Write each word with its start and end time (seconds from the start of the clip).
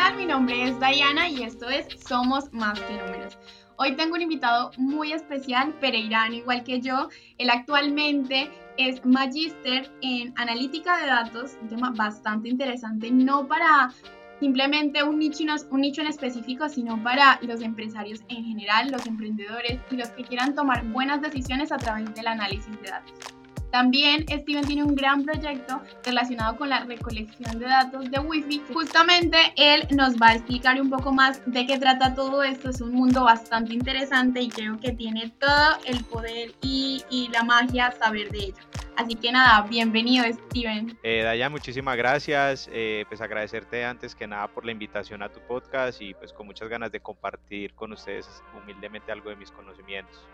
Hola, 0.00 0.16
mi 0.16 0.24
nombre 0.24 0.62
es 0.62 0.80
Diana 0.80 1.28
y 1.28 1.42
esto 1.42 1.68
es 1.68 1.86
Somos 2.08 2.50
Más 2.54 2.80
que 2.80 2.94
Números. 2.94 3.36
Hoy 3.76 3.94
tengo 3.96 4.14
un 4.14 4.22
invitado 4.22 4.70
muy 4.78 5.12
especial, 5.12 5.74
Pereirano, 5.74 6.36
igual 6.36 6.64
que 6.64 6.80
yo. 6.80 7.10
Él 7.36 7.50
actualmente 7.50 8.50
es 8.78 9.04
magíster 9.04 9.92
en 10.00 10.32
analítica 10.38 10.96
de 10.96 11.06
datos, 11.06 11.58
un 11.60 11.68
tema 11.68 11.92
bastante 11.94 12.48
interesante, 12.48 13.10
no 13.10 13.46
para 13.46 13.92
simplemente 14.40 15.02
un 15.02 15.18
nicho, 15.18 15.44
un 15.70 15.82
nicho 15.82 16.00
en 16.00 16.06
específico, 16.06 16.70
sino 16.70 17.02
para 17.02 17.38
los 17.42 17.60
empresarios 17.60 18.22
en 18.28 18.42
general, 18.42 18.90
los 18.90 19.06
emprendedores 19.06 19.80
y 19.90 19.96
los 19.96 20.08
que 20.08 20.24
quieran 20.24 20.54
tomar 20.54 20.82
buenas 20.86 21.20
decisiones 21.20 21.72
a 21.72 21.76
través 21.76 22.14
del 22.14 22.26
análisis 22.26 22.72
de 22.80 22.88
datos. 22.88 23.39
También 23.70 24.26
Steven 24.28 24.66
tiene 24.66 24.84
un 24.84 24.94
gran 24.94 25.24
proyecto 25.24 25.80
relacionado 26.04 26.56
con 26.56 26.68
la 26.68 26.84
recolección 26.84 27.58
de 27.58 27.66
datos 27.66 28.10
de 28.10 28.18
Wi-Fi. 28.18 28.62
Justamente 28.72 29.36
él 29.56 29.86
nos 29.90 30.16
va 30.16 30.28
a 30.28 30.34
explicar 30.34 30.80
un 30.80 30.90
poco 30.90 31.12
más 31.12 31.40
de 31.46 31.66
qué 31.66 31.78
trata 31.78 32.14
todo 32.14 32.42
esto. 32.42 32.70
Es 32.70 32.80
un 32.80 32.92
mundo 32.92 33.24
bastante 33.24 33.72
interesante 33.72 34.40
y 34.40 34.48
creo 34.48 34.78
que 34.78 34.92
tiene 34.92 35.32
todo 35.38 35.78
el 35.86 36.04
poder 36.04 36.52
y, 36.62 37.04
y 37.10 37.28
la 37.28 37.44
magia 37.44 37.92
saber 37.92 38.30
de 38.30 38.38
ello. 38.38 38.70
Así 38.96 39.14
que 39.14 39.32
nada, 39.32 39.62
bienvenido 39.62 40.26
Steven. 40.26 40.98
Eh, 41.02 41.22
Daya, 41.22 41.48
muchísimas 41.48 41.96
gracias. 41.96 42.68
Eh, 42.72 43.04
pues 43.08 43.20
agradecerte 43.20 43.84
antes 43.84 44.14
que 44.14 44.26
nada 44.26 44.48
por 44.48 44.66
la 44.66 44.72
invitación 44.72 45.22
a 45.22 45.30
tu 45.30 45.40
podcast 45.40 46.02
y 46.02 46.12
pues 46.12 46.32
con 46.32 46.46
muchas 46.46 46.68
ganas 46.68 46.92
de 46.92 47.00
compartir 47.00 47.72
con 47.74 47.92
ustedes 47.92 48.42
humildemente 48.60 49.10
algo 49.10 49.30
de 49.30 49.36
mis 49.36 49.50
conocimientos. 49.50 50.28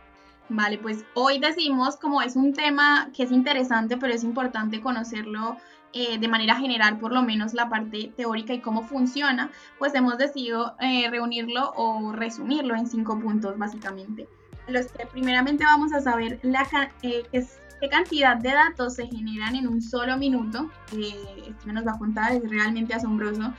Vale, 0.48 0.78
pues 0.78 1.04
hoy 1.14 1.38
decimos 1.40 1.96
como 1.96 2.22
es 2.22 2.36
un 2.36 2.52
tema 2.52 3.10
que 3.14 3.24
es 3.24 3.32
interesante, 3.32 3.96
pero 3.96 4.12
es 4.12 4.22
importante 4.22 4.80
conocerlo 4.80 5.56
eh, 5.92 6.18
de 6.18 6.28
manera 6.28 6.54
general, 6.56 6.98
por 6.98 7.10
lo 7.10 7.22
menos 7.22 7.52
la 7.52 7.68
parte 7.68 8.12
teórica 8.16 8.54
y 8.54 8.60
cómo 8.60 8.82
funciona, 8.82 9.50
pues 9.78 9.94
hemos 9.94 10.18
decidido 10.18 10.76
eh, 10.78 11.08
reunirlo 11.10 11.72
o 11.74 12.12
resumirlo 12.12 12.76
en 12.76 12.86
cinco 12.86 13.18
puntos 13.18 13.58
básicamente. 13.58 14.28
Los 14.68 14.86
que 14.86 15.06
primeramente 15.06 15.64
vamos 15.64 15.92
a 15.92 16.00
saber 16.00 16.38
la, 16.42 16.64
eh, 17.02 17.24
qué 17.32 17.88
cantidad 17.88 18.36
de 18.36 18.50
datos 18.50 18.94
se 18.94 19.06
generan 19.06 19.56
en 19.56 19.66
un 19.66 19.82
solo 19.82 20.16
minuto. 20.16 20.70
esto 20.92 21.72
nos 21.72 21.86
va 21.86 21.92
a 21.92 21.98
contar, 21.98 22.32
es 22.32 22.48
realmente 22.48 22.94
asombroso 22.94 23.52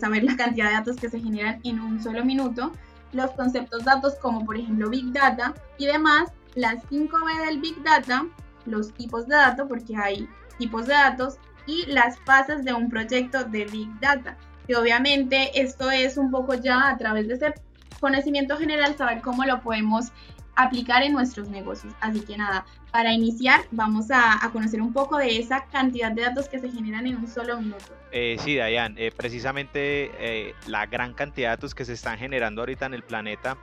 saber 0.00 0.22
la 0.22 0.36
cantidad 0.36 0.68
de 0.68 0.74
datos 0.74 0.96
que 0.96 1.10
se 1.10 1.20
generan 1.20 1.60
en 1.64 1.80
un 1.80 2.00
solo 2.00 2.24
minuto 2.24 2.70
los 3.12 3.30
conceptos 3.32 3.84
datos 3.84 4.14
como 4.16 4.44
por 4.44 4.56
ejemplo 4.56 4.90
Big 4.90 5.12
Data 5.12 5.54
y 5.78 5.86
demás, 5.86 6.30
las 6.54 6.82
5B 6.90 7.46
del 7.46 7.60
Big 7.60 7.82
Data, 7.82 8.26
los 8.66 8.92
tipos 8.94 9.26
de 9.26 9.36
datos, 9.36 9.66
porque 9.68 9.96
hay 9.96 10.28
tipos 10.58 10.86
de 10.86 10.94
datos, 10.94 11.38
y 11.66 11.86
las 11.86 12.18
fases 12.20 12.64
de 12.64 12.72
un 12.72 12.88
proyecto 12.88 13.44
de 13.44 13.64
Big 13.66 13.88
Data. 14.00 14.36
Y 14.66 14.74
obviamente 14.74 15.60
esto 15.60 15.90
es 15.90 16.16
un 16.16 16.30
poco 16.30 16.54
ya 16.54 16.88
a 16.88 16.96
través 16.96 17.28
de 17.28 17.34
ese 17.34 17.54
conocimiento 18.00 18.56
general 18.56 18.96
saber 18.96 19.20
cómo 19.20 19.44
lo 19.44 19.60
podemos 19.60 20.12
aplicar 20.56 21.02
en 21.02 21.12
nuestros 21.12 21.48
negocios. 21.48 21.94
Así 22.00 22.20
que 22.20 22.36
nada, 22.36 22.64
para 22.90 23.12
iniciar 23.12 23.62
vamos 23.70 24.10
a, 24.10 24.38
conocer 24.52 24.80
un 24.80 24.92
poco 24.92 25.16
de 25.16 25.38
esa 25.38 25.64
cantidad 25.66 26.12
de 26.12 26.22
datos 26.22 26.48
que 26.48 26.58
se 26.58 26.70
generan 26.70 27.06
en 27.06 27.16
un 27.16 27.26
solo 27.26 27.58
minuto. 27.58 27.96
Eh, 28.10 28.36
sí, 28.40 28.56
Dayan, 28.56 28.96
eh, 28.98 29.10
precisamente 29.16 30.10
eh, 30.18 30.54
la 30.66 30.86
gran 30.86 31.14
cantidad 31.14 31.48
de 31.48 31.56
datos 31.56 31.74
que 31.74 31.84
se 31.84 31.94
están 31.94 32.18
generando 32.18 32.62
ahorita 32.62 32.86
en 32.86 32.94
el 32.94 33.02
planeta 33.02 33.56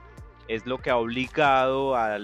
es 0.48 0.66
lo 0.66 0.78
que 0.78 0.90
ha 0.90 0.96
obligado 0.96 1.94
a 1.94 2.18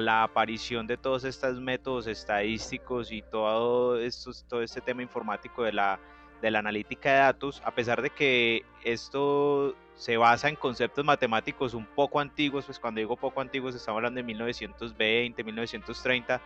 la 0.00 0.22
aparición 0.22 0.86
de 0.86 0.96
todos 0.96 1.24
estos 1.24 1.60
métodos 1.60 2.06
estadísticos 2.06 3.12
y 3.12 3.20
todo, 3.20 4.00
esto, 4.00 4.30
todo 4.48 4.62
este 4.62 4.80
tema 4.80 5.02
informático 5.02 5.62
de 5.62 5.72
la 5.72 5.98
analítica 6.42 7.12
de 7.12 7.18
datos, 7.18 7.60
a 7.66 7.74
pesar 7.74 8.00
de 8.00 8.08
que 8.08 8.64
esto 8.82 9.76
se 10.00 10.16
basa 10.16 10.48
en 10.48 10.56
conceptos 10.56 11.04
matemáticos 11.04 11.74
un 11.74 11.84
poco 11.84 12.20
antiguos, 12.20 12.64
pues 12.64 12.78
cuando 12.78 13.00
digo 13.00 13.16
poco 13.16 13.42
antiguos 13.42 13.74
estamos 13.74 13.98
hablando 13.98 14.16
de 14.16 14.24
1920, 14.24 15.44
1930, 15.44 16.40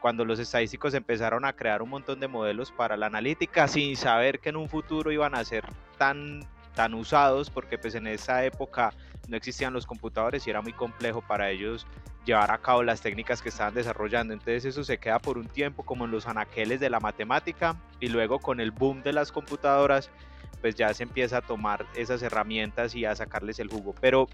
cuando 0.00 0.24
los 0.24 0.38
estadísticos 0.38 0.94
empezaron 0.94 1.44
a 1.44 1.52
crear 1.52 1.82
un 1.82 1.90
montón 1.90 2.20
de 2.20 2.28
modelos 2.28 2.70
para 2.70 2.96
la 2.96 3.06
analítica 3.06 3.66
sin 3.66 3.96
saber 3.96 4.38
que 4.38 4.50
en 4.50 4.56
un 4.56 4.68
futuro 4.68 5.10
iban 5.10 5.34
a 5.34 5.44
ser 5.44 5.64
tan, 5.98 6.46
tan 6.76 6.94
usados, 6.94 7.50
porque 7.50 7.76
pues 7.76 7.96
en 7.96 8.06
esa 8.06 8.44
época 8.44 8.94
no 9.26 9.36
existían 9.36 9.72
los 9.72 9.84
computadores 9.84 10.46
y 10.46 10.50
era 10.50 10.62
muy 10.62 10.72
complejo 10.72 11.22
para 11.22 11.50
ellos 11.50 11.88
llevar 12.24 12.52
a 12.52 12.58
cabo 12.58 12.84
las 12.84 13.00
técnicas 13.00 13.42
que 13.42 13.48
estaban 13.48 13.74
desarrollando. 13.74 14.32
Entonces 14.32 14.64
eso 14.64 14.84
se 14.84 14.98
queda 14.98 15.18
por 15.18 15.38
un 15.38 15.48
tiempo 15.48 15.82
como 15.82 16.04
en 16.04 16.12
los 16.12 16.28
anaqueles 16.28 16.78
de 16.78 16.88
la 16.88 17.00
matemática 17.00 17.74
y 17.98 18.10
luego 18.10 18.38
con 18.38 18.60
el 18.60 18.70
boom 18.70 19.02
de 19.02 19.12
las 19.12 19.32
computadoras 19.32 20.08
pues 20.60 20.74
ya 20.74 20.92
se 20.94 21.02
empieza 21.02 21.38
a 21.38 21.42
tomar 21.42 21.86
esas 21.96 22.22
herramientas 22.22 22.94
y 22.94 23.04
a 23.04 23.14
sacarles 23.14 23.58
el 23.58 23.68
jugo. 23.68 23.94
Pero 24.00 24.28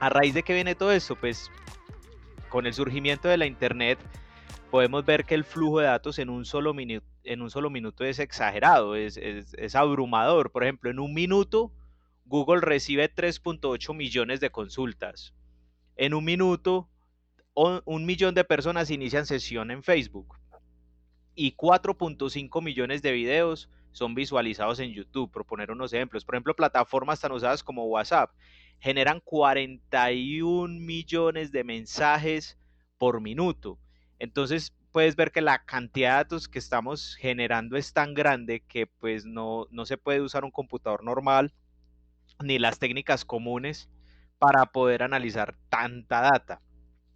a 0.00 0.08
raíz 0.08 0.34
de 0.34 0.42
que 0.42 0.54
viene 0.54 0.74
todo 0.74 0.92
esto, 0.92 1.16
pues 1.16 1.50
con 2.48 2.66
el 2.66 2.74
surgimiento 2.74 3.28
de 3.28 3.36
la 3.36 3.46
Internet 3.46 3.98
podemos 4.70 5.04
ver 5.04 5.24
que 5.24 5.34
el 5.34 5.44
flujo 5.44 5.80
de 5.80 5.86
datos 5.86 6.18
en 6.18 6.28
un 6.28 6.44
solo, 6.44 6.74
minuto, 6.74 8.04
es 8.04 8.18
exagerado, 8.18 8.96
es, 8.96 9.16
es 9.16 9.74
abrumador. 9.74 10.50
Por 10.50 10.64
ejemplo, 10.64 10.90
en 10.90 10.98
un 10.98 11.14
minuto 11.14 11.72
Google 12.26 12.60
recibe 12.60 13.12
3.8 13.12 13.94
millones 13.94 14.40
de 14.40 14.50
consultas. 14.50 15.32
En 15.96 16.12
un 16.12 16.24
minuto, 16.24 16.90
un 17.54 18.04
millón 18.04 18.34
de 18.34 18.44
personas 18.44 18.90
inician 18.90 19.26
sesión 19.26 19.70
en 19.70 19.82
Facebook 19.82 20.36
y 21.34 21.54
4.5 21.54 22.62
millones 22.62 23.02
de 23.02 23.12
videos 23.12 23.70
son 23.96 24.14
visualizados 24.14 24.78
en 24.78 24.92
YouTube, 24.92 25.32
por 25.32 25.46
poner 25.46 25.70
unos 25.70 25.90
ejemplos. 25.94 26.22
Por 26.22 26.34
ejemplo, 26.34 26.54
plataformas 26.54 27.18
tan 27.18 27.32
usadas 27.32 27.62
como 27.62 27.86
WhatsApp 27.86 28.30
generan 28.78 29.20
41 29.20 30.68
millones 30.80 31.50
de 31.50 31.64
mensajes 31.64 32.58
por 32.98 33.22
minuto. 33.22 33.78
Entonces, 34.18 34.74
puedes 34.92 35.16
ver 35.16 35.32
que 35.32 35.40
la 35.40 35.64
cantidad 35.64 36.10
de 36.10 36.16
datos 36.16 36.46
que 36.46 36.58
estamos 36.58 37.16
generando 37.16 37.78
es 37.78 37.94
tan 37.94 38.12
grande 38.12 38.60
que 38.68 38.86
pues 38.86 39.24
no, 39.24 39.66
no 39.70 39.86
se 39.86 39.96
puede 39.96 40.20
usar 40.20 40.44
un 40.44 40.50
computador 40.50 41.02
normal 41.02 41.54
ni 42.44 42.58
las 42.58 42.78
técnicas 42.78 43.24
comunes 43.24 43.88
para 44.38 44.66
poder 44.66 45.04
analizar 45.04 45.56
tanta 45.70 46.20
data. 46.20 46.60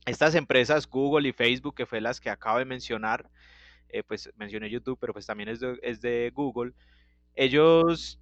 Estas 0.06 0.34
empresas, 0.34 0.88
Google 0.88 1.28
y 1.28 1.32
Facebook, 1.32 1.74
que 1.74 1.84
fue 1.84 2.00
las 2.00 2.22
que 2.22 2.30
acabo 2.30 2.56
de 2.56 2.64
mencionar, 2.64 3.28
eh, 3.92 4.02
pues 4.02 4.30
mencioné 4.36 4.70
YouTube, 4.70 4.98
pero 5.00 5.12
pues 5.12 5.26
también 5.26 5.48
es 5.48 5.60
de, 6.00 6.30
Google, 6.34 6.72
ellos 7.34 8.18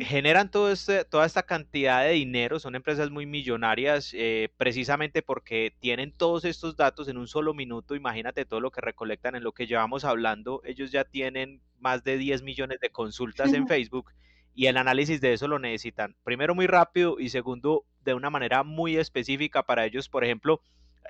generan 0.00 0.50
todo 0.50 0.70
este, 0.70 1.04
toda 1.04 1.24
esta 1.24 1.44
cantidad 1.44 2.02
de 2.02 2.10
dinero, 2.10 2.58
son 2.58 2.74
empresas 2.74 3.10
muy 3.10 3.24
millonarias, 3.24 4.12
eh, 4.14 4.50
precisamente 4.56 5.22
porque 5.22 5.74
tienen 5.80 6.12
todos 6.12 6.44
estos 6.44 6.76
datos 6.76 7.08
en 7.08 7.16
un 7.16 7.28
solo 7.28 7.54
minuto, 7.54 7.94
imagínate 7.94 8.44
todo 8.44 8.60
lo 8.60 8.70
que 8.70 8.80
recolectan 8.80 9.36
en 9.36 9.44
lo 9.44 9.52
que 9.52 9.66
llevamos 9.66 10.04
hablando, 10.04 10.60
ellos 10.64 10.90
ya 10.90 11.04
tienen 11.04 11.60
más 11.78 12.04
de 12.04 12.18
10 12.18 12.42
millones 12.42 12.80
de 12.80 12.90
consultas 12.90 13.52
en 13.54 13.66
Facebook 13.68 14.10
y 14.54 14.66
el 14.66 14.76
análisis 14.76 15.20
de 15.20 15.32
eso 15.32 15.48
lo 15.48 15.58
necesitan, 15.58 16.14
primero 16.24 16.54
muy 16.54 16.66
rápido 16.66 17.18
y 17.18 17.30
segundo 17.30 17.84
de 18.04 18.14
una 18.14 18.28
manera 18.28 18.62
muy 18.62 18.96
específica 18.96 19.62
para 19.62 19.86
ellos, 19.86 20.08
por 20.08 20.24
ejemplo, 20.24 20.60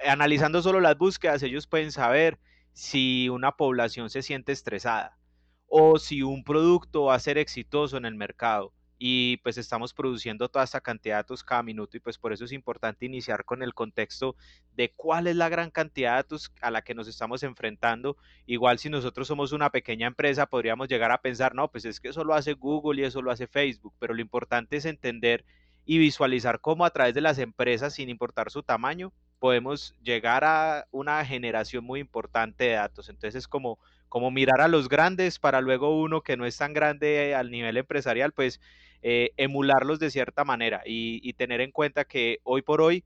analizando 0.06 0.62
solo 0.62 0.80
las 0.80 0.96
búsquedas, 0.96 1.42
ellos 1.42 1.66
pueden 1.66 1.92
saber 1.92 2.38
si 2.80 3.28
una 3.28 3.52
población 3.58 4.08
se 4.08 4.22
siente 4.22 4.52
estresada 4.52 5.18
o 5.66 5.98
si 5.98 6.22
un 6.22 6.42
producto 6.42 7.04
va 7.04 7.14
a 7.14 7.18
ser 7.18 7.36
exitoso 7.36 7.98
en 7.98 8.06
el 8.06 8.14
mercado 8.14 8.72
y 8.96 9.36
pues 9.42 9.58
estamos 9.58 9.92
produciendo 9.92 10.48
toda 10.48 10.64
esta 10.64 10.80
cantidad 10.80 11.16
de 11.16 11.18
datos 11.18 11.44
cada 11.44 11.62
minuto 11.62 11.98
y 11.98 12.00
pues 12.00 12.16
por 12.16 12.32
eso 12.32 12.46
es 12.46 12.52
importante 12.52 13.04
iniciar 13.04 13.44
con 13.44 13.62
el 13.62 13.74
contexto 13.74 14.34
de 14.76 14.94
cuál 14.96 15.26
es 15.26 15.36
la 15.36 15.50
gran 15.50 15.70
cantidad 15.70 16.12
de 16.12 16.16
datos 16.16 16.52
a 16.62 16.70
la 16.70 16.80
que 16.80 16.94
nos 16.94 17.06
estamos 17.06 17.42
enfrentando. 17.42 18.16
Igual 18.46 18.78
si 18.78 18.88
nosotros 18.88 19.28
somos 19.28 19.52
una 19.52 19.68
pequeña 19.68 20.06
empresa 20.06 20.46
podríamos 20.46 20.88
llegar 20.88 21.12
a 21.12 21.20
pensar, 21.20 21.54
no, 21.54 21.70
pues 21.70 21.84
es 21.84 22.00
que 22.00 22.08
eso 22.08 22.24
lo 22.24 22.32
hace 22.32 22.54
Google 22.54 23.02
y 23.02 23.04
eso 23.04 23.20
lo 23.20 23.30
hace 23.30 23.46
Facebook, 23.46 23.92
pero 23.98 24.14
lo 24.14 24.22
importante 24.22 24.78
es 24.78 24.86
entender 24.86 25.44
y 25.84 25.98
visualizar 25.98 26.62
cómo 26.62 26.86
a 26.86 26.90
través 26.90 27.12
de 27.12 27.20
las 27.20 27.38
empresas, 27.38 27.92
sin 27.92 28.08
importar 28.08 28.50
su 28.50 28.62
tamaño, 28.62 29.12
podemos 29.40 29.96
llegar 30.02 30.44
a 30.44 30.86
una 30.92 31.24
generación 31.24 31.82
muy 31.82 31.98
importante 31.98 32.64
de 32.64 32.72
datos. 32.74 33.08
Entonces 33.08 33.34
es 33.34 33.48
como, 33.48 33.78
como 34.08 34.30
mirar 34.30 34.60
a 34.60 34.68
los 34.68 34.88
grandes 34.88 35.38
para 35.40 35.60
luego 35.60 35.98
uno 36.00 36.20
que 36.22 36.36
no 36.36 36.46
es 36.46 36.56
tan 36.58 36.74
grande 36.74 37.34
al 37.34 37.50
nivel 37.50 37.78
empresarial, 37.78 38.32
pues 38.32 38.60
eh, 39.02 39.30
emularlos 39.38 39.98
de 39.98 40.10
cierta 40.10 40.44
manera 40.44 40.82
y, 40.84 41.32
tener 41.32 41.62
en 41.62 41.72
cuenta 41.72 42.04
que 42.04 42.38
hoy 42.44 42.60
por 42.60 42.82
hoy 42.82 43.02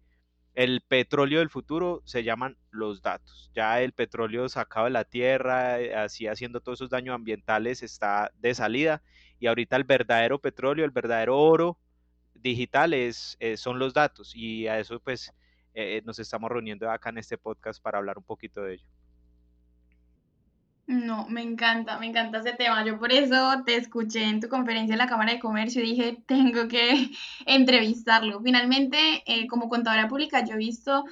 el 0.55 0.81
petróleo 0.83 1.39
del 1.39 1.51
futuro 1.51 2.03
se 2.05 2.25
llaman 2.25 2.57
los 2.71 3.01
datos. 3.01 3.51
Ya 3.55 3.81
el 3.81 3.93
petróleo 3.93 4.49
sacado 4.49 4.87
de 4.87 4.93
la 4.93 5.05
tierra, 5.05 5.81
eh, 5.81 5.95
así 5.95 6.27
haciendo 6.27 6.61
todos 6.61 6.79
esos 6.79 6.91
daños 6.91 7.15
ambientales, 7.15 7.83
está 7.83 8.33
de 8.41 8.55
salida. 8.55 9.03
Y 9.39 9.47
ahorita 9.47 9.77
el 9.77 9.85
verdadero 9.85 10.41
petróleo, 10.41 10.85
el 10.85 10.91
verdadero 10.91 11.39
oro 11.39 11.79
digital 12.35 12.93
es, 12.95 13.37
eh, 13.41 13.57
son 13.57 13.79
los 13.79 13.95
datos. 13.95 14.35
Y 14.35 14.67
a 14.69 14.81
eso 14.81 15.01
pues 15.01 15.33
nos 16.05 16.19
estamos 16.19 16.51
reuniendo 16.51 16.91
acá 16.91 17.11
en 17.11 17.19
este 17.19 17.39
podcast 17.39 17.83
para 17.83 17.99
hablar 17.99 18.19
un 18.19 18.25
poquito 18.25 18.63
de 18.63 18.75
ello. 18.75 18.87
No, 20.87 21.27
me 21.29 21.41
encanta, 21.43 21.99
me 21.99 22.07
encanta 22.07 22.41
ese 22.41 22.53
tema. 22.53 22.85
Yo 22.85 22.99
por 22.99 23.11
eso 23.11 23.63
te 23.65 23.77
escuché 23.77 24.25
en 24.25 24.41
tu 24.41 24.49
conferencia 24.49 24.93
en 24.93 24.99
la 24.99 25.07
Cámara 25.07 25.33
de 25.33 25.41
Comercio 25.41 25.83
y 25.83 25.91
dije, 25.91 26.23
tengo 26.27 26.69
que 26.69 27.11
entrevistarlo. 27.47 28.41
Finalmente, 28.43 28.99
eh, 29.27 29.47
como 29.47 29.69
contadora 29.69 30.09
pública, 30.09 30.45
yo 30.45 30.55
he 30.55 30.59
visto 30.59 31.05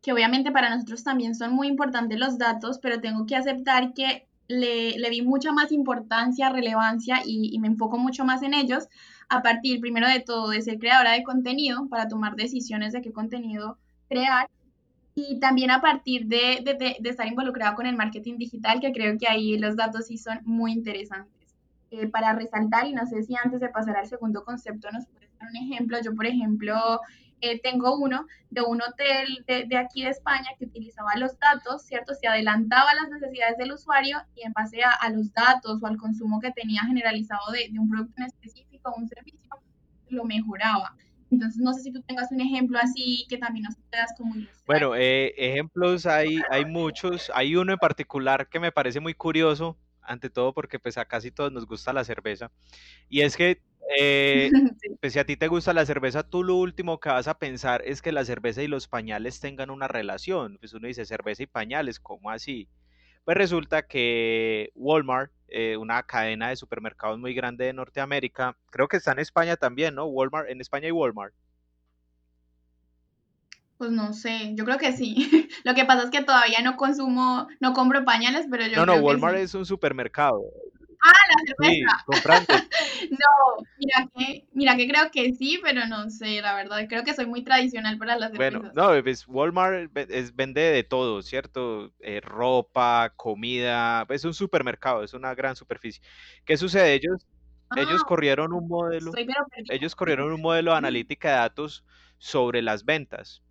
que 0.00 0.12
obviamente 0.12 0.52
para 0.52 0.70
nosotros 0.70 1.02
también 1.02 1.34
son 1.34 1.52
muy 1.52 1.66
importantes 1.66 2.18
los 2.18 2.38
datos, 2.38 2.78
pero 2.78 3.00
tengo 3.00 3.26
que 3.26 3.34
aceptar 3.34 3.92
que 3.94 4.28
le, 4.46 4.96
le 4.98 5.10
vi 5.10 5.22
mucha 5.22 5.50
más 5.50 5.72
importancia, 5.72 6.50
relevancia 6.50 7.22
y, 7.24 7.52
y 7.52 7.58
me 7.58 7.66
enfoco 7.66 7.98
mucho 7.98 8.24
más 8.24 8.42
en 8.44 8.54
ellos 8.54 8.86
a 9.28 9.42
partir, 9.42 9.80
primero 9.80 10.06
de 10.08 10.20
todo, 10.20 10.50
de 10.50 10.62
ser 10.62 10.78
creadora 10.78 11.12
de 11.12 11.24
contenido 11.24 11.88
para 11.88 12.06
tomar 12.06 12.36
decisiones 12.36 12.92
de 12.92 13.02
qué 13.02 13.12
contenido 13.12 13.78
crear 14.08 14.48
y 15.14 15.40
también 15.40 15.70
a 15.70 15.80
partir 15.80 16.26
de, 16.26 16.60
de, 16.62 16.96
de, 17.00 17.08
estar 17.10 17.26
involucrado 17.26 17.74
con 17.74 17.86
el 17.86 17.96
marketing 17.96 18.36
digital, 18.36 18.80
que 18.80 18.92
creo 18.92 19.16
que 19.18 19.26
ahí 19.26 19.56
los 19.56 19.74
datos 19.74 20.06
sí 20.08 20.18
son 20.18 20.40
muy 20.44 20.72
interesantes. 20.72 21.36
Eh, 21.90 22.08
para 22.08 22.34
resaltar, 22.34 22.86
y 22.86 22.92
no 22.92 23.06
sé 23.06 23.22
si 23.22 23.34
antes 23.36 23.60
de 23.60 23.68
pasar 23.68 23.96
al 23.96 24.06
segundo 24.06 24.44
concepto 24.44 24.90
nos 24.90 25.06
puedes 25.06 25.30
dar 25.38 25.48
un 25.48 25.56
ejemplo. 25.56 25.98
Yo, 26.04 26.14
por 26.14 26.26
ejemplo, 26.26 27.00
eh, 27.40 27.60
tengo 27.62 27.96
uno 27.96 28.26
de 28.50 28.60
un 28.60 28.82
hotel 28.82 29.44
de, 29.46 29.64
de, 29.64 29.76
aquí 29.78 30.02
de 30.02 30.10
España 30.10 30.50
que 30.58 30.66
utilizaba 30.66 31.16
los 31.16 31.38
datos, 31.38 31.82
¿cierto? 31.82 32.12
Se 32.14 32.26
adelantaba 32.26 32.92
las 32.94 33.08
necesidades 33.08 33.56
del 33.56 33.72
usuario 33.72 34.18
y 34.34 34.42
en 34.44 34.52
base 34.52 34.82
a, 34.82 34.90
a 34.90 35.08
los 35.10 35.32
datos 35.32 35.82
o 35.82 35.86
al 35.86 35.96
consumo 35.96 36.40
que 36.40 36.50
tenía 36.50 36.82
generalizado 36.82 37.52
de 37.52 37.70
un 37.78 37.88
producto 37.88 38.14
en 38.18 38.26
específico 38.26 38.90
o 38.90 39.00
un 39.00 39.08
servicio, 39.08 39.48
lo 40.08 40.24
mejoraba. 40.24 40.94
Entonces, 41.30 41.60
no 41.60 41.72
sé 41.72 41.82
si 41.82 41.92
tú 41.92 42.02
tengas 42.02 42.30
un 42.30 42.40
ejemplo 42.40 42.78
así 42.78 43.26
que 43.28 43.38
también 43.38 43.64
nos 43.64 43.76
puedas 43.90 44.14
como 44.16 44.34
Bueno, 44.66 44.94
eh, 44.94 45.34
ejemplos 45.36 46.06
hay, 46.06 46.40
hay 46.50 46.64
muchos. 46.64 47.30
Hay 47.34 47.56
uno 47.56 47.72
en 47.72 47.78
particular 47.78 48.48
que 48.48 48.60
me 48.60 48.72
parece 48.72 49.00
muy 49.00 49.14
curioso, 49.14 49.76
ante 50.02 50.30
todo 50.30 50.54
porque 50.54 50.78
pues 50.78 50.98
a 50.98 51.04
casi 51.04 51.30
todos 51.30 51.52
nos 51.52 51.66
gusta 51.66 51.92
la 51.92 52.04
cerveza. 52.04 52.50
Y 53.08 53.22
es 53.22 53.36
que, 53.36 53.60
eh, 53.98 54.50
sí. 54.80 54.88
pues 55.00 55.12
si 55.12 55.18
a 55.18 55.26
ti 55.26 55.36
te 55.36 55.48
gusta 55.48 55.72
la 55.72 55.86
cerveza, 55.86 56.22
tú 56.28 56.44
lo 56.44 56.56
último 56.56 57.00
que 57.00 57.08
vas 57.08 57.28
a 57.28 57.38
pensar 57.38 57.82
es 57.84 58.02
que 58.02 58.12
la 58.12 58.24
cerveza 58.24 58.62
y 58.62 58.68
los 58.68 58.88
pañales 58.88 59.40
tengan 59.40 59.70
una 59.70 59.88
relación. 59.88 60.58
Pues 60.58 60.74
uno 60.74 60.86
dice 60.88 61.04
cerveza 61.04 61.42
y 61.42 61.46
pañales, 61.46 62.00
¿cómo 62.00 62.30
así? 62.30 62.68
Pues 63.24 63.36
resulta 63.36 63.82
que 63.82 64.70
Walmart, 64.76 65.32
eh, 65.48 65.76
una 65.76 66.02
cadena 66.02 66.48
de 66.48 66.56
supermercados 66.56 67.18
muy 67.18 67.34
grande 67.34 67.66
de 67.66 67.72
Norteamérica, 67.72 68.56
creo 68.70 68.88
que 68.88 68.96
está 68.96 69.12
en 69.12 69.20
España 69.20 69.56
también, 69.56 69.94
¿no? 69.94 70.06
Walmart, 70.06 70.48
en 70.48 70.60
España 70.60 70.86
hay 70.86 70.92
Walmart. 70.92 71.34
Pues 73.78 73.90
no 73.90 74.14
sé, 74.14 74.54
yo 74.54 74.64
creo 74.64 74.78
que 74.78 74.92
sí. 74.92 75.48
Lo 75.64 75.74
que 75.74 75.84
pasa 75.84 76.04
es 76.04 76.10
que 76.10 76.22
todavía 76.22 76.60
no 76.62 76.76
consumo, 76.76 77.46
no 77.60 77.72
compro 77.74 78.04
pañales, 78.04 78.46
pero 78.50 78.64
yo 78.66 78.76
no, 78.76 78.84
creo 78.84 78.96
no, 78.96 79.02
Walmart 79.02 79.34
que 79.34 79.40
sí. 79.40 79.44
es 79.44 79.54
un 79.54 79.66
supermercado. 79.66 80.42
Ah, 81.02 81.12
la 81.28 81.54
Sí, 81.58 81.82
cerveza. 81.82 82.04
comprando. 82.04 82.46
No, 83.10 83.66
mira 83.76 84.08
que, 84.14 84.48
mira 84.52 84.76
que 84.76 84.88
creo 84.88 85.10
que 85.10 85.32
sí, 85.34 85.60
pero 85.62 85.86
no 85.86 86.10
sé, 86.10 86.40
la 86.42 86.54
verdad. 86.54 86.86
Creo 86.88 87.04
que 87.04 87.14
soy 87.14 87.26
muy 87.26 87.44
tradicional 87.44 87.98
para 87.98 88.16
las 88.18 88.32
Bueno, 88.32 88.60
cervezas. 88.60 88.74
no, 88.74 89.02
pues 89.02 89.26
Walmart 89.26 89.96
es, 90.10 90.34
vende 90.36 90.60
de 90.60 90.84
todo, 90.84 91.22
¿cierto? 91.22 91.94
Eh, 92.00 92.20
ropa, 92.20 93.12
comida, 93.16 94.04
es 94.10 94.24
un 94.24 94.34
supermercado, 94.34 95.02
es 95.04 95.14
una 95.14 95.34
gran 95.34 95.56
superficie. 95.56 96.02
¿Qué 96.44 96.56
sucede? 96.58 96.94
Ellos, 96.94 97.26
ellos 97.74 98.02
Ah, 98.02 98.04
corrieron 98.04 98.52
un 98.52 98.68
modelo, 98.68 99.12
ellos 99.68 99.94
corrieron 99.94 100.32
un 100.32 100.40
modelo 100.42 100.72
de 100.72 100.78
analítica 100.78 101.30
de 101.30 101.36
datos 101.36 101.84
sobre 102.18 102.60
las 102.62 102.84
ventas 102.84 103.42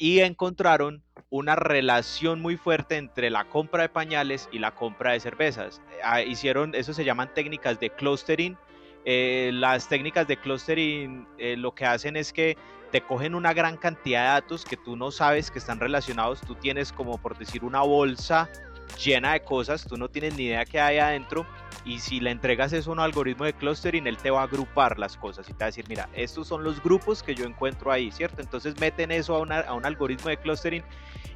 y 0.00 0.20
encontraron 0.20 1.02
una 1.28 1.54
relación 1.54 2.40
muy 2.40 2.56
fuerte 2.56 2.96
entre 2.96 3.28
la 3.28 3.44
compra 3.44 3.82
de 3.82 3.90
pañales 3.90 4.48
y 4.50 4.58
la 4.58 4.74
compra 4.74 5.12
de 5.12 5.20
cervezas. 5.20 5.82
Ah, 6.02 6.22
hicieron, 6.22 6.74
eso 6.74 6.94
se 6.94 7.04
llaman 7.04 7.32
técnicas 7.34 7.78
de 7.78 7.90
clustering. 7.90 8.56
Eh, 9.04 9.50
las 9.52 9.88
técnicas 9.88 10.26
de 10.26 10.38
clustering 10.38 11.28
eh, 11.36 11.54
lo 11.56 11.74
que 11.74 11.84
hacen 11.84 12.16
es 12.16 12.32
que 12.32 12.56
te 12.90 13.02
cogen 13.02 13.34
una 13.34 13.52
gran 13.52 13.76
cantidad 13.76 14.22
de 14.22 14.40
datos 14.40 14.64
que 14.64 14.78
tú 14.78 14.96
no 14.96 15.10
sabes 15.10 15.50
que 15.50 15.58
están 15.58 15.78
relacionados. 15.78 16.40
Tú 16.40 16.54
tienes 16.54 16.92
como 16.92 17.18
por 17.18 17.36
decir 17.36 17.62
una 17.62 17.82
bolsa 17.82 18.48
llena 18.96 19.32
de 19.32 19.40
cosas, 19.40 19.84
tú 19.84 19.96
no 19.96 20.08
tienes 20.08 20.34
ni 20.36 20.44
idea 20.44 20.64
qué 20.64 20.80
hay 20.80 20.98
adentro 20.98 21.46
y 21.84 21.98
si 21.98 22.20
le 22.20 22.30
entregas 22.30 22.72
eso 22.72 22.90
a 22.90 22.92
un 22.92 23.00
algoritmo 23.00 23.44
de 23.44 23.52
clustering, 23.52 24.06
él 24.06 24.16
te 24.16 24.30
va 24.30 24.40
a 24.40 24.44
agrupar 24.44 24.98
las 24.98 25.16
cosas 25.16 25.48
y 25.48 25.52
te 25.52 25.58
va 25.58 25.66
a 25.66 25.66
decir, 25.66 25.86
mira, 25.88 26.08
estos 26.12 26.48
son 26.48 26.62
los 26.62 26.82
grupos 26.82 27.22
que 27.22 27.34
yo 27.34 27.44
encuentro 27.44 27.90
ahí, 27.90 28.10
¿cierto? 28.10 28.42
Entonces 28.42 28.78
meten 28.80 29.10
eso 29.10 29.34
a, 29.34 29.40
una, 29.40 29.60
a 29.60 29.74
un 29.74 29.86
algoritmo 29.86 30.28
de 30.28 30.36
clustering 30.36 30.84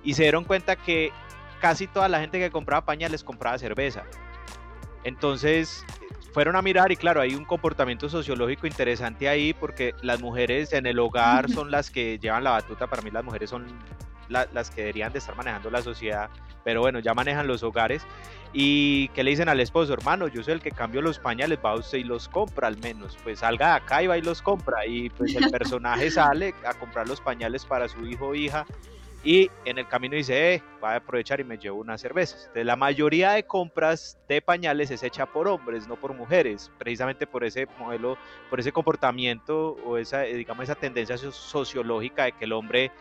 y 0.02 0.14
se 0.14 0.22
dieron 0.22 0.44
cuenta 0.44 0.76
que 0.76 1.12
casi 1.60 1.86
toda 1.86 2.08
la 2.08 2.20
gente 2.20 2.38
que 2.38 2.50
compraba 2.50 2.84
pañales 2.84 3.24
compraba 3.24 3.58
cerveza. 3.58 4.04
Entonces 5.04 5.84
fueron 6.34 6.56
a 6.56 6.62
mirar 6.62 6.90
y 6.90 6.96
claro, 6.96 7.20
hay 7.20 7.34
un 7.34 7.44
comportamiento 7.44 8.08
sociológico 8.08 8.66
interesante 8.66 9.28
ahí 9.28 9.54
porque 9.54 9.94
las 10.02 10.20
mujeres 10.20 10.72
en 10.72 10.84
el 10.84 10.98
hogar 10.98 11.48
son 11.50 11.70
las 11.70 11.90
que 11.90 12.18
llevan 12.18 12.44
la 12.44 12.50
batuta, 12.50 12.88
para 12.88 13.02
mí 13.02 13.10
las 13.10 13.24
mujeres 13.24 13.50
son 13.50 13.66
la, 14.28 14.46
las 14.52 14.70
que 14.70 14.82
deberían 14.82 15.12
de 15.12 15.18
estar 15.18 15.36
manejando 15.36 15.70
la 15.70 15.82
sociedad, 15.82 16.30
pero 16.64 16.80
bueno, 16.80 16.98
ya 16.98 17.14
manejan 17.14 17.46
los 17.46 17.62
hogares. 17.62 18.06
Y 18.52 19.08
que 19.08 19.24
le 19.24 19.30
dicen 19.30 19.48
al 19.48 19.58
esposo, 19.58 19.92
hermano, 19.92 20.28
yo 20.28 20.42
soy 20.42 20.54
el 20.54 20.60
que 20.60 20.70
cambio 20.70 21.02
los 21.02 21.18
pañales, 21.18 21.58
va 21.64 21.74
usted 21.74 21.98
y 21.98 22.04
los 22.04 22.28
compra 22.28 22.68
al 22.68 22.76
menos, 22.78 23.18
pues 23.24 23.40
salga 23.40 23.70
de 23.70 23.74
acá 23.74 24.02
y 24.02 24.06
va 24.06 24.16
y 24.16 24.22
los 24.22 24.40
compra 24.42 24.86
y 24.86 25.10
pues 25.10 25.34
el 25.34 25.50
personaje 25.50 26.10
sale 26.10 26.54
a 26.64 26.72
comprar 26.74 27.08
los 27.08 27.20
pañales 27.20 27.64
para 27.66 27.88
su 27.88 28.06
hijo 28.06 28.28
o 28.28 28.34
hija 28.34 28.64
y 29.24 29.50
en 29.64 29.78
el 29.78 29.88
camino 29.88 30.14
dice, 30.14 30.54
eh, 30.54 30.62
voy 30.82 30.90
a 30.90 30.96
aprovechar 30.96 31.40
y 31.40 31.44
me 31.44 31.56
llevo 31.56 31.78
unas 31.80 32.00
cervezas. 32.00 32.40
Entonces, 32.42 32.66
la 32.66 32.76
mayoría 32.76 33.30
de 33.32 33.42
compras 33.44 34.18
de 34.28 34.42
pañales 34.42 34.90
es 34.90 35.02
hecha 35.02 35.24
por 35.24 35.48
hombres, 35.48 35.88
no 35.88 35.96
por 35.96 36.12
mujeres, 36.12 36.70
precisamente 36.78 37.26
por 37.26 37.42
ese 37.42 37.66
modelo, 37.78 38.18
por 38.50 38.60
ese 38.60 38.70
comportamiento 38.70 39.78
o 39.84 39.96
esa, 39.96 40.26
eh, 40.26 40.34
digamos, 40.34 40.64
esa 40.64 40.74
tendencia 40.74 41.16
so- 41.16 41.32
sociológica 41.32 42.24
de 42.24 42.32
que 42.32 42.44
el 42.44 42.52
hombre 42.52 42.92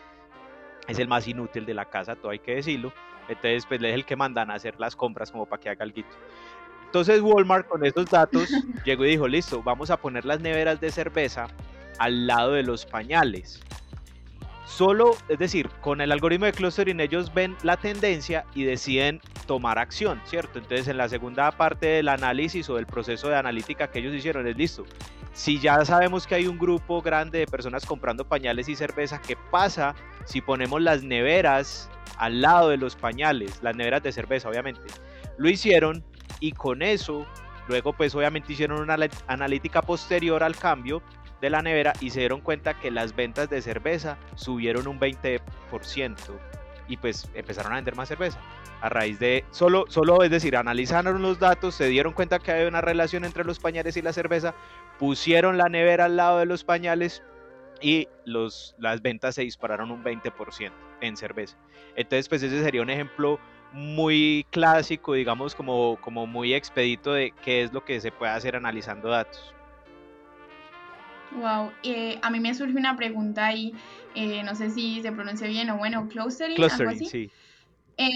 es 0.88 0.98
el 0.98 1.08
más 1.08 1.26
inútil 1.26 1.66
de 1.66 1.74
la 1.74 1.84
casa, 1.86 2.16
todo 2.16 2.32
hay 2.32 2.38
que 2.38 2.56
decirlo. 2.56 2.92
Entonces, 3.28 3.64
pues 3.66 3.82
es 3.82 3.94
el 3.94 4.04
que 4.04 4.16
mandan 4.16 4.50
a 4.50 4.54
hacer 4.54 4.78
las 4.78 4.96
compras 4.96 5.30
como 5.30 5.46
para 5.46 5.60
que 5.60 5.70
haga 5.70 5.84
algo. 5.84 6.02
Entonces 6.94 7.20
Walmart 7.22 7.66
con 7.66 7.84
esos 7.84 8.06
datos 8.06 8.48
llegó 8.84 9.04
y 9.04 9.10
dijo, 9.10 9.26
listo, 9.26 9.62
vamos 9.64 9.90
a 9.90 9.96
poner 9.96 10.24
las 10.24 10.40
neveras 10.40 10.80
de 10.80 10.92
cerveza 10.92 11.48
al 11.98 12.28
lado 12.28 12.52
de 12.52 12.62
los 12.62 12.86
pañales. 12.86 13.60
Solo, 14.64 15.16
es 15.28 15.38
decir, 15.40 15.68
con 15.80 16.00
el 16.00 16.12
algoritmo 16.12 16.46
de 16.46 16.52
clustering 16.52 17.00
ellos 17.00 17.34
ven 17.34 17.56
la 17.64 17.76
tendencia 17.76 18.44
y 18.54 18.62
deciden 18.62 19.20
tomar 19.46 19.78
acción, 19.78 20.20
¿cierto? 20.24 20.60
Entonces 20.60 20.86
en 20.86 20.96
la 20.96 21.08
segunda 21.08 21.50
parte 21.50 21.86
del 21.86 22.08
análisis 22.08 22.70
o 22.70 22.76
del 22.76 22.86
proceso 22.86 23.28
de 23.28 23.36
analítica 23.36 23.88
que 23.88 23.98
ellos 23.98 24.14
hicieron 24.14 24.46
es 24.46 24.56
listo. 24.56 24.84
Si 25.34 25.58
ya 25.58 25.84
sabemos 25.84 26.28
que 26.28 26.36
hay 26.36 26.46
un 26.46 26.56
grupo 26.56 27.02
grande 27.02 27.40
de 27.40 27.46
personas 27.48 27.84
comprando 27.84 28.24
pañales 28.24 28.68
y 28.68 28.76
cerveza, 28.76 29.20
¿qué 29.20 29.36
pasa 29.50 29.96
si 30.24 30.40
ponemos 30.40 30.80
las 30.80 31.02
neveras 31.02 31.90
al 32.18 32.40
lado 32.40 32.68
de 32.68 32.76
los 32.76 32.94
pañales? 32.94 33.60
Las 33.60 33.74
neveras 33.74 34.00
de 34.04 34.12
cerveza, 34.12 34.48
obviamente. 34.48 34.82
Lo 35.36 35.50
hicieron 35.50 36.04
y 36.38 36.52
con 36.52 36.82
eso, 36.82 37.26
luego 37.66 37.92
pues 37.92 38.14
obviamente 38.14 38.52
hicieron 38.52 38.80
una 38.80 38.96
analítica 39.26 39.82
posterior 39.82 40.44
al 40.44 40.54
cambio 40.54 41.02
de 41.40 41.50
la 41.50 41.62
nevera 41.62 41.94
y 42.00 42.10
se 42.10 42.20
dieron 42.20 42.40
cuenta 42.40 42.78
que 42.78 42.92
las 42.92 43.16
ventas 43.16 43.50
de 43.50 43.60
cerveza 43.60 44.16
subieron 44.36 44.86
un 44.86 45.00
20% 45.00 45.40
y 46.88 46.96
pues 46.96 47.28
empezaron 47.34 47.72
a 47.72 47.76
vender 47.76 47.96
más 47.96 48.08
cerveza. 48.08 48.38
A 48.80 48.88
raíz 48.88 49.18
de 49.18 49.44
solo, 49.50 49.86
solo 49.88 50.22
es 50.22 50.30
decir, 50.30 50.56
analizaron 50.56 51.22
los 51.22 51.38
datos, 51.38 51.74
se 51.74 51.86
dieron 51.86 52.12
cuenta 52.12 52.38
que 52.38 52.52
había 52.52 52.68
una 52.68 52.80
relación 52.80 53.24
entre 53.24 53.44
los 53.44 53.58
pañales 53.58 53.96
y 53.96 54.02
la 54.02 54.12
cerveza, 54.12 54.54
pusieron 54.98 55.56
la 55.56 55.68
nevera 55.68 56.06
al 56.06 56.16
lado 56.16 56.38
de 56.38 56.46
los 56.46 56.64
pañales 56.64 57.22
y 57.80 58.08
los, 58.24 58.74
las 58.78 59.02
ventas 59.02 59.34
se 59.34 59.42
dispararon 59.42 59.90
un 59.90 60.04
20% 60.04 60.72
en 61.00 61.16
cerveza. 61.16 61.56
Entonces, 61.96 62.28
pues 62.28 62.42
ese 62.42 62.62
sería 62.62 62.82
un 62.82 62.90
ejemplo 62.90 63.38
muy 63.72 64.46
clásico, 64.50 65.14
digamos, 65.14 65.54
como, 65.54 65.98
como 66.00 66.26
muy 66.26 66.54
expedito 66.54 67.12
de 67.12 67.32
qué 67.42 67.62
es 67.62 67.72
lo 67.72 67.84
que 67.84 68.00
se 68.00 68.12
puede 68.12 68.32
hacer 68.32 68.56
analizando 68.56 69.08
datos. 69.08 69.54
Wow, 71.30 71.78
eh, 71.82 72.18
a 72.22 72.30
mí 72.30 72.38
me 72.40 72.54
surge 72.54 72.76
una 72.78 72.96
pregunta 72.96 73.46
ahí, 73.46 73.72
eh, 74.12 74.42
no 74.44 74.54
sé 74.54 74.70
si 74.70 75.02
se 75.02 75.10
pronuncia 75.12 75.48
bien 75.48 75.68
o 75.70 75.78
bueno, 75.78 76.06
clustering, 76.08 76.70
algo 76.70 76.88
Clustering, 76.88 76.90
así. 76.90 77.12
sí. 77.12 77.32
Eh, 77.96 78.08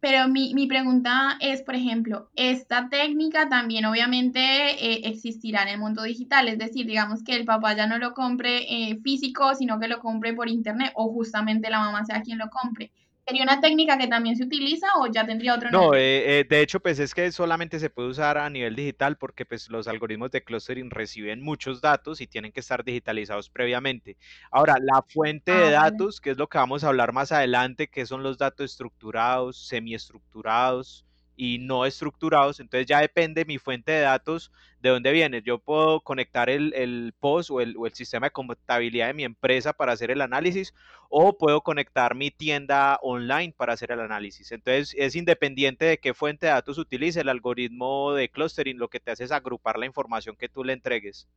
pero 0.00 0.28
mi, 0.28 0.52
mi 0.54 0.66
pregunta 0.66 1.38
es, 1.40 1.62
por 1.62 1.74
ejemplo, 1.74 2.30
esta 2.36 2.88
técnica 2.90 3.48
también 3.48 3.86
obviamente 3.86 4.40
eh, 4.40 5.00
existirá 5.08 5.62
en 5.62 5.68
el 5.70 5.78
mundo 5.78 6.02
digital, 6.02 6.48
es 6.48 6.58
decir, 6.58 6.86
digamos 6.86 7.22
que 7.24 7.34
el 7.36 7.46
papá 7.46 7.74
ya 7.74 7.86
no 7.86 7.98
lo 7.98 8.12
compre 8.12 8.90
eh, 8.90 8.98
físico, 9.02 9.54
sino 9.54 9.80
que 9.80 9.88
lo 9.88 10.00
compre 10.00 10.34
por 10.34 10.48
internet 10.50 10.92
o 10.94 11.10
justamente 11.12 11.70
la 11.70 11.80
mamá 11.80 12.04
sea 12.04 12.20
quien 12.22 12.38
lo 12.38 12.50
compre. 12.50 12.92
¿Sería 13.26 13.42
una 13.42 13.60
técnica 13.60 13.98
que 13.98 14.06
también 14.06 14.36
se 14.36 14.44
utiliza 14.44 14.86
o 14.98 15.06
ya 15.12 15.26
tendría 15.26 15.54
otro 15.54 15.70
No, 15.70 15.94
eh, 15.94 16.40
eh, 16.40 16.44
de 16.48 16.60
hecho, 16.60 16.78
pues 16.80 16.98
es 16.98 17.14
que 17.14 17.32
solamente 17.32 17.80
se 17.80 17.88
puede 17.88 18.08
usar 18.10 18.36
a 18.36 18.50
nivel 18.50 18.76
digital 18.76 19.16
porque 19.16 19.46
pues 19.46 19.70
los 19.70 19.88
algoritmos 19.88 20.30
de 20.30 20.44
clustering 20.44 20.90
reciben 20.90 21.42
muchos 21.42 21.80
datos 21.80 22.20
y 22.20 22.26
tienen 22.26 22.52
que 22.52 22.60
estar 22.60 22.84
digitalizados 22.84 23.48
previamente. 23.48 24.18
Ahora, 24.50 24.74
la 24.78 25.02
fuente 25.08 25.52
de 25.52 25.70
Ah, 25.70 25.74
vale. 25.74 25.80
datos, 25.80 26.20
que 26.20 26.30
es 26.30 26.36
lo 26.36 26.48
que 26.48 26.58
vamos 26.58 26.84
a 26.84 26.88
hablar 26.88 27.12
más 27.14 27.32
adelante, 27.32 27.88
que 27.88 28.04
son 28.04 28.22
los 28.22 28.36
datos 28.36 28.70
estructurados, 28.72 29.66
semiestructurados, 29.66 31.06
y 31.36 31.58
no 31.58 31.84
estructurados, 31.84 32.60
entonces 32.60 32.86
ya 32.86 33.00
depende 33.00 33.44
mi 33.44 33.58
fuente 33.58 33.92
de 33.92 34.00
datos 34.00 34.52
de 34.80 34.90
dónde 34.90 35.12
viene. 35.12 35.42
Yo 35.42 35.58
puedo 35.58 36.00
conectar 36.00 36.50
el, 36.50 36.74
el 36.74 37.14
POS 37.18 37.50
o 37.50 37.60
el, 37.60 37.76
o 37.76 37.86
el, 37.86 37.94
sistema 37.94 38.26
de 38.26 38.32
contabilidad 38.32 39.08
de 39.08 39.14
mi 39.14 39.24
empresa 39.24 39.72
para 39.72 39.92
hacer 39.92 40.10
el 40.10 40.20
análisis 40.20 40.74
o 41.08 41.36
puedo 41.38 41.62
conectar 41.62 42.14
mi 42.14 42.30
tienda 42.30 42.98
online 43.02 43.54
para 43.56 43.72
hacer 43.72 43.92
el 43.92 44.00
análisis. 44.00 44.52
Entonces 44.52 44.94
es 44.98 45.16
independiente 45.16 45.86
de 45.86 45.98
qué 45.98 46.14
fuente 46.14 46.46
de 46.46 46.52
datos 46.52 46.78
utilice, 46.78 47.20
el 47.20 47.28
algoritmo 47.28 48.12
de 48.12 48.28
clustering 48.28 48.78
lo 48.78 48.88
que 48.88 49.00
te 49.00 49.10
hace 49.10 49.24
es 49.24 49.32
agrupar 49.32 49.78
la 49.78 49.86
información 49.86 50.36
que 50.36 50.48
tú 50.48 50.64
le 50.64 50.74
entregues. 50.74 51.28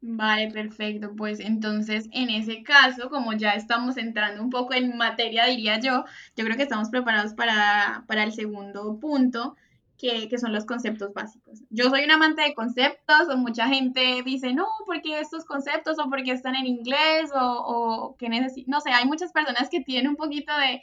Vale, 0.00 0.50
perfecto. 0.52 1.14
Pues 1.16 1.40
entonces, 1.40 2.08
en 2.12 2.30
ese 2.30 2.62
caso, 2.62 3.10
como 3.10 3.32
ya 3.32 3.52
estamos 3.52 3.96
entrando 3.96 4.42
un 4.42 4.50
poco 4.50 4.74
en 4.74 4.96
materia, 4.96 5.46
diría 5.46 5.80
yo, 5.80 6.04
yo 6.36 6.44
creo 6.44 6.56
que 6.56 6.62
estamos 6.62 6.88
preparados 6.90 7.34
para, 7.34 8.04
para 8.06 8.22
el 8.22 8.32
segundo 8.32 8.98
punto, 9.00 9.56
que, 9.96 10.28
que, 10.28 10.38
son 10.38 10.52
los 10.52 10.64
conceptos 10.66 11.12
básicos. 11.12 11.62
Yo 11.70 11.90
soy 11.90 12.04
un 12.04 12.12
amante 12.12 12.42
de 12.42 12.54
conceptos, 12.54 13.28
o 13.28 13.36
mucha 13.36 13.66
gente 13.66 14.22
dice, 14.24 14.54
no, 14.54 14.66
porque 14.86 15.18
estos 15.18 15.44
conceptos, 15.44 15.98
o 15.98 16.08
porque 16.08 16.30
están 16.30 16.54
en 16.54 16.66
inglés, 16.66 17.32
o, 17.34 18.12
o 18.12 18.16
que 18.16 18.28
necesito, 18.28 18.70
no 18.70 18.80
sé, 18.80 18.90
hay 18.90 19.06
muchas 19.06 19.32
personas 19.32 19.68
que 19.68 19.80
tienen 19.80 20.10
un 20.10 20.16
poquito 20.16 20.52
de, 20.56 20.82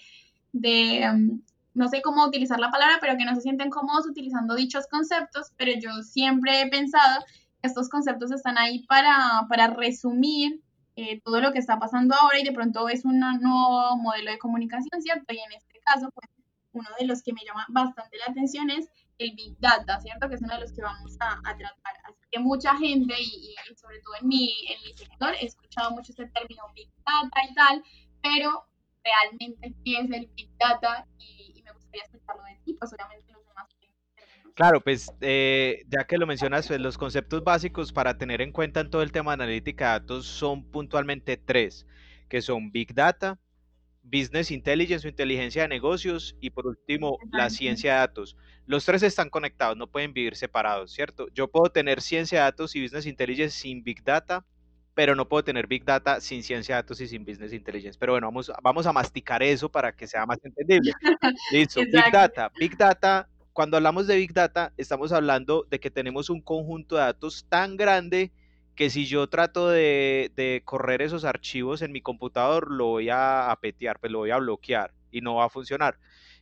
de 0.52 1.10
um, 1.10 1.42
no 1.74 1.88
sé 1.88 2.02
cómo 2.02 2.26
utilizar 2.26 2.60
la 2.60 2.72
palabra, 2.72 2.98
pero 3.00 3.18
que 3.18 3.24
no 3.24 3.36
se 3.36 3.42
sienten 3.42 3.70
cómodos 3.70 4.06
utilizando 4.08 4.56
dichos 4.56 4.88
conceptos, 4.88 5.54
pero 5.56 5.72
yo 5.80 6.04
siempre 6.04 6.62
he 6.62 6.70
pensado 6.70 7.24
estos 7.66 7.90
conceptos 7.90 8.32
están 8.32 8.58
ahí 8.58 8.86
para, 8.86 9.46
para 9.50 9.68
resumir 9.68 10.62
eh, 10.96 11.20
todo 11.22 11.42
lo 11.42 11.52
que 11.52 11.60
está 11.60 11.78
pasando 11.78 12.16
ahora 12.16 12.40
y 12.40 12.44
de 12.44 12.54
pronto 12.54 12.88
es 12.88 13.04
un 13.04 13.20
nuevo 13.20 13.98
modelo 13.98 14.32
de 14.32 14.38
comunicación, 14.38 15.02
¿cierto? 15.02 15.34
Y 15.34 15.40
en 15.40 15.52
este 15.52 15.80
caso, 15.86 16.10
pues 16.14 16.30
uno 16.72 16.90
de 17.00 17.06
los 17.06 17.22
que 17.22 17.34
me 17.34 17.44
llama 17.46 17.66
bastante 17.70 18.18
la 18.18 18.32
atención 18.32 18.70
es 18.70 18.90
el 19.18 19.32
Big 19.36 19.60
Data, 19.60 20.00
¿cierto? 20.00 20.30
Que 20.30 20.36
es 20.36 20.42
uno 20.42 20.54
de 20.54 20.62
los 20.62 20.74
que 20.74 20.82
vamos 20.82 21.16
a, 21.20 21.42
tratar. 21.42 21.96
Así 22.04 22.20
que 22.32 22.40
mucha 22.40 22.76
gente, 22.78 23.14
y, 23.20 23.56
sobre 23.76 24.00
todo 24.02 24.16
en 24.22 24.28
mi, 24.28 24.50
en 24.68 24.82
mi 24.84 24.98
sector, 24.98 25.34
he 25.36 25.46
escuchado 25.46 25.92
mucho 25.92 26.12
este 26.12 26.28
término 26.28 26.64
Big 26.74 26.90
Data 27.06 27.50
y 27.50 27.54
tal, 27.54 27.84
pero 28.22 28.66
realmente 29.04 29.74
qué 29.84 30.00
es 30.00 30.12
el 30.12 30.28
Big 30.36 30.50
Data 30.58 31.06
y, 31.18 31.54
y 31.56 31.64
me 31.64 31.72
gustaría 31.72 32.04
escucharlo 32.04 32.44
de 32.44 32.60
ti, 32.64 32.74
pues 32.74 32.94
obviamente 32.94 33.35
Claro, 34.56 34.80
pues 34.80 35.12
eh, 35.20 35.84
ya 35.90 36.06
que 36.06 36.18
lo 36.18 36.26
mencionas, 36.26 36.68
pues, 36.70 36.80
los 36.80 36.98
conceptos 36.98 37.44
básicos 37.44 37.92
para 37.92 38.18
tener 38.18 38.42
en 38.42 38.54
cuenta 38.54 38.80
en 38.80 38.90
todo 38.90 39.02
el 39.02 39.12
tema 39.12 39.32
de 39.36 39.44
analítica 39.44 39.88
de 39.88 40.00
datos 40.00 40.26
son 40.28 40.64
puntualmente 40.72 41.36
tres, 41.36 41.86
que 42.30 42.42
son 42.42 42.72
Big 42.72 42.94
Data, 42.94 43.38
Business 44.04 44.52
Intelligence 44.52 45.06
o 45.08 45.10
inteligencia 45.10 45.64
de 45.64 45.68
negocios 45.68 46.38
y 46.40 46.52
por 46.52 46.68
último 46.68 47.18
la 47.34 47.50
ciencia 47.50 47.94
de 47.94 48.00
datos. 48.00 48.38
Los 48.66 48.86
tres 48.86 49.04
están 49.04 49.30
conectados, 49.30 49.76
no 49.76 49.88
pueden 49.92 50.14
vivir 50.14 50.36
separados, 50.38 50.94
¿cierto? 50.94 51.28
Yo 51.34 51.50
puedo 51.52 51.70
tener 51.72 52.02
ciencia 52.02 52.40
de 52.40 52.44
datos 52.46 52.76
y 52.78 52.82
Business 52.82 53.08
Intelligence 53.08 53.58
sin 53.58 53.84
Big 53.84 54.04
Data, 54.06 54.46
pero 54.94 55.16
no 55.16 55.28
puedo 55.28 55.44
tener 55.44 55.68
Big 55.68 55.84
Data 55.84 56.22
sin 56.22 56.44
ciencia 56.44 56.76
de 56.76 56.84
datos 56.84 57.02
y 57.02 57.08
sin 57.10 57.26
Business 57.26 57.52
Intelligence. 57.52 57.98
Pero 58.00 58.14
bueno, 58.14 58.28
vamos, 58.28 58.50
vamos 58.64 58.88
a 58.88 58.94
masticar 58.94 59.44
eso 59.44 59.70
para 59.70 59.94
que 59.94 60.08
sea 60.08 60.26
más 60.26 60.40
entendible. 60.46 60.94
Listo, 61.52 61.82
Big 61.82 62.12
Data. 62.12 62.50
Big 62.58 62.78
Data 62.78 63.28
cuando 63.56 63.78
hablamos 63.78 64.06
de 64.06 64.18
Big 64.18 64.34
Data, 64.34 64.74
estamos 64.76 65.14
hablando 65.14 65.66
de 65.70 65.80
que 65.80 65.90
tenemos 65.90 66.30
un 66.30 66.42
conjunto 66.42 66.98
de 66.98 67.04
datos 67.04 67.46
tan 67.48 67.78
grande 67.78 68.34
que 68.76 68.90
si 68.90 69.06
yo 69.06 69.28
trato 69.28 69.70
de, 69.70 70.62
correr 70.66 71.02
esos 71.02 71.24
archivos 71.24 71.82
en 71.82 71.94
mi 71.94 72.02
computador, 72.02 72.70
lo 72.70 72.88
voy 72.88 73.08
a, 73.10 73.58
petear, 73.62 73.98
pues 74.02 74.12
lo 74.12 74.20
voy 74.20 74.32
a 74.32 74.40
bloquear 74.40 74.94
y 75.10 75.22
no 75.22 75.36
va 75.36 75.46
a 75.46 75.50
funcionar. 75.50 75.98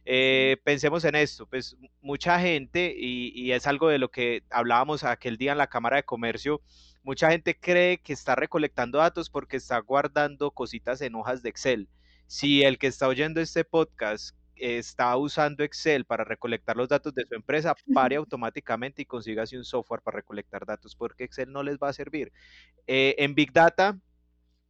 Eh, 0.06 0.58
pensemos 0.64 1.06
en 1.06 1.14
esto, 1.14 1.46
pues 1.46 1.78
mucha 2.02 2.40
gente, 2.40 2.96
y, 2.98 3.32
y, 3.36 3.52
es 3.52 3.68
algo 3.68 3.90
de 3.90 4.00
lo 4.00 4.10
que 4.10 4.42
hablábamos 4.50 5.04
aquel 5.04 5.38
día 5.38 5.52
en 5.52 5.60
la 5.60 5.68
Cámara 5.68 5.98
de 5.98 6.04
Comercio, 6.06 6.62
mucha 7.04 7.30
gente 7.30 7.56
cree 7.56 8.00
que 8.00 8.14
está 8.14 8.34
recolectando 8.34 8.98
datos 8.98 9.30
porque 9.30 9.58
está 9.58 9.78
guardando 9.78 10.50
cositas 10.50 11.00
en 11.02 11.14
hojas 11.14 11.44
de 11.44 11.50
Excel. 11.50 11.90
Si 12.26 12.64
el 12.64 12.80
que 12.80 12.88
está 12.88 13.08
oyendo 13.08 13.40
este 13.40 13.64
podcast 13.64 14.36
está 14.56 15.16
usando 15.18 15.64
Excel 15.64 16.06
para 16.06 16.24
recolectar 16.24 16.78
los 16.78 16.90
datos 16.90 17.14
de 17.14 17.26
su 17.26 17.36
empresa, 17.36 17.76
pare 17.94 18.16
automáticamente 18.18 19.02
y 19.02 19.06
consiga 19.06 19.44
un 19.54 19.66
software 19.66 20.02
para 20.02 20.18
recolectar 20.18 20.66
datos, 20.66 20.96
porque 20.96 21.24
Excel 21.24 21.52
no 21.52 21.64
les 21.64 21.78
va 21.78 21.90
a 21.90 21.94
servir. 21.94 22.32
Eh, 22.88 23.16
en 23.20 23.36
Big 23.36 23.52
Data, 23.52 23.98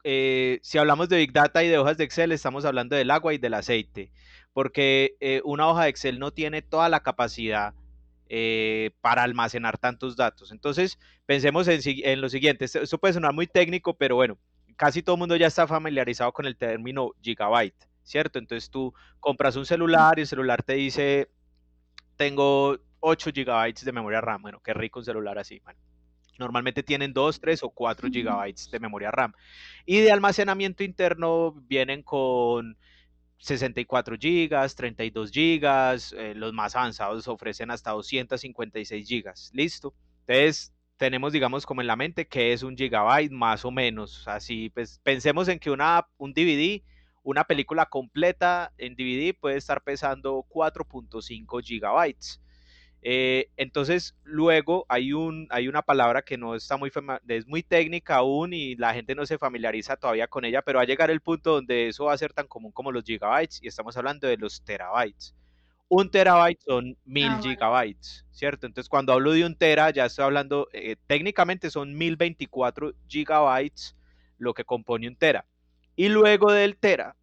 eh, 0.04 0.60
si 0.62 0.78
hablamos 0.78 1.10
de 1.10 1.18
Big 1.18 1.32
Data 1.32 1.63
y 1.63 1.70
de 1.70 1.78
hojas 1.78 1.98
de 1.98 2.04
Excel, 2.04 2.32
estamos 2.32 2.66
hablando 2.66 2.96
del 2.96 3.12
agua 3.12 3.34
y 3.34 3.38
del 3.38 3.54
aceite, 3.54 4.12
porque 4.54 5.16
eh, 5.20 5.42
una 5.46 5.68
hoja 5.68 5.84
de 5.84 5.90
Excel 5.90 6.20
no 6.20 6.32
tiene 6.32 6.62
toda 6.62 6.90
la 6.90 7.02
capacidad 7.02 7.74
para 9.02 9.22
almacenar 9.22 9.78
tantos 9.78 10.16
datos. 10.16 10.52
Entonces, 10.52 10.98
pensemos 11.28 11.68
en, 11.68 12.20
lo 12.20 12.30
siguiente, 12.30 12.66
esto 12.66 12.98
puede 12.98 13.13
sonar 13.13 13.32
muy 13.32 13.46
técnico, 13.46 13.94
pero 13.96 14.16
bueno, 14.16 14.40
casi 14.75 15.04
todo 15.04 15.18
el 15.18 15.20
mundo 15.20 15.36
ya 15.36 15.46
está 15.46 15.68
familiarizado 15.68 16.32
con 16.32 16.48
el 16.48 16.58
término 16.58 17.12
gigabyte. 17.22 17.88
¿Cierto? 18.03 18.39
Entonces 18.39 18.69
tú 18.69 18.93
compras 19.19 19.55
un 19.55 19.65
celular 19.65 20.17
y 20.17 20.22
el 20.22 20.27
celular 20.27 20.63
te 20.63 20.74
dice, 20.74 21.29
tengo 22.15 22.77
8 23.00 23.31
gigabytes 23.33 23.83
de 23.83 23.91
memoria 23.91 24.22
RAM. 24.22 24.41
Bueno, 24.41 24.62
qué 24.62 24.74
rico 24.74 25.00
un 25.00 25.05
celular 25.05 25.38
así, 25.38 25.62
Normalmente 26.39 26.81
tienen 26.81 27.13
2, 27.13 27.39
3 27.39 27.63
o 27.63 27.69
4 27.69 28.10
gigabytes 28.10 28.72
de 28.72 28.79
memoria 28.79 29.12
RAM. 29.12 29.33
Y 29.86 30.00
de 30.00 30.12
almacenamiento 30.12 30.83
interno 30.83 31.51
vienen 31.67 32.01
con 32.01 32.75
64 33.38 34.17
gigas, 34.17 34.75
32 34.75 35.31
gigas, 35.31 36.13
eh, 36.17 36.33
los 36.33 36.53
más 36.53 36.75
avanzados 36.75 37.27
ofrecen 37.27 37.72
hasta 37.72 37.91
256 37.91 39.07
gigas. 39.07 39.51
Listo. 39.53 39.93
Entonces, 40.25 40.74
tenemos, 40.98 41.33
digamos, 41.33 41.65
como 41.65 41.81
en 41.81 41.88
la 41.88 41.98
mente 41.98 42.27
que 42.27 42.53
es 42.53 42.63
un 42.63 42.77
gigabyte 42.77 43.31
más 43.31 43.65
o 43.65 43.72
menos. 43.72 44.27
Así, 44.27 44.69
pues 44.69 45.00
pensemos 45.03 45.50
en 45.50 45.60
que 45.60 45.69
una, 45.69 46.07
un 46.17 46.33
DVD 46.33 46.81
una 47.24 47.46
película 47.46 47.86
completa 47.86 48.72
en 48.77 48.96
DVD 48.96 49.34
puede 49.34 49.58
estar 49.58 49.82
pesando 49.82 50.46
4.5 50.50 51.63
gigabytes. 51.63 52.42
Eh, 53.06 53.50
entonces, 53.58 54.15
luego 54.24 54.86
hay, 54.88 55.12
un, 55.12 55.48
hay 55.50 55.68
una 55.68 55.82
palabra 55.82 56.22
que 56.22 56.38
no 56.38 56.56
está 56.56 56.77
muy, 56.77 56.89
es 57.27 57.48
muy 57.48 57.62
técnica 57.62 58.15
aún 58.15 58.53
y 58.53 58.75
la 58.75 58.94
gente 58.94 59.13
no 59.13 59.25
se 59.25 59.38
familiariza 59.38 59.98
todavía 59.98 60.27
con 60.27 60.46
ella, 60.46 60.62
pero 60.62 60.77
va 60.77 60.84
a 60.84 60.88
llegar 60.88 61.12
el 61.12 61.20
punto 61.20 61.51
donde 61.56 61.89
eso 61.89 62.06
va 62.06 62.13
a 62.13 62.18
ser 62.18 62.32
tan 62.32 62.48
común 62.48 62.72
como 62.72 62.94
los 62.94 63.03
gigabytes 63.03 63.62
y 63.62 63.68
estamos 63.68 63.98
hablando 63.98 64.27
de 64.27 64.38
los 64.38 64.63
terabytes. 64.63 65.36
Un 65.89 66.10
terabyte 66.10 66.62
son 66.62 66.98
mil 67.03 67.27
ah, 67.27 67.39
gigabytes, 67.44 68.25
¿cierto? 68.32 68.68
Entonces, 68.68 68.89
cuando 68.89 69.12
hablo 69.12 69.34
de 69.34 69.46
un 69.46 69.58
tera, 69.58 69.89
ya 69.92 70.06
estoy 70.06 70.24
hablando, 70.24 70.70
eh, 70.72 70.96
técnicamente 71.06 71.70
son 71.70 71.94
1024 71.98 72.94
gigabytes 73.08 73.98
lo 74.38 74.53
que 74.53 74.63
compone 74.63 75.10
un 75.10 75.18
tera. 75.18 75.46
Y 75.96 76.10
luego 76.10 76.52
del 76.52 76.78
tera 76.78 77.16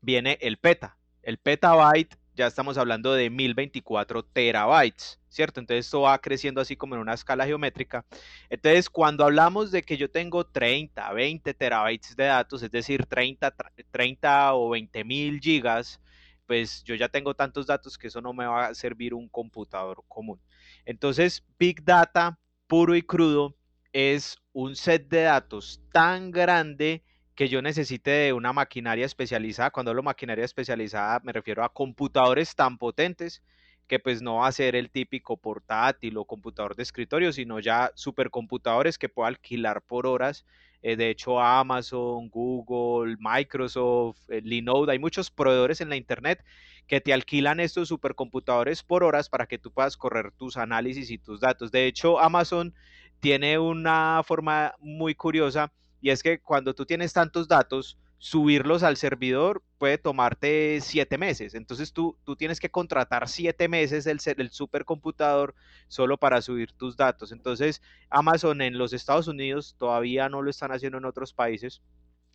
viene 0.00 0.38
el 0.40 0.58
peta. 0.58 0.96
El 1.22 1.38
petabyte 1.38 2.16
ya 2.34 2.46
estamos 2.46 2.76
hablando 2.78 3.14
de 3.14 3.30
1024 3.30 4.24
terabytes, 4.24 5.20
¿cierto? 5.28 5.60
Entonces 5.60 5.86
esto 5.86 6.02
va 6.02 6.18
creciendo 6.18 6.60
así 6.60 6.76
como 6.76 6.96
en 6.96 7.00
una 7.00 7.14
escala 7.14 7.46
geométrica. 7.46 8.04
Entonces 8.50 8.90
cuando 8.90 9.24
hablamos 9.24 9.70
de 9.70 9.82
que 9.82 9.96
yo 9.96 10.10
tengo 10.10 10.44
30, 10.44 11.12
20 11.12 11.54
terabytes 11.54 12.16
de 12.16 12.24
datos, 12.24 12.62
es 12.62 12.70
decir, 12.70 13.06
30, 13.06 13.54
30 13.90 14.54
o 14.54 14.70
20 14.70 15.04
mil 15.04 15.40
gigas, 15.40 16.00
pues 16.46 16.82
yo 16.84 16.94
ya 16.94 17.08
tengo 17.08 17.34
tantos 17.34 17.66
datos 17.66 17.96
que 17.96 18.08
eso 18.08 18.20
no 18.20 18.32
me 18.32 18.46
va 18.46 18.66
a 18.66 18.74
servir 18.74 19.14
un 19.14 19.28
computador 19.28 20.02
común. 20.08 20.40
Entonces 20.84 21.44
Big 21.58 21.84
Data 21.84 22.38
puro 22.66 22.94
y 22.96 23.02
crudo 23.02 23.56
es 23.92 24.36
un 24.52 24.74
set 24.74 25.08
de 25.08 25.22
datos 25.22 25.80
tan 25.92 26.32
grande 26.32 27.02
que 27.34 27.48
yo 27.48 27.62
necesite 27.62 28.10
de 28.10 28.32
una 28.32 28.52
maquinaria 28.52 29.06
especializada. 29.06 29.70
Cuando 29.70 29.90
hablo 29.90 30.02
maquinaria 30.02 30.44
especializada 30.44 31.20
me 31.24 31.32
refiero 31.32 31.64
a 31.64 31.72
computadores 31.72 32.54
tan 32.54 32.78
potentes 32.78 33.42
que 33.86 33.98
pues 33.98 34.22
no 34.22 34.36
va 34.36 34.48
a 34.48 34.52
ser 34.52 34.76
el 34.76 34.90
típico 34.90 35.36
portátil 35.36 36.16
o 36.16 36.24
computador 36.24 36.74
de 36.74 36.82
escritorio, 36.82 37.32
sino 37.32 37.60
ya 37.60 37.90
supercomputadores 37.94 38.98
que 38.98 39.08
puedo 39.08 39.26
alquilar 39.26 39.82
por 39.82 40.06
horas. 40.06 40.46
Eh, 40.82 40.96
de 40.96 41.10
hecho, 41.10 41.40
Amazon, 41.40 42.28
Google, 42.30 43.16
Microsoft, 43.18 44.18
eh, 44.28 44.40
Linode, 44.42 44.92
hay 44.92 44.98
muchos 44.98 45.30
proveedores 45.30 45.80
en 45.80 45.88
la 45.90 45.96
internet 45.96 46.44
que 46.86 47.00
te 47.00 47.12
alquilan 47.12 47.60
estos 47.60 47.88
supercomputadores 47.88 48.82
por 48.82 49.04
horas 49.04 49.28
para 49.28 49.46
que 49.46 49.58
tú 49.58 49.70
puedas 49.70 49.96
correr 49.96 50.32
tus 50.32 50.56
análisis 50.56 51.10
y 51.10 51.18
tus 51.18 51.40
datos. 51.40 51.70
De 51.70 51.86
hecho, 51.86 52.18
Amazon 52.18 52.74
tiene 53.20 53.58
una 53.58 54.22
forma 54.24 54.74
muy 54.80 55.14
curiosa 55.14 55.72
y 56.04 56.10
es 56.10 56.22
que 56.22 56.38
cuando 56.38 56.74
tú 56.74 56.84
tienes 56.84 57.14
tantos 57.14 57.48
datos, 57.48 57.96
subirlos 58.18 58.82
al 58.82 58.98
servidor 58.98 59.62
puede 59.78 59.96
tomarte 59.96 60.78
siete 60.82 61.16
meses. 61.16 61.54
Entonces 61.54 61.94
tú, 61.94 62.18
tú 62.24 62.36
tienes 62.36 62.60
que 62.60 62.68
contratar 62.68 63.26
siete 63.26 63.68
meses 63.68 64.06
el, 64.06 64.20
el 64.36 64.50
supercomputador 64.50 65.54
solo 65.88 66.18
para 66.18 66.42
subir 66.42 66.72
tus 66.72 66.98
datos. 66.98 67.32
Entonces 67.32 67.80
Amazon 68.10 68.60
en 68.60 68.76
los 68.76 68.92
Estados 68.92 69.28
Unidos 69.28 69.76
todavía 69.78 70.28
no 70.28 70.42
lo 70.42 70.50
están 70.50 70.72
haciendo 70.72 70.98
en 70.98 71.06
otros 71.06 71.32
países. 71.32 71.80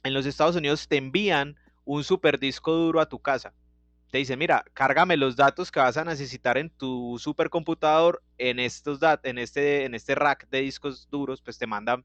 En 0.02 0.16
los 0.16 0.26
Estados 0.26 0.56
Unidos 0.56 0.88
te 0.88 0.98
envían 0.98 1.56
un 1.86 2.04
super 2.04 2.40
disco 2.40 2.74
duro 2.74 3.00
a 3.02 3.08
tu 3.08 3.20
casa. 3.20 3.54
Te 4.12 4.18
dice, 4.20 4.36
mira, 4.38 4.64
cárgame 4.74 5.18
los 5.18 5.36
datos 5.36 5.72
que 5.72 5.80
vas 5.80 5.98
a 5.98 6.04
necesitar 6.06 6.58
en 6.58 6.70
tu 6.72 7.18
supercomputador 7.20 8.24
en 8.38 8.60
estos 8.60 9.00
en 9.24 9.38
este 9.38 9.86
en 9.86 9.94
este 9.96 10.16
rack 10.16 10.48
de 10.50 10.62
discos 10.62 11.08
duros, 11.10 11.42
pues 11.42 11.58
te 11.60 11.68
mandan 11.68 12.04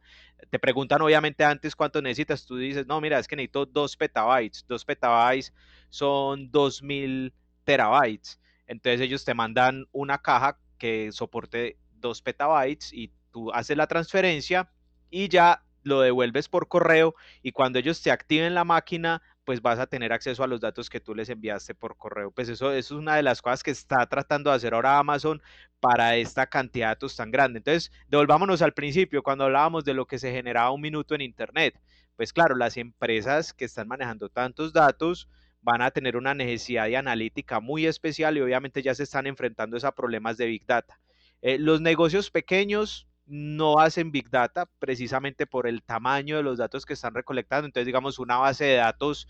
te 0.51 0.59
preguntan 0.59 1.01
obviamente 1.03 1.45
antes 1.45 1.75
cuánto 1.77 2.03
necesitas, 2.03 2.45
tú 2.47 2.57
dices, 2.57 2.87
"No, 2.87 3.01
mira, 3.01 3.19
es 3.19 3.27
que 3.29 3.37
necesito 3.37 3.67
2 3.67 3.97
petabytes, 3.97 4.65
2 4.69 4.85
petabytes 4.85 5.53
son 5.89 6.51
2000 6.51 7.33
terabytes." 7.65 8.41
Entonces 8.67 9.01
ellos 9.01 9.25
te 9.25 9.35
mandan 9.35 9.87
una 9.93 10.19
caja 10.19 10.59
que 10.79 11.11
soporte 11.13 11.79
2 11.93 12.21
petabytes 12.23 12.93
y 12.93 13.13
tú 13.31 13.51
haces 13.53 13.77
la 13.77 13.87
transferencia 13.87 14.71
y 15.11 15.29
ya 15.29 15.65
lo 15.83 16.01
devuelves 16.01 16.49
por 16.49 16.69
correo 16.69 17.15
y 17.43 17.53
cuando 17.53 17.79
ellos 17.79 18.03
te 18.03 18.11
activen 18.11 18.55
la 18.55 18.65
máquina 18.65 19.23
pues 19.45 19.61
vas 19.63 19.79
a 19.79 19.87
tener 19.87 20.13
acceso 20.13 20.43
a 20.43 20.47
los 20.47 20.61
datos 20.61 20.89
que 20.91 21.01
tú 21.01 21.15
les 21.15 21.29
enviaste 21.29 21.75
por 21.75 21.97
correo. 21.97 22.31
Pues 22.31 22.49
eso, 22.49 22.73
es 22.73 22.91
una 22.91 23.17
de 23.17 23.23
las 23.23 23.43
cosas 23.43 23.63
que 23.63 23.71
está 23.71 24.07
tratando 24.07 24.51
de 24.51 24.57
hacer 24.57 24.75
ahora 24.75 24.99
Amazon 24.99 25.43
para 25.81 26.17
esta 26.17 26.47
cantidad 26.47 26.87
de 26.87 26.91
datos 26.95 27.17
tan 27.17 27.31
grande. 27.31 27.59
Entonces, 27.59 27.93
devolvámonos 28.09 28.63
al 28.63 28.73
principio, 28.73 29.23
cuando 29.23 29.45
hablábamos 29.45 29.85
de 29.85 29.95
lo 29.95 30.07
que 30.07 30.19
se 30.19 30.33
generaba 30.33 30.71
un 30.71 30.81
minuto 30.81 31.15
en 31.15 31.21
Internet. 31.21 31.81
Pues 32.17 32.33
claro, 32.33 32.55
las 32.57 32.77
empresas 32.77 33.53
que 33.53 33.65
están 33.65 33.89
manejando 33.89 34.29
tantos 34.29 34.73
datos 34.73 35.29
van 35.63 35.83
a 35.83 35.91
tener 35.91 36.17
una 36.17 36.35
necesidad 36.35 36.87
de 36.87 36.97
analítica 36.97 37.59
muy 37.61 37.87
especial 37.87 38.37
y 38.37 38.41
obviamente 38.41 38.83
ya 38.83 38.95
se 38.95 39.03
están 39.03 39.27
enfrentando 39.27 39.77
a 39.83 39.95
problemas 39.95 40.37
de 40.37 40.47
Big 40.47 40.67
Data. 40.67 41.01
Eh, 41.43 41.59
los 41.59 41.81
negocios 41.81 42.31
pequeños 42.31 43.09
no 43.27 43.79
hacen 43.79 44.13
Big 44.13 44.31
Data 44.31 44.67
precisamente 44.79 45.47
por 45.47 45.67
el 45.67 45.83
tamaño 45.83 46.37
de 46.37 46.43
los 46.43 46.59
datos 46.59 46.85
que 46.85 46.93
están 46.93 47.15
recolectando. 47.15 47.67
Entonces, 47.67 47.87
digamos, 47.87 48.19
una 48.19 48.37
base 48.39 48.65
de 48.65 48.77
datos 48.77 49.27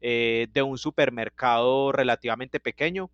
eh, 0.00 0.48
de 0.52 0.62
un 0.62 0.78
supermercado 0.78 1.92
relativamente 1.92 2.60
pequeño 2.60 3.10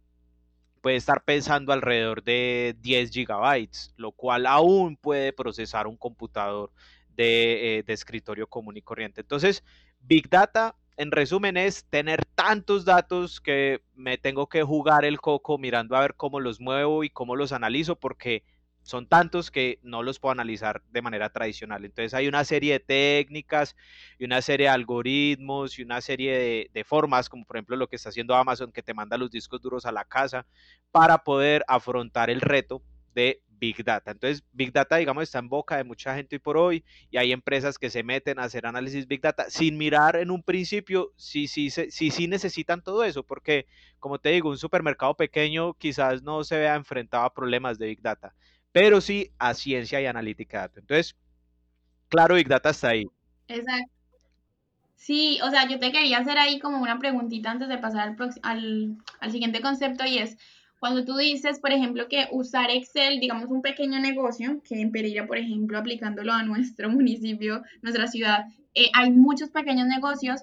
puede 0.81 0.97
estar 0.97 1.25
pensando 1.25 1.73
alrededor 1.73 2.23
de 2.23 2.75
10 2.81 3.11
gigabytes, 3.11 3.93
lo 3.97 4.13
cual 4.13 4.47
aún 4.47 4.97
puede 4.97 5.33
procesar 5.33 5.87
un 5.87 5.97
computador 5.97 6.73
de, 7.11 7.79
eh, 7.79 7.83
de 7.83 7.93
escritorio 7.93 8.47
común 8.47 8.77
y 8.77 8.83
corriente. 8.83 9.21
Entonces, 9.21 9.63
Big 10.01 10.31
Data 10.31 10.77
en 10.97 11.11
resumen 11.11 11.57
es 11.57 11.85
tener 11.85 12.25
tantos 12.35 12.85
datos 12.85 13.41
que 13.41 13.83
me 13.95 14.19
tengo 14.19 14.49
que 14.49 14.63
jugar 14.63 15.05
el 15.05 15.21
coco 15.21 15.59
mirando 15.59 15.97
a 15.97 16.01
ver 16.01 16.15
cómo 16.15 16.41
los 16.41 16.61
muevo 16.61 17.05
y 17.05 17.11
cómo 17.11 17.37
los 17.37 17.53
analizo 17.53 17.97
porque 17.97 18.45
son 18.83 19.07
tantos 19.07 19.51
que 19.51 19.79
no 19.83 20.03
los 20.03 20.19
puedo 20.19 20.33
analizar 20.33 20.83
de 20.91 21.03
manera 21.03 21.31
tradicional. 21.31 21.85
Entonces 21.85 22.15
hay 22.15 22.29
una 22.29 22.45
serie 22.45 22.75
de 22.75 22.81
técnicas 22.81 23.77
y 24.19 24.25
una 24.25 24.43
serie 24.43 24.67
de 24.67 24.71
algoritmos 24.71 25.79
y 25.79 25.83
una 25.83 26.01
serie 26.01 26.69
de, 26.73 26.85
formas, 26.85 27.29
como 27.29 27.45
por 27.45 27.57
ejemplo 27.57 27.77
lo 27.77 27.89
que 27.89 27.97
está 27.97 28.09
haciendo 28.09 28.35
Amazon, 28.35 28.73
que 28.73 28.83
te 28.83 28.95
manda 28.95 29.19
los 29.19 29.31
discos 29.31 29.61
duros 29.61 29.87
a 29.87 29.93
la 29.93 30.05
casa, 30.05 30.47
para 30.91 31.19
poder 31.19 31.65
afrontar 31.69 32.31
el 32.31 32.41
reto 32.41 32.83
de 33.15 33.43
Big 33.49 33.85
Data. 33.85 34.11
Entonces, 34.13 34.43
Big 34.53 34.73
Data, 34.73 34.97
digamos, 34.97 35.23
está 35.25 35.39
en 35.39 35.49
boca 35.49 35.77
de 35.77 35.85
mucha 35.85 36.17
gente 36.17 36.37
hoy 36.37 36.41
por 36.41 36.57
hoy 36.57 36.85
y 37.11 37.19
hay 37.19 37.31
empresas 37.31 37.79
que 37.79 37.91
se 37.91 38.03
meten 38.03 38.39
a 38.39 38.45
hacer 38.45 38.67
análisis 38.67 39.07
Big 39.07 39.21
Data 39.21 39.51
sin 39.51 39.77
mirar 39.77 40.17
en 40.17 40.31
un 40.31 40.43
principio 40.43 41.13
si 41.17 41.47
sí 41.47 41.69
si, 41.71 41.91
si, 41.91 42.11
si, 42.11 42.27
necesitan 42.27 42.83
todo 42.83 43.05
eso, 43.05 43.23
porque, 43.23 43.67
como 43.99 44.19
te 44.19 44.31
digo, 44.31 44.49
un 44.49 44.59
supermercado 44.59 45.15
pequeño 45.15 45.75
quizás 45.75 46.23
no 46.23 46.43
se 46.43 46.59
vea 46.59 46.75
enfrentado 46.75 47.25
a 47.25 47.35
problemas 47.35 47.79
de 47.79 47.87
Big 47.87 48.01
Data 48.01 48.35
pero 48.73 49.01
sí 49.01 49.31
a 49.39 49.55
ciencia 49.55 50.01
y 50.01 50.07
analítica 50.07 50.71
Entonces, 50.75 51.17
claro, 52.09 52.35
Big 52.35 52.49
Data 52.49 52.71
está 52.71 52.89
ahí. 52.91 53.07
Exacto. 53.49 53.93
Sí, 54.97 55.41
o 55.43 55.51
sea, 55.51 55.67
yo 55.67 55.79
te 55.79 55.93
quería 55.93 56.19
hacer 56.19 56.39
ahí 56.39 56.59
como 56.59 56.81
una 56.81 56.99
preguntita 56.99 57.51
antes 57.51 57.69
de 57.69 57.79
pasar 57.79 58.15
al, 58.43 58.97
al, 59.21 59.33
siguiente 59.33 59.63
concepto 59.63 60.05
y 60.05 60.19
es, 60.19 60.37
cuando 60.79 61.07
tú 61.07 61.17
dices, 61.17 61.59
por 61.59 61.73
ejemplo, 61.73 62.07
que 62.07 62.29
usar 62.33 62.71
Excel, 62.71 63.19
digamos 63.19 63.47
un 63.49 63.63
pequeño 63.63 63.99
negocio, 63.99 64.61
que 64.63 64.79
en 64.79 64.93
Pereira, 64.93 65.27
por 65.27 65.39
ejemplo, 65.39 65.79
aplicándolo 65.79 66.33
a 66.35 66.43
nuestro 66.43 66.91
municipio, 66.91 67.63
nuestra 67.81 68.09
ciudad, 68.09 68.45
eh, 68.75 68.91
hay 68.93 69.11
muchos 69.11 69.49
pequeños 69.49 69.89
negocios, 69.89 70.43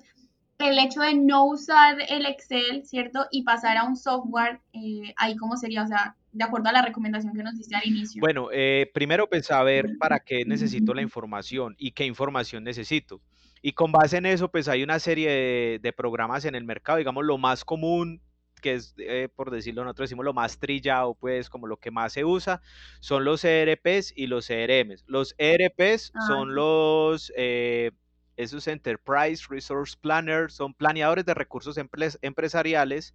el 0.58 0.80
hecho 0.80 1.02
de 1.02 1.14
no 1.14 1.46
usar 1.46 1.98
el 2.10 2.26
Excel, 2.26 2.84
¿cierto? 2.84 3.28
Y 3.32 3.44
pasar 3.44 3.78
a 3.78 3.84
un 3.84 3.96
software, 3.96 4.60
eh, 4.74 5.14
ahí 5.18 5.36
cómo 5.36 5.56
sería, 5.56 5.84
o 5.84 5.88
sea, 5.88 6.16
de 6.38 6.44
acuerdo 6.44 6.70
a 6.70 6.72
la 6.72 6.82
recomendación 6.82 7.34
que 7.34 7.44
nos 7.44 7.58
diste 7.58 7.76
al 7.76 7.86
inicio. 7.86 8.20
Bueno, 8.20 8.50
eh, 8.52 8.90
primero 8.94 9.28
pues 9.28 9.48
saber 9.48 9.98
para 9.98 10.20
qué 10.20 10.46
necesito 10.46 10.94
la 10.94 11.02
información 11.02 11.76
y 11.78 11.92
qué 11.92 12.06
información 12.06 12.64
necesito. 12.64 13.22
Y 13.62 13.74
con 13.74 13.92
base 13.92 14.18
en 14.18 14.28
eso, 14.28 14.50
pues 14.50 14.68
hay 14.68 14.84
una 14.84 15.00
serie 15.00 15.80
de, 15.82 15.94
programas 15.94 16.46
en 16.46 16.54
el 16.54 16.64
mercado, 16.64 17.00
digamos, 17.00 17.26
lo 17.26 17.38
más 17.38 17.66
común 17.66 18.22
que 18.62 18.74
es, 18.74 18.96
eh, 18.98 19.30
por 19.36 19.52
decirlo, 19.52 19.84
nosotros 19.84 20.10
decimos 20.10 20.26
lo 20.26 20.34
más 20.34 20.58
trillado, 20.58 21.14
pues 21.14 21.48
como 21.48 21.68
lo 21.68 21.78
que 21.78 21.92
más 21.92 22.14
se 22.14 22.26
usa, 22.26 22.60
son 23.00 23.24
los 23.24 23.44
ERPs 23.44 24.14
y 24.16 24.26
los 24.26 24.48
CRMs. 24.48 25.04
Los 25.06 25.36
ERPs 25.38 26.12
ah, 26.16 26.28
son 26.28 26.56
los, 26.56 27.32
eh, 27.38 27.92
esos 28.36 28.68
Enterprise 28.68 29.46
Resource 29.48 29.96
Planners, 30.02 30.56
son 30.56 30.74
planeadores 30.74 31.26
de 31.26 31.36
recursos 31.36 31.78
empresariales 31.78 33.14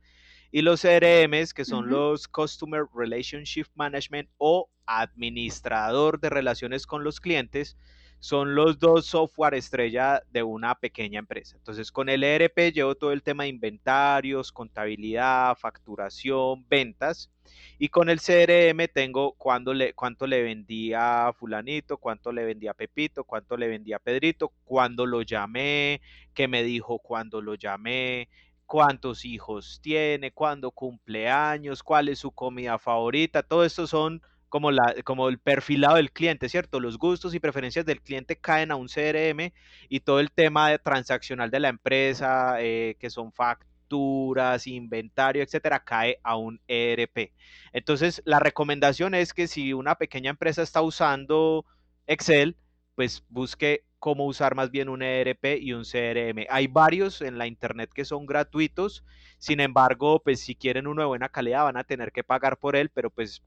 y 0.53 0.61
los 0.61 0.83
CRMs, 0.83 1.55
que 1.55 1.65
son 1.65 1.89
los 1.89 2.29
Customer 2.29 2.85
Relationship 2.95 3.65
Management 3.75 4.29
o 4.37 4.69
administrador 4.85 6.21
de 6.21 6.29
relaciones 6.29 6.87
con 6.87 7.03
los 7.03 7.21
clientes, 7.21 7.79
son 8.21 8.55
los 8.55 8.79
dos 8.79 9.07
software 9.07 9.55
estrella 9.55 10.23
de 10.31 10.43
una 10.43 10.77
pequeña 10.77 11.19
empresa. 11.19 11.57
Entonces, 11.57 11.91
con 11.91 12.09
el 12.11 12.23
ERP 12.23 12.73
llevo 12.73 12.95
todo 12.95 13.13
el 13.13 13.23
tema 13.23 13.45
de 13.45 13.49
inventarios, 13.49 14.53
contabilidad, 14.53 15.57
facturación, 15.57 16.65
ventas. 16.69 17.31
Y 17.79 17.89
con 17.89 18.11
el 18.11 18.21
CRM 18.21 18.87
tengo 18.93 19.33
cuánto 19.33 19.75
le, 19.75 19.95
cuánto 19.95 20.27
le 20.27 20.43
vendí 20.43 20.93
a 20.95 21.33
fulanito, 21.35 21.97
cuánto 21.97 22.31
le 22.31 22.45
vendí 22.45 22.69
a 22.69 22.75
Pepito, 22.75 23.25
cuánto 23.25 23.57
le 23.57 23.69
vendí 23.69 23.93
a 23.93 23.99
Pedrito, 23.99 24.53
cuándo 24.65 25.07
lo 25.07 25.23
llamé, 25.23 26.01
qué 26.35 26.47
me 26.47 26.63
dijo 26.63 26.99
cuando 26.99 27.41
lo 27.41 27.57
llamé, 27.57 28.29
cuántos 28.73 29.27
hijos 29.27 29.81
tiene, 29.83 30.33
cuándo 30.33 30.71
cumple 30.71 31.29
años, 31.29 31.83
cuál 31.83 32.09
es 32.09 32.21
su 32.21 32.31
comida 32.31 32.79
favorita, 32.79 33.43
todo 33.43 33.67
esto 33.67 33.87
son 33.87 34.23
como, 34.49 34.71
la, 34.71 34.95
como 35.05 35.29
el 35.29 35.39
perfilado 35.39 35.97
del 35.97 36.11
cliente, 36.11 36.49
¿cierto? 36.49 36.81
Los 36.81 36.97
gustos 36.97 37.35
y 37.35 37.39
preferencias 37.39 37.85
del 37.85 38.01
cliente 38.01 38.37
caen 38.37 38.71
a 38.71 38.77
un 38.77 38.89
CRM 38.89 39.53
y 39.91 40.01
todo 40.01 40.21
el 40.21 40.33
tema 40.33 40.71
de 40.71 40.79
transaccional 40.79 41.51
de 41.51 41.61
la 41.61 41.69
empresa, 41.69 42.63
eh, 42.63 42.97
que 42.99 43.11
son 43.11 43.31
facturas, 43.35 44.67
inventario, 44.67 45.43
etcétera, 45.43 45.85
cae 45.85 46.19
a 46.23 46.39
un 46.39 46.59
ERP. 46.67 47.35
Entonces, 47.75 48.23
la 48.25 48.39
recomendación 48.39 49.15
es 49.15 49.35
que 49.35 49.49
si 49.49 49.75
una 49.75 49.97
pequeña 49.97 50.31
empresa 50.31 50.63
está 50.63 50.81
usando 50.81 51.67
Excel, 52.07 52.57
pues 52.95 53.23
busque 53.29 53.85
cómo 54.03 54.27
usar 54.27 54.57
más 54.57 54.73
bien 54.73 54.89
un 54.89 55.01
ERP 55.01 55.59
y 55.61 55.75
un 55.75 55.85
CRM. 55.85 56.45
Hay 56.51 56.67
varios 56.67 57.23
en 57.23 57.39
la 57.39 57.47
internet 57.47 57.89
que 57.95 58.05
son 58.05 58.27
gratuitos, 58.27 59.05
sin 59.39 59.61
embargo, 59.61 60.21
pues 60.21 60.41
si 60.41 60.57
quieren 60.57 60.89
uno 60.89 61.03
de 61.03 61.07
buena 61.07 61.29
calidad 61.29 61.63
van 61.63 61.77
a 61.77 61.85
tener 61.85 62.11
que 62.11 62.25
pagar 62.25 62.59
por 62.59 62.75
él, 62.75 62.89
pero 62.89 63.11
pues 63.11 63.45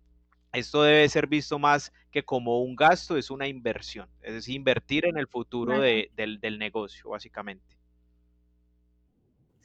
esto 0.53 0.81
debe 0.81 1.09
ser 1.09 1.27
visto 1.27 1.59
más 1.59 1.91
que 2.09 2.23
como 2.23 2.61
un 2.61 2.77
gasto, 2.77 3.17
es 3.17 3.31
una 3.31 3.49
inversión, 3.49 4.07
es 4.21 4.33
decir, 4.33 4.55
invertir 4.55 5.05
en 5.05 5.17
el 5.17 5.27
futuro 5.27 5.77
del, 5.77 6.09
del 6.15 6.57
negocio, 6.57 7.09
básicamente. 7.09 7.75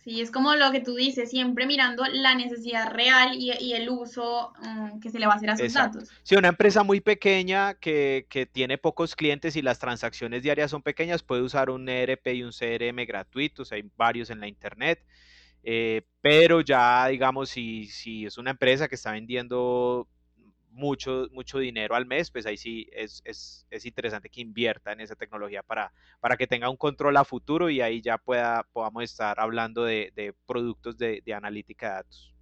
Sí, 0.03 0.23
es 0.23 0.31
como 0.31 0.55
lo 0.55 0.73
que 0.73 0.81
tú 0.81 0.95
dices, 0.95 1.29
siempre 1.29 1.67
mirando 1.67 2.05
la 2.07 2.35
necesidad 2.35 2.91
real 2.91 3.35
y, 3.35 3.73
el 3.73 3.91
uso 3.91 4.53
mm, 4.63 4.99
que 5.01 5.11
se 5.11 5.19
le 5.19 5.27
va 5.27 5.35
a 5.35 5.37
hacer 5.37 5.51
a 5.51 5.57
sus 5.57 5.73
datos. 5.75 6.09
Sí, 6.23 6.37
una 6.37 6.49
empresa 6.49 6.83
muy 6.83 7.01
pequeña 7.01 7.75
que, 7.75 8.27
tiene 8.53 8.79
pocos 8.79 9.15
clientes 9.15 9.57
y 9.57 9.63
las 9.63 9.79
transacciones 9.79 10.43
diarias 10.43 10.71
son 10.71 10.83
pequeñas 10.83 11.23
puede 11.23 11.43
usar 11.43 11.69
un 11.69 11.89
ERP 11.89 12.29
y 12.29 12.43
un 12.43 12.53
CRM 12.53 13.05
gratuitos, 13.07 13.73
hay 13.73 13.85
varios 13.97 14.31
en 14.31 14.41
la 14.41 14.49
internet. 14.49 15.05
Eh, 15.63 16.03
pero 16.23 16.63
ya, 16.63 17.07
digamos, 17.09 17.51
si, 17.51 17.87
si 17.87 18.25
es 18.25 18.39
una 18.39 18.53
empresa 18.53 18.89
que 18.89 18.95
está 18.95 19.13
vendiendo 19.13 20.09
mucho, 20.81 21.29
mucho 21.31 21.59
dinero 21.59 21.95
al 21.95 22.07
mes, 22.07 22.31
pues 22.31 22.47
ahí 22.47 22.57
sí 22.57 22.88
es, 22.93 23.23
es, 23.25 23.66
es, 23.71 23.87
interesante 23.87 24.31
que 24.31 24.40
invierta 24.40 24.93
en 24.93 25.01
esa 25.01 25.14
tecnología 25.14 25.62
para, 25.62 25.93
para 26.21 26.37
que 26.37 26.47
tenga 26.47 26.71
un 26.71 26.77
control 26.77 27.16
a 27.19 27.25
futuro 27.25 27.71
y 27.71 27.81
ahí 27.81 28.01
ya 28.01 28.19
pueda, 28.19 28.66
podamos 28.73 29.05
estar 29.05 29.38
hablando 29.38 29.85
de, 29.85 30.35
productos 30.47 30.97
de, 30.97 31.23
de, 31.25 31.35
analítica 31.35 31.88
de 31.88 31.95
datos. 31.95 32.35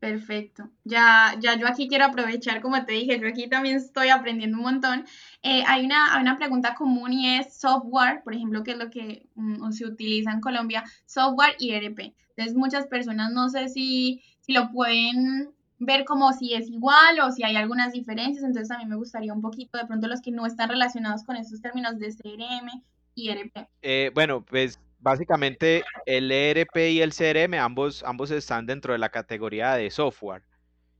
Perfecto. 0.00 0.68
Ya, 0.82 1.36
ya 1.38 1.56
yo 1.56 1.68
aquí 1.68 1.86
quiero 1.86 2.06
aprovechar, 2.06 2.60
como 2.60 2.84
te 2.84 2.94
dije, 2.94 3.20
yo 3.20 3.28
aquí 3.28 3.48
también 3.48 3.76
estoy 3.76 4.08
aprendiendo 4.08 4.56
un 4.56 4.64
montón. 4.64 5.04
Eh, 5.42 5.62
hay, 5.64 5.84
una, 5.86 6.16
hay 6.16 6.22
una 6.22 6.36
pregunta 6.38 6.74
común 6.74 7.12
y 7.12 7.38
es 7.38 7.54
software, 7.54 8.22
por 8.24 8.34
ejemplo, 8.34 8.64
que 8.64 8.72
es 8.72 8.78
lo 8.78 8.90
que 8.90 9.28
mm, 9.36 9.70
se 9.70 9.86
utiliza 9.86 10.32
en 10.32 10.40
Colombia, 10.40 10.82
software 11.06 11.54
y 11.60 11.70
ERP. 11.70 12.14
Entonces 12.30 12.56
muchas 12.56 12.86
personas 12.88 13.30
no 13.30 13.48
sé 13.48 13.68
si, 13.68 14.24
si 14.40 14.52
lo 14.52 14.72
pueden 14.72 15.52
ver 15.84 16.04
como 16.04 16.32
si 16.32 16.54
es 16.54 16.68
igual 16.68 17.20
o 17.20 17.30
si 17.30 17.44
hay 17.44 17.56
algunas 17.56 17.92
diferencias. 17.92 18.44
Entonces 18.44 18.70
a 18.70 18.78
mí 18.78 18.86
me 18.86 18.96
gustaría 18.96 19.32
un 19.32 19.40
poquito, 19.40 19.78
de 19.78 19.86
pronto 19.86 20.08
los 20.08 20.20
que 20.20 20.30
no 20.30 20.46
están 20.46 20.68
relacionados 20.68 21.24
con 21.24 21.36
esos 21.36 21.60
términos 21.60 21.98
de 21.98 22.08
CRM 22.14 22.82
y 23.14 23.28
ERP. 23.28 23.68
Eh, 23.82 24.10
bueno, 24.14 24.44
pues 24.44 24.78
básicamente 24.98 25.84
el 26.06 26.30
ERP 26.30 26.76
y 26.76 27.00
el 27.02 27.12
CRM, 27.12 27.54
ambos, 27.54 28.02
ambos 28.04 28.30
están 28.30 28.66
dentro 28.66 28.92
de 28.92 28.98
la 28.98 29.10
categoría 29.10 29.74
de 29.74 29.90
software, 29.90 30.44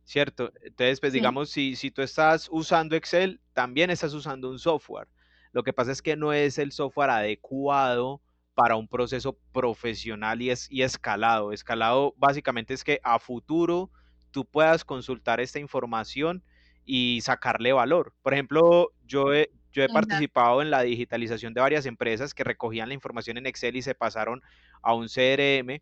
¿cierto? 0.05 0.53
Entonces, 0.63 1.01
pues 1.01 1.13
digamos, 1.13 1.51
si, 1.51 1.77
si 1.77 1.91
tú 1.91 2.03
estás 2.03 2.49
usando 2.51 2.97
Excel, 2.97 3.41
también 3.53 3.91
estás 3.91 4.13
usando 4.13 4.51
un 4.51 4.59
software. 4.59 5.09
Lo 5.53 5.63
que 5.63 5.73
pasa 5.73 5.93
es 5.93 6.03
que 6.03 6.17
no 6.17 6.33
es 6.33 6.59
el 6.59 6.73
software 6.73 7.11
adecuado 7.11 8.21
para 8.55 8.77
un 8.77 8.89
proceso 8.89 9.39
profesional 9.53 10.43
y, 10.43 10.51
es, 10.51 10.71
y 10.71 10.83
escalado. 10.83 11.53
Escalado 11.53 12.15
básicamente 12.17 12.75
es 12.75 12.85
que 12.85 13.01
a 13.03 13.19
futuro 13.19 13.91
tú 14.33 14.45
puedas 14.45 14.85
consultar 14.85 15.41
esta 15.41 15.61
información 15.61 16.43
y 16.85 17.21
sacarle 17.21 17.73
valor. 17.73 18.13
Por 18.23 18.33
ejemplo, 18.33 18.93
yo 19.07 19.33
he, 19.33 19.51
yo 19.73 19.85
he 19.85 19.89
participado 19.89 20.63
en 20.63 20.71
la 20.71 20.83
digitalización 20.83 21.55
de 21.55 21.61
varias 21.61 21.87
empresas 21.87 22.35
que 22.35 22.45
recogían 22.45 22.89
la 22.89 22.95
información 22.95 23.39
en 23.39 23.47
Excel 23.47 23.77
y 23.77 23.83
se 23.83 23.95
pasaron 23.95 24.43
a 24.83 24.95
un 24.95 25.07
CRM. 25.07 25.81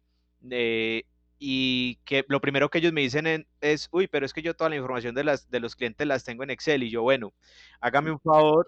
Eh, 0.50 1.04
y 1.42 1.96
que 2.04 2.26
lo 2.28 2.40
primero 2.42 2.68
que 2.68 2.78
ellos 2.78 2.92
me 2.92 3.00
dicen 3.00 3.46
es, 3.62 3.88
uy, 3.92 4.08
pero 4.08 4.26
es 4.26 4.34
que 4.34 4.42
yo 4.42 4.54
toda 4.54 4.68
la 4.68 4.76
información 4.76 5.14
de, 5.14 5.24
las, 5.24 5.50
de 5.50 5.60
los 5.60 5.74
clientes 5.74 6.06
las 6.06 6.22
tengo 6.22 6.42
en 6.42 6.50
Excel. 6.50 6.82
Y 6.82 6.90
yo, 6.90 7.00
bueno, 7.00 7.32
hágame 7.80 8.10
un 8.10 8.20
favor, 8.20 8.66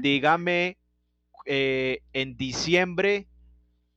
dígame 0.00 0.78
eh, 1.44 2.02
en 2.12 2.36
diciembre 2.36 3.26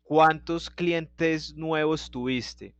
cuántos 0.02 0.72
clientes 0.72 1.54
nuevos 1.56 2.10
tuviste. 2.10 2.74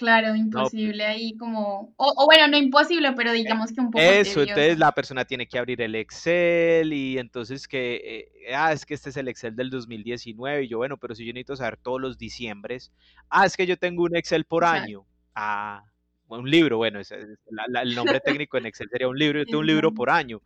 Claro, 0.00 0.28
pues 0.28 0.40
imposible 0.40 1.04
ahí 1.04 1.36
como, 1.36 1.92
o, 1.98 2.24
bueno, 2.24 2.48
no 2.48 2.56
imposible, 2.56 3.12
pero 3.12 3.32
digamos 3.32 3.70
que 3.70 3.82
un 3.82 3.90
poco. 3.90 4.02
Eso, 4.02 4.40
entonces 4.40 4.78
la 4.78 4.92
persona 4.92 5.26
tiene 5.26 5.46
que 5.46 5.58
abrir 5.58 5.82
el 5.82 5.94
Excel 5.94 6.90
y 6.94 7.18
entonces 7.18 7.68
que, 7.68 8.00
eh, 8.46 8.54
ah, 8.54 8.72
es 8.72 8.86
que 8.86 8.94
este 8.94 9.10
es 9.10 9.18
el 9.18 9.28
Excel 9.28 9.54
del 9.54 9.68
2019 9.68 10.64
y 10.64 10.68
yo, 10.68 10.78
bueno, 10.78 10.96
pero 10.96 11.14
si 11.14 11.26
yo 11.26 11.34
necesito 11.34 11.56
saber 11.56 11.76
todos 11.76 12.00
los 12.00 12.16
diciembres, 12.16 12.92
ah, 13.28 13.44
es 13.44 13.58
que 13.58 13.66
yo 13.66 13.76
tengo 13.76 14.04
un 14.04 14.16
Excel 14.16 14.46
por 14.46 14.64
año, 14.64 15.04
ah, 15.34 15.84
un 16.28 16.50
libro, 16.50 16.78
bueno, 16.78 16.98
el 17.82 17.94
nombre 17.94 18.20
técnico 18.20 18.56
en 18.56 18.64
Excel 18.64 18.88
sería 18.90 19.08
un 19.08 19.18
libro, 19.18 19.40
yo 19.40 19.44
tengo 19.44 19.60
un 19.60 19.66
libro 19.66 19.92
por 19.92 20.08
año. 20.08 20.40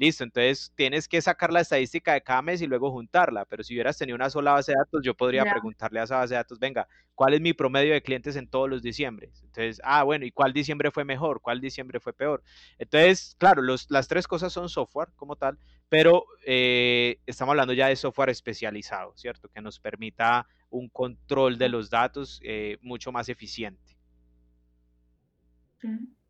Listo, 0.00 0.24
entonces 0.24 0.72
tienes 0.76 1.06
que 1.06 1.20
sacar 1.20 1.52
la 1.52 1.60
estadística 1.60 2.14
de 2.14 2.22
cada 2.22 2.40
mes 2.40 2.62
y 2.62 2.66
luego 2.66 2.90
juntarla, 2.90 3.44
pero 3.44 3.62
si 3.62 3.74
hubieras 3.74 3.98
tenido 3.98 4.16
una 4.16 4.30
sola 4.30 4.52
base 4.52 4.72
de 4.72 4.78
datos, 4.78 5.02
yo 5.04 5.14
podría 5.14 5.44
preguntarle 5.44 6.00
a 6.00 6.04
esa 6.04 6.16
base 6.16 6.32
de 6.32 6.38
datos, 6.38 6.58
venga, 6.58 6.88
¿cuál 7.14 7.34
es 7.34 7.42
mi 7.42 7.52
promedio 7.52 7.92
de 7.92 8.00
clientes 8.00 8.34
en 8.36 8.48
todos 8.48 8.66
los 8.70 8.80
diciembres? 8.80 9.42
Entonces, 9.42 9.78
ah, 9.84 10.02
bueno, 10.02 10.24
¿y 10.24 10.30
cuál 10.30 10.54
diciembre 10.54 10.90
fue 10.90 11.04
mejor? 11.04 11.42
¿Cuál 11.42 11.60
diciembre 11.60 12.00
fue 12.00 12.14
peor? 12.14 12.42
Entonces, 12.78 13.36
claro, 13.36 13.60
los, 13.60 13.90
las 13.90 14.08
tres 14.08 14.26
cosas 14.26 14.54
son 14.54 14.70
software 14.70 15.10
como 15.16 15.36
tal, 15.36 15.58
pero 15.90 16.24
eh, 16.46 17.18
estamos 17.26 17.52
hablando 17.52 17.74
ya 17.74 17.88
de 17.88 17.96
software 17.96 18.30
especializado, 18.30 19.12
¿cierto? 19.18 19.50
Que 19.50 19.60
nos 19.60 19.78
permita 19.78 20.46
un 20.70 20.88
control 20.88 21.58
de 21.58 21.68
los 21.68 21.90
datos 21.90 22.40
eh, 22.42 22.78
mucho 22.80 23.12
más 23.12 23.28
eficiente. 23.28 23.98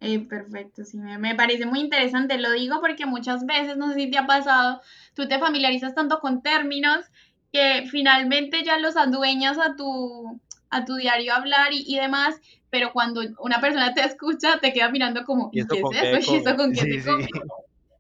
Eh, 0.01 0.19
perfecto, 0.19 0.83
sí, 0.85 0.97
me, 0.97 1.35
parece 1.35 1.67
muy 1.67 1.81
interesante. 1.81 2.39
Lo 2.39 2.53
digo 2.53 2.81
porque 2.81 3.05
muchas 3.05 3.45
veces, 3.45 3.77
no 3.77 3.89
sé 3.89 3.95
si 3.97 4.11
te 4.11 4.17
ha 4.17 4.27
pasado, 4.27 4.81
tú 5.15 5.29
te 5.29 5.39
familiarizas 5.39 5.95
tanto 5.95 6.21
con 6.21 6.43
términos 6.43 7.05
que 7.53 7.87
finalmente 7.91 8.65
ya 8.65 8.79
los 8.79 8.97
adueñas 8.97 9.59
a 9.59 9.77
tu, 9.77 10.41
a 10.71 10.87
tu 10.87 10.97
diario 10.97 11.35
hablar 11.35 11.69
y, 11.73 11.97
demás, 11.97 12.41
pero 12.71 12.93
cuando 12.93 13.21
una 13.41 13.61
persona 13.61 13.93
te 13.93 14.01
escucha, 14.05 14.59
te 14.61 14.73
queda 14.73 14.89
mirando 14.89 15.25
como, 15.25 15.51
¿y, 15.53 15.67
qué 15.67 15.81
es 15.81 16.25
eso? 16.25 16.33
¿Y 16.35 16.37
eso 16.37 16.57
con 16.57 16.73
qué 16.73 16.81
te 16.81 17.29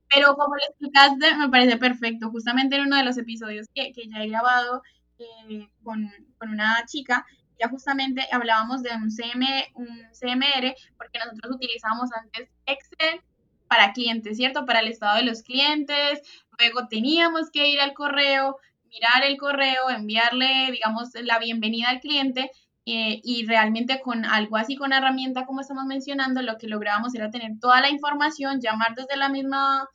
Pero 0.08 0.34
como 0.36 0.54
lo 0.56 0.62
explicaste, 0.70 1.36
me 1.36 1.50
parece 1.50 1.76
perfecto. 1.76 2.30
Justamente 2.30 2.76
en 2.76 2.86
uno 2.86 2.96
de 2.96 3.04
los 3.04 3.18
episodios 3.18 3.68
que, 3.74 3.92
que 3.92 4.08
ya 4.08 4.22
he 4.22 4.28
grabado 4.28 4.82
eh, 5.18 5.68
con, 5.82 6.10
con 6.38 6.48
una 6.48 6.82
chica, 6.86 7.26
ya 7.60 7.68
justamente 7.68 8.26
hablábamos 8.32 8.82
de 8.82 8.90
un, 8.94 9.10
CM, 9.10 9.46
un 9.74 9.86
CMR, 10.18 10.74
porque 10.96 11.18
nosotros 11.18 11.56
utilizábamos 11.56 12.10
antes 12.12 12.48
Excel 12.66 13.20
para 13.68 13.92
clientes, 13.92 14.36
¿cierto? 14.36 14.66
Para 14.66 14.80
el 14.80 14.88
estado 14.88 15.18
de 15.18 15.24
los 15.24 15.42
clientes, 15.42 16.22
luego 16.58 16.88
teníamos 16.88 17.50
que 17.50 17.68
ir 17.68 17.80
al 17.80 17.92
correo, 17.92 18.56
mirar 18.88 19.24
el 19.24 19.36
correo, 19.36 19.90
enviarle, 19.90 20.70
digamos, 20.72 21.10
la 21.22 21.38
bienvenida 21.38 21.90
al 21.90 22.00
cliente 22.00 22.50
eh, 22.86 23.20
y 23.22 23.46
realmente 23.46 24.00
con 24.00 24.24
algo 24.24 24.56
así, 24.56 24.74
con 24.76 24.92
herramienta 24.92 25.44
como 25.44 25.60
estamos 25.60 25.84
mencionando, 25.84 26.42
lo 26.42 26.56
que 26.58 26.66
lográbamos 26.66 27.14
era 27.14 27.30
tener 27.30 27.52
toda 27.60 27.80
la 27.80 27.90
información, 27.90 28.60
llamar 28.60 28.94
desde 28.96 29.16
la 29.16 29.28
misma 29.28 29.88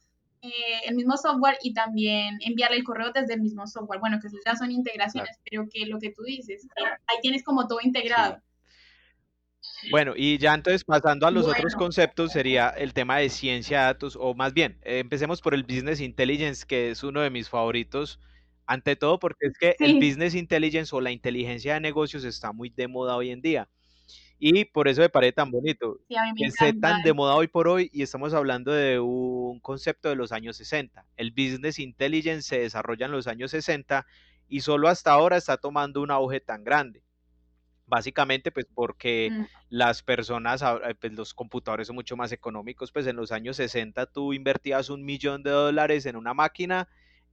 eh, 0.48 0.82
el 0.88 0.96
mismo 0.96 1.18
software 1.18 1.58
y 1.62 1.74
también 1.74 2.38
enviarle 2.42 2.78
el 2.78 2.84
correo 2.84 3.12
desde 3.14 3.34
el 3.34 3.42
mismo 3.42 3.66
software. 3.68 4.00
Bueno, 4.00 4.20
que 4.20 4.28
eso 4.28 4.38
ya 4.46 4.56
son 4.56 4.72
integraciones, 4.72 5.38
pero 5.50 5.68
que 5.72 5.86
lo 5.86 6.00
que 6.00 6.12
tú 6.12 6.24
dices, 6.24 6.68
ahí 7.08 7.18
tienes 7.22 7.44
como 7.44 7.68
todo 7.68 7.80
integrado. 7.82 8.42
Bueno, 9.92 10.14
y 10.16 10.38
ya 10.38 10.54
entonces 10.54 10.84
pasando 10.84 11.28
a 11.28 11.32
los 11.32 11.48
otros 11.48 11.76
conceptos 11.76 12.32
sería 12.32 12.70
el 12.70 12.94
tema 12.94 13.18
de 13.18 13.30
ciencia 13.30 13.80
de 13.80 13.86
datos, 13.86 14.18
o 14.20 14.34
más 14.34 14.54
bien, 14.54 14.80
eh, 14.84 15.00
empecemos 15.00 15.42
por 15.42 15.54
el 15.54 15.64
Business 15.64 16.02
Intelligence, 16.02 16.66
que 16.66 16.92
es 16.92 17.04
uno 17.04 17.22
de 17.22 17.30
mis 17.30 17.50
favoritos, 17.50 18.20
ante 18.66 18.96
todo 18.96 19.20
porque 19.20 19.48
es 19.48 19.58
que 19.58 19.76
el 19.80 19.96
Business 19.96 20.34
Intelligence 20.34 20.96
o 20.96 21.02
la 21.02 21.12
inteligencia 21.12 21.76
de 21.76 21.82
negocios 21.82 22.24
está 22.24 22.52
muy 22.52 22.70
de 22.70 22.88
moda 22.88 23.16
hoy 23.16 23.30
en 23.30 23.42
día. 23.42 23.70
Y 24.38 24.65
por 24.65 24.88
eso 24.88 25.02
me 25.02 25.10
parece 25.10 25.34
tan 25.34 25.50
bonito 25.50 26.00
que 26.38 26.45
esté 26.45 26.74
tan 26.74 27.04
de 27.04 27.13
moda 27.13 27.36
hoy 27.36 27.48
por 27.48 27.67
hoy 27.67 27.89
y 27.93 28.02
estamos 28.02 28.34
hablando 28.34 28.71
de 28.71 29.00
un 29.00 29.60
concepto 29.62 30.10
de 30.10 30.15
los 30.15 30.32
años 30.32 30.58
60. 30.58 31.06
El 31.15 31.32
business 31.32 31.80
intelligence 31.80 32.41
se 32.41 32.60
desarrolla 32.60 33.06
en 33.06 33.13
los 33.13 33.28
años 33.28 33.52
60 33.52 34.06
y 34.50 34.62
solo 34.62 34.89
hasta 34.89 35.12
ahora 35.12 35.38
está 35.38 35.58
tomando 35.58 36.02
un 36.02 36.12
auge 36.12 36.41
tan 36.41 36.63
grande. 36.63 37.02
Básicamente, 37.88 38.52
pues 38.52 38.65
porque 38.74 39.30
mm. 39.32 39.45
las 39.69 40.02
personas, 40.02 40.62
eh, 40.62 40.95
pues 41.00 41.13
los 41.13 41.34
computadores 41.34 41.88
son 41.88 41.95
mucho 41.95 42.17
más 42.17 42.32
económicos, 42.32 42.91
pues 42.91 43.08
en 43.08 43.15
los 43.15 43.32
años 43.32 43.58
60 43.58 44.08
tú 44.08 44.34
invertías 44.34 44.89
un 44.89 45.06
millón 45.06 45.43
de 45.43 45.52
dólares 45.52 46.06
en 46.08 46.15
una 46.15 46.34
máquina 46.34 46.89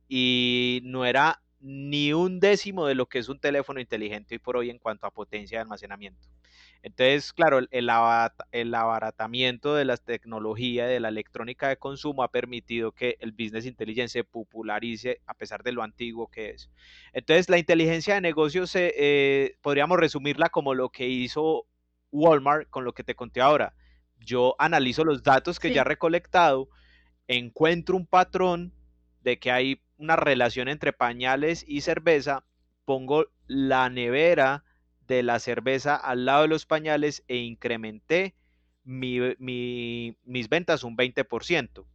y 0.08 0.80
no 0.84 1.04
era 1.06 1.42
ni 1.58 2.12
un 2.12 2.38
décimo 2.38 2.86
de 2.86 2.94
lo 2.94 3.06
que 3.06 3.18
es 3.18 3.28
un 3.28 3.38
teléfono 3.38 3.80
inteligente 3.80 4.34
hoy 4.34 4.38
por 4.40 4.56
hoy 4.56 4.68
en 4.68 4.78
cuanto 4.78 5.06
a 5.06 5.10
potencia 5.10 5.58
de 5.58 5.62
almacenamiento. 5.62 6.28
Entonces, 6.82 7.32
claro, 7.32 7.60
el, 7.70 7.88
abaratamiento 8.74 9.76
de 9.76 9.84
la 9.84 9.96
tecnología, 9.96 10.86
de 10.86 10.98
la 10.98 11.08
electrónica 11.08 11.68
de 11.68 11.76
consumo 11.76 12.24
ha 12.24 12.32
permitido 12.32 12.90
que 12.90 13.16
el 13.20 13.30
business 13.30 13.66
intelligence 13.66 14.12
se 14.12 14.24
popularice 14.24 15.20
a 15.26 15.34
pesar 15.34 15.62
de 15.62 15.70
lo 15.70 15.84
antiguo 15.84 16.28
que 16.28 16.50
es. 16.50 16.70
Entonces, 17.12 17.48
la 17.48 17.58
inteligencia 17.58 18.14
de 18.14 18.20
negocios 18.20 18.72
eh, 18.74 19.56
podríamos 19.60 19.98
resumirla 19.98 20.48
como 20.48 20.74
lo 20.74 20.88
que 20.88 21.08
hizo 21.08 21.66
Walmart 22.10 22.68
con 22.68 22.84
lo 22.84 22.92
que 22.92 23.04
te 23.04 23.14
conté 23.14 23.40
ahora. 23.40 23.74
Yo 24.18 24.56
analizo 24.58 25.04
los 25.04 25.22
datos 25.22 25.60
que 25.60 25.72
ya 25.72 25.82
he 25.82 25.84
recolectado, 25.84 26.68
encuentro 27.28 27.96
un 27.96 28.06
patrón 28.06 28.72
de 29.20 29.38
que 29.38 29.52
hay 29.52 29.80
una 29.98 30.16
relación 30.16 30.68
entre 30.68 30.92
pañales 30.92 31.64
y 31.66 31.82
cerveza, 31.82 32.44
pongo 32.84 33.26
la 33.46 33.88
nevera 33.88 34.64
de 35.06 35.22
la 35.22 35.38
cerveza 35.38 35.96
al 35.96 36.24
lado 36.24 36.42
de 36.42 36.48
los 36.48 36.66
pañales 36.66 37.24
e 37.28 37.36
incrementé 37.36 38.34
mis 38.84 40.48
ventas 40.48 40.84
un 40.84 40.96
20%. 40.96 41.86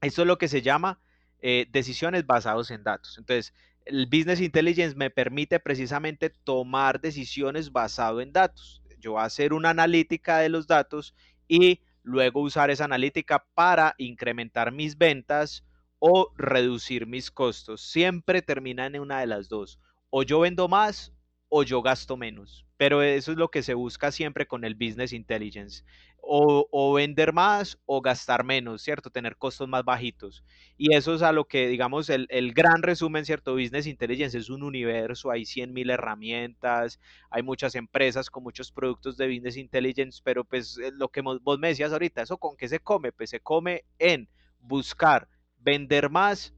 Esto 0.00 0.22
es 0.22 0.26
lo 0.26 0.38
que 0.38 0.48
se 0.48 0.62
llama 0.62 1.00
eh, 1.40 1.66
decisiones 1.70 2.26
basadas 2.26 2.70
en 2.70 2.84
datos. 2.84 3.18
Entonces, 3.18 3.54
el 3.84 4.06
Business 4.06 4.40
Intelligence 4.40 4.96
me 4.96 5.10
permite 5.10 5.58
precisamente 5.60 6.30
tomar 6.30 7.00
decisiones 7.00 7.72
basado 7.72 8.20
en 8.20 8.32
datos. 8.32 8.82
Yo 8.98 9.18
hacer 9.18 9.52
una 9.52 9.70
analítica 9.70 10.38
de 10.38 10.48
los 10.48 10.66
datos 10.66 11.14
y 11.48 11.80
luego 12.02 12.40
usar 12.40 12.70
esa 12.70 12.84
analítica 12.84 13.44
para 13.54 13.94
incrementar 13.98 14.72
mis 14.72 14.96
ventas 14.96 15.64
o 15.98 16.32
reducir 16.36 17.06
mis 17.06 17.30
costos. 17.30 17.82
Siempre 17.82 18.42
termina 18.42 18.86
en 18.86 19.00
una 19.00 19.20
de 19.20 19.26
las 19.26 19.48
dos. 19.48 19.78
O 20.10 20.22
yo 20.22 20.40
vendo 20.40 20.68
más 20.68 21.12
o 21.54 21.64
yo 21.64 21.82
gasto 21.82 22.16
menos. 22.16 22.64
Pero 22.78 23.02
eso 23.02 23.30
es 23.30 23.36
lo 23.36 23.50
que 23.50 23.62
se 23.62 23.74
busca 23.74 24.10
siempre 24.10 24.46
con 24.46 24.64
el 24.64 24.74
business 24.74 25.12
intelligence. 25.12 25.84
O, 26.22 26.94
vender 26.94 27.34
más 27.34 27.78
o 27.84 28.00
gastar 28.00 28.42
menos, 28.42 28.80
¿cierto? 28.80 29.10
Tener 29.10 29.36
costos 29.36 29.68
más 29.68 29.84
bajitos. 29.84 30.42
Y 30.78 30.94
eso 30.94 31.14
es 31.14 31.20
a 31.20 31.30
lo 31.30 31.44
que, 31.44 31.68
digamos, 31.68 32.08
el, 32.08 32.54
gran 32.54 32.82
resumen, 32.82 33.26
¿cierto? 33.26 33.52
Business 33.52 33.86
intelligence 33.86 34.38
es 34.38 34.48
un 34.48 34.62
universo, 34.62 35.30
hay 35.30 35.42
100.000 35.44 35.92
herramientas, 35.92 36.98
hay 37.28 37.42
muchas 37.42 37.74
empresas 37.74 38.30
con 38.30 38.44
muchos 38.44 38.72
productos 38.72 39.18
de 39.18 39.26
business 39.28 39.58
intelligence, 39.58 40.22
pero 40.24 40.44
pues 40.44 40.78
eh, 40.78 40.90
lo 40.94 41.10
que 41.10 41.20
vos 41.20 41.58
me 41.58 41.68
decías 41.68 41.92
ahorita, 41.92 42.22
¿eso 42.22 42.38
con 42.38 42.56
qué 42.56 42.66
se 42.66 42.80
come? 42.80 43.12
Pues 43.12 43.28
se 43.28 43.40
come 43.40 43.84
en 43.98 44.26
buscar 44.58 45.28
vender 45.58 46.08
más, 46.08 46.54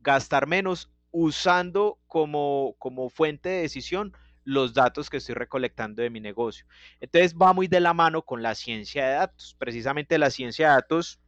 gastar 0.00 0.46
menos, 0.46 0.88
usando 1.10 1.98
como, 2.06 2.74
como 2.78 3.10
fuente 3.10 3.50
de 3.50 3.62
decisión 3.62 4.14
los 4.50 4.74
datos 4.74 5.08
que 5.08 5.18
estoy 5.18 5.34
recolectando 5.34 6.02
de 6.02 6.10
mi 6.10 6.20
negocio. 6.20 6.66
Entonces 7.00 7.34
va 7.34 7.52
muy 7.52 7.68
de 7.68 7.80
la 7.80 7.94
mano 7.94 8.22
con 8.22 8.42
la 8.42 8.54
ciencia 8.54 9.06
de 9.06 9.14
datos. 9.14 9.56
Precisamente 9.58 10.18
la 10.18 10.30
ciencia 10.30 10.68
de 10.68 10.74
datos 10.74 11.20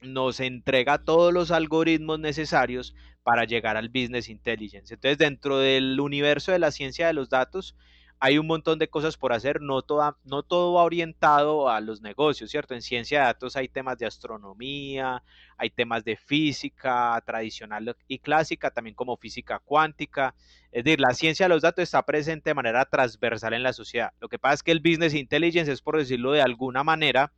nos 0.00 0.40
entrega 0.40 1.04
todos 1.04 1.32
los 1.32 1.50
algoritmos 1.50 2.18
necesarios 2.18 2.94
para 3.22 3.44
llegar 3.44 3.76
al 3.76 3.88
business 3.88 4.28
intelligence. 4.28 4.94
Entonces, 4.94 5.18
dentro 5.18 5.58
del 5.58 6.00
universo 6.00 6.52
de 6.52 6.58
la 6.58 6.70
ciencia 6.70 7.06
de 7.06 7.12
los 7.12 7.28
datos, 7.28 7.76
hay 8.20 8.38
un 8.38 8.46
montón 8.46 8.78
de 8.78 8.88
cosas 8.88 9.16
por 9.16 9.32
hacer, 9.32 9.60
no, 9.60 9.82
todo 9.82 10.72
va 10.72 10.82
orientado 10.82 11.68
a 11.68 11.80
los 11.80 12.00
negocios, 12.00 12.50
¿cierto? 12.50 12.74
En 12.74 12.82
ciencia 12.82 13.20
de 13.20 13.26
datos 13.26 13.54
hay 13.54 13.68
temas 13.68 13.96
de 13.98 14.06
astronomía, 14.06 15.22
hay 15.56 15.70
temas 15.70 16.04
de 16.04 16.16
física 16.16 17.22
tradicional 17.24 17.96
y 18.08 18.18
clásica, 18.18 18.70
también 18.70 18.96
como 18.96 19.16
física 19.16 19.60
cuántica. 19.60 20.34
Es 20.72 20.84
decir, 20.84 21.00
la 21.00 21.14
ciencia 21.14 21.46
de 21.46 21.50
los 21.50 21.62
datos 21.62 21.84
está 21.84 22.04
presente 22.04 22.50
de 22.50 22.54
manera 22.54 22.84
transversal 22.84 23.54
en 23.54 23.62
la 23.62 23.72
sociedad. 23.72 24.12
Lo 24.20 24.28
que 24.28 24.38
pasa 24.38 24.54
es 24.54 24.62
que 24.64 24.72
el 24.72 24.80
business 24.80 25.14
intelligence 25.14 25.70
es, 25.70 25.80
por 25.80 25.96
decirlo 25.96 26.32
de 26.32 26.42
alguna 26.42 26.82
manera, 26.82 27.32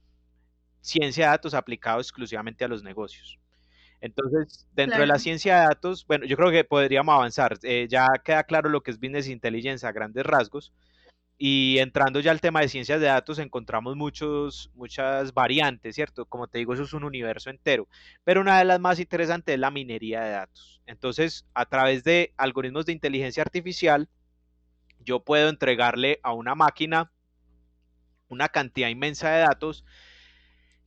ciencia 0.81 1.27
de 1.27 1.31
datos 1.31 1.53
aplicado 1.53 2.01
exclusivamente 2.01 2.65
a 2.65 2.69
los 2.69 2.83
negocios. 2.83 3.39
Entonces, 4.01 4.67
dentro 4.73 5.01
de 5.01 5.07
la 5.07 5.19
ciencia 5.19 5.61
de 5.61 5.67
datos, 5.67 6.07
bueno, 6.07 6.25
yo 6.27 6.37
creo 6.37 6.51
que 6.51 6.65
podríamos 6.65 7.15
avanzar. 7.15 7.59
Eh, 7.63 7.87
ya 7.89 8.07
queda 8.25 8.45
claro 8.45 8.71
lo 8.71 8.83
que 8.83 8.91
es 8.91 8.99
Business 8.99 9.29
Intelligence 9.29 9.87
a 9.87 9.93
grandes 9.93 10.25
rasgos. 10.25 10.73
Y 11.37 11.79
entrando 11.79 12.21
ya 12.21 12.33
al 12.33 12.41
tema 12.41 12.61
de 12.61 12.69
ciencias 12.69 13.01
de 13.01 13.07
datos, 13.07 13.39
encontramos 13.39 13.97
muchos, 13.97 14.71
muchas 14.75 15.33
variantes, 15.33 15.95
¿cierto? 15.95 16.27
Como 16.27 16.49
te 16.49 16.59
digo, 16.59 16.75
eso 16.75 16.83
es 16.83 16.93
un 16.93 17.05
universo 17.05 17.49
entero. 17.49 17.89
Pero 18.25 18.43
una 18.43 18.59
de 18.59 18.67
las 18.67 18.79
más 18.79 19.01
interesantes 19.01 19.55
es 19.55 19.61
la 19.61 19.71
minería 19.71 20.21
de 20.23 20.31
datos. 20.33 20.83
Entonces, 20.87 21.47
a 21.55 21.65
través 21.67 22.05
de 22.05 22.35
algoritmos 22.37 22.85
de 22.85 22.93
inteligencia 22.93 23.43
artificial, 23.43 24.09
yo 24.99 25.25
puedo 25.25 25.49
entregarle 25.49 26.21
a 26.23 26.35
una 26.35 26.55
máquina 26.55 27.11
una 28.31 28.49
cantidad 28.49 28.89
inmensa 28.89 29.31
de 29.31 29.41
datos 29.41 29.85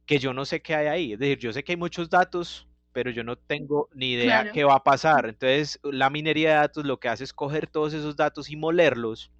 que 0.05 0.19
yo 0.19 0.33
no 0.33 0.45
sé 0.45 0.61
qué 0.61 0.75
hay 0.75 0.87
ahí. 0.87 1.13
Es 1.13 1.19
decir, 1.19 1.37
yo 1.39 1.53
sé 1.53 1.63
que 1.63 1.73
hay 1.73 1.77
muchos 1.77 2.09
datos, 2.09 2.67
pero 2.93 3.11
yo 3.11 3.23
no 3.23 3.35
tengo 3.35 3.89
ni 3.93 4.13
idea 4.13 4.51
qué 4.51 4.63
va 4.63 4.75
a 4.75 4.83
pasar. 4.83 5.25
Entonces, 5.25 5.79
la 5.83 6.09
minería 6.09 6.49
de 6.49 6.55
datos 6.55 6.85
lo 6.85 6.99
que 6.99 7.09
hace 7.09 7.23
es 7.23 7.33
coger 7.33 7.67
todos 7.67 7.93
esos 7.93 8.15
datos 8.15 8.49
y 8.49 8.55
molerlos 8.55 9.31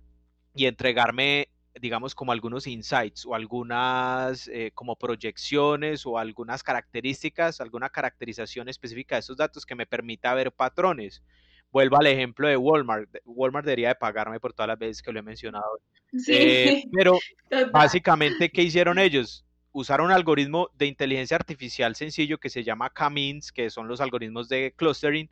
y 0.56 0.66
entregarme, 0.66 1.50
digamos, 1.80 2.16
como 2.16 2.32
algunos 2.32 2.68
insights 2.68 3.26
o 3.26 3.36
algunas 3.36 4.48
eh, 4.48 4.72
como 4.74 4.96
proyecciones 4.96 6.06
o 6.06 6.18
algunas 6.18 6.64
características, 6.64 7.62
alguna 7.62 7.90
caracterización 7.90 8.68
específica 8.70 9.16
de 9.16 9.20
esos 9.20 9.38
datos 9.38 9.66
que 9.66 9.76
me 9.76 9.86
permita 9.86 10.34
ver 10.34 10.52
patrones. 10.52 11.24
Vuelvo 11.72 11.98
al 11.98 12.08
ejemplo 12.08 12.48
de 12.48 12.58
Walmart. 12.58 13.10
Walmart 13.26 13.66
debería 13.66 13.90
de 13.90 13.96
pagarme 13.96 14.40
por 14.40 14.54
todas 14.54 14.68
las 14.68 14.80
veces 14.80 15.02
que 15.02 15.12
lo 15.12 15.20
he 15.20 15.24
mencionado. 15.24 15.80
Sí, 16.12 16.32
eh, 16.34 16.84
pero 16.92 17.18
básicamente, 17.72 18.50
¿qué 18.50 18.64
hicieron 18.64 19.00
ellos? 19.00 19.46
Usaron 19.74 20.08
un 20.08 20.14
algoritmo 20.14 20.70
de 20.76 20.86
inteligencia 20.86 21.36
artificial 21.36 21.96
sencillo 21.96 22.38
que 22.38 22.50
se 22.50 22.64
llama 22.64 22.92
Camins, 22.92 23.52
que 23.52 23.70
son 23.70 23.88
los 23.88 24.00
algoritmos 24.02 24.48
de 24.48 24.74
clustering, 24.78 25.30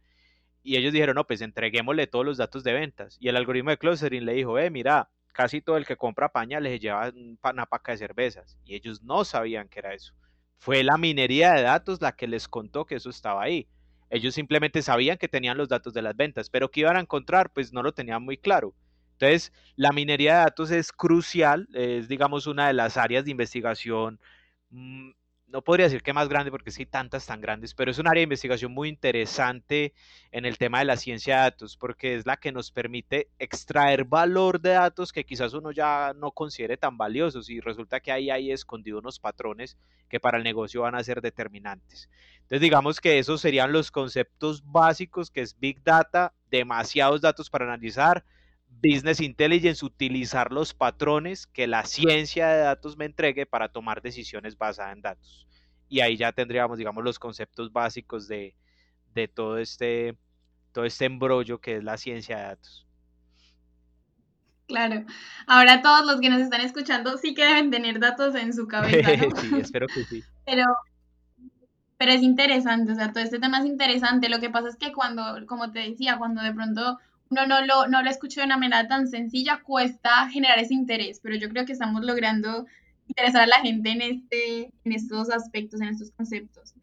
y 0.64 0.78
ellos 0.78 0.94
dijeron, 0.94 1.16
no, 1.16 1.26
pues 1.26 1.42
entreguémosle 1.42 2.08
todos 2.08 2.26
los 2.26 2.38
datos 2.38 2.64
de 2.64 2.74
ventas. 2.74 3.18
Y 3.20 3.30
el 3.30 3.38
algoritmo 3.38 3.70
de 3.70 3.78
clustering 3.78 4.26
le 4.26 4.34
dijo, 4.34 4.60
eh, 4.60 4.70
mira, 4.70 5.10
casi 5.32 5.62
todo 5.62 5.78
el 5.78 5.86
que 5.86 5.96
compra 5.96 6.30
paña 6.30 6.60
les 6.60 6.80
lleva 6.80 7.12
una 7.44 7.66
paca 7.66 7.94
de 7.94 8.00
cervezas. 8.00 8.58
Y 8.66 8.76
ellos 8.76 9.02
no 9.04 9.24
sabían 9.26 9.70
que 9.70 9.80
era 9.80 9.94
eso. 9.94 10.14
Fue 10.58 10.84
la 10.84 10.98
minería 10.98 11.54
de 11.54 11.64
datos 11.64 12.02
la 12.02 12.16
que 12.16 12.28
les 12.28 12.48
contó 12.48 12.86
que 12.86 12.96
eso 12.96 13.10
estaba 13.10 13.44
ahí. 13.44 13.68
Ellos 14.10 14.36
simplemente 14.36 14.82
sabían 14.82 15.18
que 15.18 15.28
tenían 15.30 15.58
los 15.58 15.70
datos 15.70 15.94
de 15.94 16.02
las 16.02 16.16
ventas, 16.16 16.50
pero 16.50 16.70
que 16.70 16.82
iban 16.82 16.98
a 16.98 17.00
encontrar, 17.00 17.52
pues 17.52 17.74
no 17.74 17.82
lo 17.82 17.94
tenían 17.94 18.22
muy 18.24 18.38
claro. 18.38 18.76
Entonces, 19.22 19.54
la 19.76 19.92
minería 19.92 20.34
de 20.34 20.40
datos 20.40 20.72
es 20.72 20.92
crucial, 20.92 21.68
es 21.74 22.08
digamos 22.08 22.48
una 22.48 22.68
de 22.68 22.74
las 22.74 22.98
áreas 22.98 23.24
de 23.24 23.30
investigación, 23.30 24.20
mm, 24.72 25.12
no 25.46 25.62
podría 25.62 25.86
decir 25.86 26.02
que 26.02 26.14
más 26.14 26.28
grande 26.28 26.50
porque 26.50 26.72
sí 26.72 26.88
tantas 26.88 27.28
tan 27.28 27.40
grandes, 27.40 27.76
pero 27.76 27.92
es 27.92 28.00
un 28.00 28.08
área 28.08 28.22
de 28.22 28.24
investigación 28.24 28.72
muy 28.72 28.90
interesante 28.90 29.94
en 30.32 30.46
el 30.46 30.58
tema 30.58 30.80
de 30.80 30.86
la 30.86 30.98
ciencia 30.98 31.36
de 31.36 31.42
datos, 31.42 31.78
porque 31.78 32.16
es 32.16 32.26
la 32.26 32.38
que 32.38 32.52
nos 32.52 32.72
permite 32.72 33.30
extraer 33.38 34.06
valor 34.06 34.60
de 34.60 34.72
datos 34.72 35.12
que 35.12 35.24
quizás 35.24 35.54
uno 35.54 35.72
ya 35.72 36.14
no 36.16 36.32
considere 36.32 36.78
tan 36.78 36.98
valiosos 36.98 37.50
y 37.52 37.60
resulta 37.60 38.00
que 38.00 38.12
ahí 38.12 38.32
hay 38.32 38.52
escondidos 38.52 39.02
unos 39.02 39.20
patrones 39.20 39.78
que 40.10 40.20
para 40.20 40.40
el 40.40 40.44
negocio 40.44 40.82
van 40.82 40.96
a 40.96 41.04
ser 41.04 41.22
determinantes. 41.22 42.10
Entonces 42.38 42.62
digamos 42.62 43.00
que 43.00 43.20
esos 43.20 43.40
serían 43.40 43.72
los 43.72 43.92
conceptos 43.92 44.64
básicos 44.66 45.30
que 45.30 45.42
es 45.42 45.60
Big 45.60 45.84
Data, 45.84 46.34
demasiados 46.50 47.22
datos 47.22 47.52
para 47.52 47.66
analizar, 47.66 48.24
Business 48.82 49.20
Intelligence, 49.22 49.86
utilizar 49.86 50.52
los 50.52 50.74
patrones 50.74 51.46
que 51.48 51.68
la 51.68 51.86
ciencia 51.86 52.48
de 52.48 52.62
datos 52.62 52.98
me 52.98 53.06
entregue 53.06 53.46
para 53.46 53.70
tomar 53.70 54.02
decisiones 54.02 54.58
basadas 54.58 54.96
en 54.96 55.02
datos. 55.02 55.48
Y 55.88 56.00
ahí 56.00 56.18
ya 56.18 56.32
tendríamos, 56.32 56.78
digamos, 56.78 57.04
los 57.04 57.20
conceptos 57.20 57.72
básicos 57.72 58.28
de, 58.28 58.56
todo, 59.34 59.58
este, 59.58 60.18
todo 60.72 60.86
este 60.86 61.06
embrollo 61.06 61.60
que 61.60 61.78
es 61.78 61.84
la 61.84 61.98
ciencia 61.98 62.38
de 62.38 62.44
datos. 62.44 62.88
Claro. 64.68 65.06
Ahora 65.48 65.82
todos 65.82 66.06
los 66.06 66.22
que 66.22 66.30
nos 66.30 66.40
están 66.40 66.62
escuchando 66.62 67.18
sí 67.18 67.34
que 67.34 67.44
deben 67.44 67.72
tener 67.72 68.00
datos 68.00 68.36
en 68.36 68.54
su 68.54 68.68
cabeza, 68.68 69.18
¿no? 69.18 69.36
sí, 69.36 69.60
espero 69.60 69.88
que 69.88 70.06
sí. 70.06 70.24
Pero, 70.46 70.64
pero 71.98 72.14
es 72.14 72.24
interesante, 72.24 72.94
o 72.94 72.96
sea, 72.96 73.12
todo 73.12 73.22
este 73.22 73.40
tema 73.40 73.60
es 73.60 73.66
interesante. 73.66 74.30
Lo 74.30 74.40
que 74.40 74.50
pasa 74.50 74.70
es 74.70 74.78
que 74.78 74.94
cuando, 74.94 75.46
como 75.46 75.72
te 75.72 75.80
decía, 75.80 76.18
cuando 76.18 76.42
de 76.42 76.54
pronto 76.54 76.98
no, 77.32 77.48
no, 77.48 77.66
lo, 77.66 77.88
no 77.88 78.04
lo 78.04 78.10
escucho 78.10 78.42
de 78.42 78.46
una 78.46 78.58
manera 78.58 78.88
tan 78.88 79.08
sencilla, 79.08 79.62
cuesta 79.64 80.30
generar 80.30 80.60
ese 80.60 80.74
interés, 80.74 81.20
pero 81.24 81.36
yo 81.36 81.50
creo 81.50 81.66
que 81.66 81.74
estamos 81.74 82.04
logrando 82.04 82.68
interesar 83.08 83.44
a 83.44 83.48
la 83.48 83.60
gente 83.60 83.90
en, 83.90 84.02
este, 84.02 84.72
en 84.84 84.92
estos 84.92 85.30
aspectos, 85.30 85.82
en 85.82 85.88
estos 85.88 86.12
conceptos. 86.12 86.74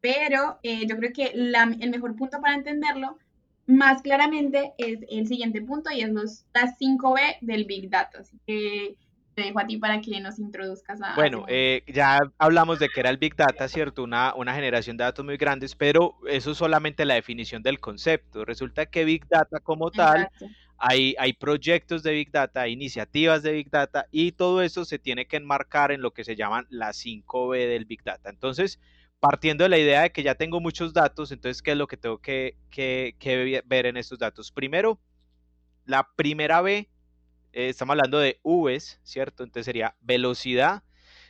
Pero 0.00 0.58
eh, 0.62 0.86
yo 0.86 0.96
creo 0.96 1.12
que 1.12 1.26
el 1.34 1.90
mejor 1.90 2.16
punto 2.16 2.40
para 2.40 2.54
entenderlo 2.54 3.18
más 3.66 4.00
claramente 4.00 4.72
es 4.78 5.00
el 5.10 5.26
siguiente 5.26 5.60
punto 5.60 5.90
y 5.90 6.00
es 6.00 6.10
los, 6.10 6.44
las 6.54 6.78
5B 6.78 7.38
del 7.42 7.64
Big 7.64 7.90
Data. 7.90 8.20
Así 8.20 8.38
que 8.46 8.96
te 9.38 9.44
dejo 9.44 9.60
a 9.60 9.66
ti 9.66 9.76
para 9.76 10.00
que 10.00 10.20
nos 10.20 10.40
introduzcas 10.40 11.00
a... 11.00 11.14
Bueno, 11.14 11.44
eh, 11.46 11.84
ya 11.86 12.18
hablamos 12.38 12.80
de 12.80 12.88
que 12.88 12.98
era 12.98 13.08
el 13.08 13.18
Big 13.18 13.36
Data, 13.36 13.68
¿cierto? 13.68 14.02
Una, 14.02 14.34
una 14.34 14.52
generación 14.52 14.96
de 14.96 15.04
datos 15.04 15.24
muy 15.24 15.36
grandes, 15.36 15.76
pero 15.76 16.16
eso 16.28 16.50
es 16.50 16.58
solamente 16.58 17.04
la 17.04 17.14
definición 17.14 17.62
del 17.62 17.78
concepto. 17.78 18.44
Resulta 18.44 18.86
que 18.86 19.04
Big 19.04 19.28
Data 19.28 19.60
como 19.60 19.92
tal, 19.92 20.28
hay, 20.76 21.14
hay 21.20 21.34
proyectos 21.34 22.02
de 22.02 22.14
Big 22.14 22.32
Data, 22.32 22.62
hay 22.62 22.72
iniciativas 22.72 23.44
de 23.44 23.52
Big 23.52 23.70
Data 23.70 24.06
y 24.10 24.32
todo 24.32 24.60
eso 24.60 24.84
se 24.84 24.98
tiene 24.98 25.28
que 25.28 25.36
enmarcar 25.36 25.92
en 25.92 26.02
lo 26.02 26.10
que 26.10 26.24
se 26.24 26.34
llaman 26.34 26.66
las 26.68 26.98
5B 27.04 27.68
del 27.68 27.84
Big 27.84 28.02
Data. 28.02 28.30
Entonces, 28.30 28.80
partiendo 29.20 29.62
de 29.62 29.70
la 29.70 29.78
idea 29.78 30.02
de 30.02 30.10
que 30.10 30.24
ya 30.24 30.34
tengo 30.34 30.60
muchos 30.60 30.92
datos, 30.92 31.30
entonces, 31.30 31.62
¿qué 31.62 31.70
es 31.70 31.76
lo 31.76 31.86
que 31.86 31.96
tengo 31.96 32.18
que, 32.18 32.56
que, 32.70 33.14
que 33.20 33.62
ver 33.64 33.86
en 33.86 33.98
estos 33.98 34.18
datos? 34.18 34.50
Primero, 34.50 34.98
la 35.84 36.08
primera 36.16 36.60
B 36.60 36.88
eh, 37.52 37.68
estamos 37.68 37.92
hablando 37.92 38.18
de 38.18 38.40
Vs, 38.44 39.00
¿cierto? 39.02 39.44
Entonces 39.44 39.66
sería 39.66 39.96
velocidad, 40.00 40.82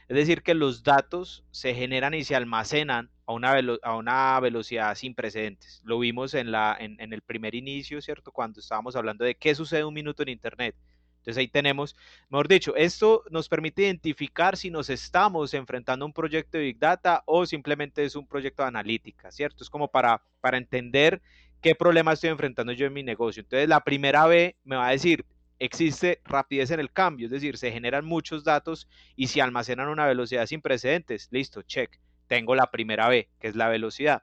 es 0.08 0.16
decir, 0.16 0.42
que 0.42 0.54
los 0.54 0.82
datos 0.82 1.44
se 1.50 1.74
generan 1.74 2.14
y 2.14 2.24
se 2.24 2.34
almacenan 2.34 3.10
a 3.26 3.32
una, 3.32 3.60
a 3.82 3.96
una 3.96 4.40
velocidad 4.40 4.94
sin 4.94 5.14
precedentes. 5.14 5.82
Lo 5.84 5.98
vimos 5.98 6.32
en, 6.32 6.50
la, 6.50 6.76
en, 6.80 7.12
el 7.12 7.20
primer 7.20 7.54
inicio, 7.54 8.00
¿cierto? 8.00 8.32
Cuando 8.32 8.58
estábamos 8.60 8.96
hablando 8.96 9.24
de 9.24 9.34
qué 9.34 9.54
sucede 9.54 9.84
un 9.84 9.92
minuto 9.92 10.22
en 10.22 10.30
Internet. 10.30 10.74
Entonces 11.18 11.36
ahí 11.42 11.48
tenemos, 11.48 11.94
mejor 12.30 12.48
dicho, 12.48 12.74
esto 12.74 13.22
nos 13.30 13.50
permite 13.50 13.82
identificar 13.82 14.56
si 14.56 14.70
nos 14.70 14.88
estamos 14.88 15.52
enfrentando 15.52 16.04
a 16.04 16.06
un 16.06 16.14
proyecto 16.14 16.56
de 16.56 16.64
Big 16.64 16.78
Data 16.78 17.22
o 17.26 17.44
simplemente 17.44 18.02
es 18.02 18.16
un 18.16 18.26
proyecto 18.26 18.62
de 18.62 18.68
analítica, 18.68 19.30
¿cierto? 19.30 19.62
Es 19.62 19.68
como 19.68 19.88
para, 19.88 20.22
para 20.40 20.56
entender 20.56 21.20
qué 21.60 21.74
problema 21.74 22.14
estoy 22.14 22.30
enfrentando 22.30 22.72
yo 22.72 22.86
en 22.86 22.94
mi 22.94 23.02
negocio. 23.02 23.42
Entonces 23.42 23.68
la 23.68 23.80
primera 23.80 24.26
B 24.26 24.56
me 24.64 24.76
va 24.76 24.88
a 24.88 24.92
decir, 24.92 25.26
existe 25.58 26.20
rapidez 26.24 26.70
en 26.70 26.80
el 26.80 26.92
cambio, 26.92 27.26
es 27.26 27.32
decir, 27.32 27.56
se 27.56 27.72
generan 27.72 28.04
muchos 28.04 28.44
datos 28.44 28.88
y 29.16 29.28
se 29.28 29.42
almacenan 29.42 29.88
a 29.88 29.92
una 29.92 30.06
velocidad 30.06 30.46
sin 30.46 30.60
precedentes. 30.60 31.28
Listo, 31.30 31.62
check. 31.62 31.98
Tengo 32.26 32.54
la 32.54 32.70
primera 32.70 33.08
B, 33.08 33.28
que 33.40 33.48
es 33.48 33.56
la 33.56 33.68
velocidad. 33.68 34.22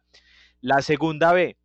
La 0.62 0.82
segunda 0.82 1.34
B, 1.34 1.58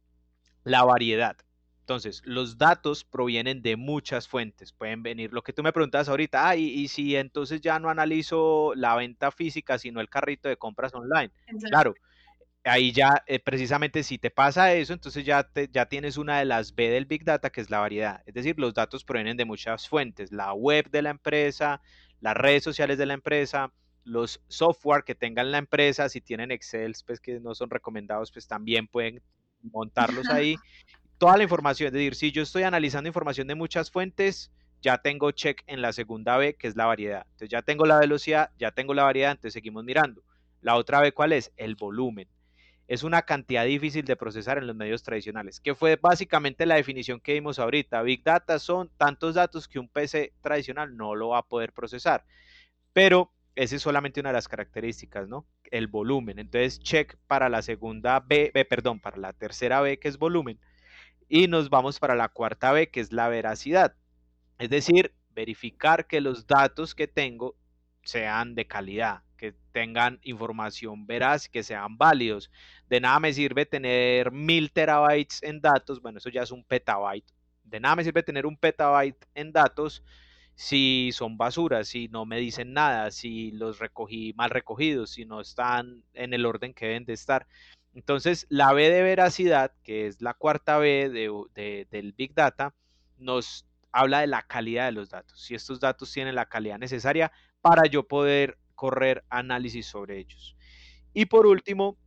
la 0.65 0.85
variedad. 0.85 1.37
Entonces, 1.81 2.23
los 2.25 2.57
datos 2.57 3.05
provienen 3.05 3.63
de 3.63 3.77
muchas 3.77 4.29
fuentes. 4.29 4.73
Pueden 4.73 5.03
venir, 5.03 5.33
lo 5.33 5.43
que 5.43 5.53
tú 5.53 5.63
me 5.63 5.73
preguntas 5.73 6.09
ahorita, 6.09 6.49
ah, 6.49 6.57
y, 6.57 6.87
si 6.87 7.17
entonces 7.17 7.61
ya 7.61 7.81
no 7.81 7.91
analizo 7.91 8.73
la 8.77 8.95
venta 8.95 9.33
física, 9.33 9.77
sino 9.77 10.01
el 10.01 10.09
carrito 10.09 10.49
de 10.49 10.57
compras 10.57 10.95
online. 10.95 11.33
Claro, 11.69 11.95
ahí 12.65 12.93
ya 12.93 13.23
eh, 13.27 13.39
precisamente 13.39 14.03
si 14.03 14.19
te 14.19 14.31
pasa 14.31 14.73
eso, 14.75 14.93
entonces 14.93 15.25
ya, 15.25 15.49
ya 15.73 15.87
tienes 15.87 16.17
una 16.17 16.39
de 16.39 16.45
las 16.45 16.75
B 16.75 16.91
del 16.91 17.07
Big 17.07 17.25
Data, 17.25 17.51
que 17.51 17.61
es 17.61 17.71
la 17.71 17.79
variedad. 17.79 18.23
Es 18.27 18.35
decir, 18.35 18.59
los 18.59 18.75
datos 18.75 19.05
provienen 19.05 19.37
de 19.37 19.45
muchas 19.45 19.89
fuentes, 19.89 20.33
la 20.33 20.53
web 20.53 20.91
de 20.91 21.03
la 21.03 21.11
empresa, 21.11 21.81
las 22.21 22.37
redes 22.37 22.63
sociales 22.63 22.99
de 22.99 23.07
la 23.07 23.15
empresa, 23.15 23.73
los 24.05 24.43
software 24.49 25.05
que 25.05 25.15
tengan 25.15 25.51
la 25.51 25.59
empresa, 25.59 26.09
si 26.09 26.21
tienen 26.21 26.51
Excel, 26.51 26.95
pues 27.07 27.21
que 27.21 27.41
no 27.41 27.55
son 27.55 27.71
recomendados, 27.71 28.33
pues 28.33 28.47
también 28.47 28.87
pueden 28.87 29.23
montarlos 29.63 30.29
ahí. 30.29 30.57
Toda 31.19 31.37
la 31.37 31.43
información, 31.43 31.89
es 31.89 31.93
decir, 31.93 32.15
si 32.15 32.33
yo 32.33 32.43
estoy 32.43 32.63
analizando 32.63 33.09
información 33.09 33.47
de 33.47 33.55
muchas 33.55 33.91
fuentes, 33.91 34.51
ya 34.83 34.99
tengo 34.99 35.31
check 35.33 35.63
en 35.67 35.83
la 35.83 35.93
segunda 35.93 36.39
B, 36.39 36.55
que 36.55 36.67
es 36.67 36.77
la 36.77 36.87
variedad. 36.87 37.23
Entonces 37.27 37.51
ya 37.51 37.63
tengo 37.63 37.85
la 37.85 37.99
velocidad, 37.99 38.51
ya 38.59 38.71
tengo 38.71 38.95
la 38.95 39.05
variedad, 39.05 39.33
entonces 39.33 39.53
seguimos 39.53 39.85
mirando. 39.85 40.23
La 40.63 40.77
otra 40.77 41.01
B, 41.01 41.13
¿cuál 41.13 41.33
es? 41.33 41.53
El 41.57 41.75
volumen. 41.75 42.27
Es 42.91 43.05
una 43.05 43.23
cantidad 43.23 43.65
difícil 43.65 44.05
de 44.05 44.17
procesar 44.17 44.59
en 44.59 44.67
los 44.67 44.75
medios 44.75 45.05
tradicionales, 45.05 45.61
que 45.61 45.77
fue 45.77 45.95
básicamente 45.95 46.67
la 46.67 46.75
definición 46.75 47.21
que 47.21 47.35
vimos 47.35 47.61
ahorita. 47.61 48.03
Big 48.03 48.25
Data 48.25 48.59
son 48.59 48.91
tantos 48.97 49.37
datos 49.37 49.69
que 49.69 49.79
un 49.79 49.89
PC 49.89 50.33
tradicional 50.41 50.97
no 50.97 51.15
lo 51.15 51.29
va 51.29 51.39
a 51.39 51.47
poder 51.47 51.73
procesar. 51.73 52.25
Pero 52.93 53.33
esa 53.55 53.77
es 53.77 53.83
solamente 53.83 54.19
una 54.19 54.31
de 54.31 54.35
las 54.35 54.49
características, 54.49 55.29
¿no? 55.29 55.47
El 55.71 55.87
volumen. 55.87 56.41
Entonces, 56.41 56.81
check 56.81 57.17
para 57.29 57.49
la 57.49 57.63
segunda 57.63 58.19
B, 58.19 58.51
B, 58.53 58.65
perdón, 58.65 58.99
para 58.99 59.19
la 59.19 59.35
tercera 59.35 59.81
B, 59.81 60.01
que 60.01 60.09
es 60.09 60.19
volumen. 60.19 60.59
Y 61.29 61.47
nos 61.47 61.71
vamos 61.71 62.01
para 62.01 62.17
la 62.17 62.29
cuarta 62.29 62.73
B, 62.73 62.91
que 62.91 62.99
es 62.99 63.13
la 63.13 63.29
veracidad. 63.29 63.95
Es 64.59 64.69
decir, 64.69 65.15
verificar 65.31 66.09
que 66.09 66.21
los 66.21 66.49
datos 66.49 66.97
que 66.97 67.07
tengo 67.07 67.55
sean 68.03 68.57
de 68.57 68.67
calidad, 68.67 69.23
tengan 69.73 70.19
información 70.23 71.07
veraz, 71.07 71.49
que 71.49 71.63
sean 71.63 71.97
válidos. 71.97 72.51
De 72.89 73.01
nada 73.01 73.21
me 73.21 73.33
sirve 73.33 73.67
tener 73.67 74.33
mil 74.33 74.71
terabytes 74.73 75.43
en 75.43 75.61
datos, 75.61 76.01
bueno, 76.01 76.19
eso 76.19 76.31
ya 76.31 76.43
es 76.43 76.51
un 76.51 76.65
petabyte. 76.65 77.33
De 77.65 77.81
nada 77.81 77.97
me 77.97 78.05
sirve 78.05 78.23
tener 78.23 78.47
un 78.47 78.57
petabyte 78.57 79.27
en 79.35 79.53
datos 79.53 80.03
si 80.55 81.11
son 81.13 81.39
basuras, 81.39 81.89
si 81.89 82.09
no 82.09 82.27
me 82.27 82.39
dicen 82.39 82.75
nada, 82.75 83.11
si 83.11 83.51
los 83.53 83.79
recogí 83.79 84.35
mal 84.35 84.51
recogidos, 84.51 85.11
si 85.11 85.25
no 85.25 85.41
están 85.41 86.03
en 86.13 86.35
el 86.35 86.45
orden 86.45 86.75
que 86.75 86.87
deben 86.87 87.07
de 87.07 87.15
estar. 87.15 87.47
Entonces, 87.95 88.47
la 88.51 88.73
B 88.75 88.91
de 88.91 89.03
veracidad, 89.03 89.73
que 89.83 90.07
es 90.07 90.21
la 90.21 90.35
cuarta 90.35 90.77
B 90.77 91.09
de, 91.09 91.87
del 91.91 92.13
Big 92.13 92.35
Data, 92.35 92.75
nos 93.17 93.67
habla 93.91 94.21
de 94.21 94.27
la 94.27 94.43
calidad 94.43 94.87
de 94.87 94.93
los 94.93 95.09
datos. 95.09 95.41
Si 95.41 95.55
estos 95.55 95.81
datos 95.81 96.13
tienen 96.13 96.35
la 96.35 96.47
calidad 96.47 96.79
necesaria 96.79 97.33
para 97.63 97.87
yo 97.87 98.07
poder 98.07 98.59
correr 98.81 99.23
análisis 99.29 99.85
sobre 99.85 100.19
ellos. 100.19 100.57
Y 101.13 101.27
por 101.27 101.47
último... 101.47 101.99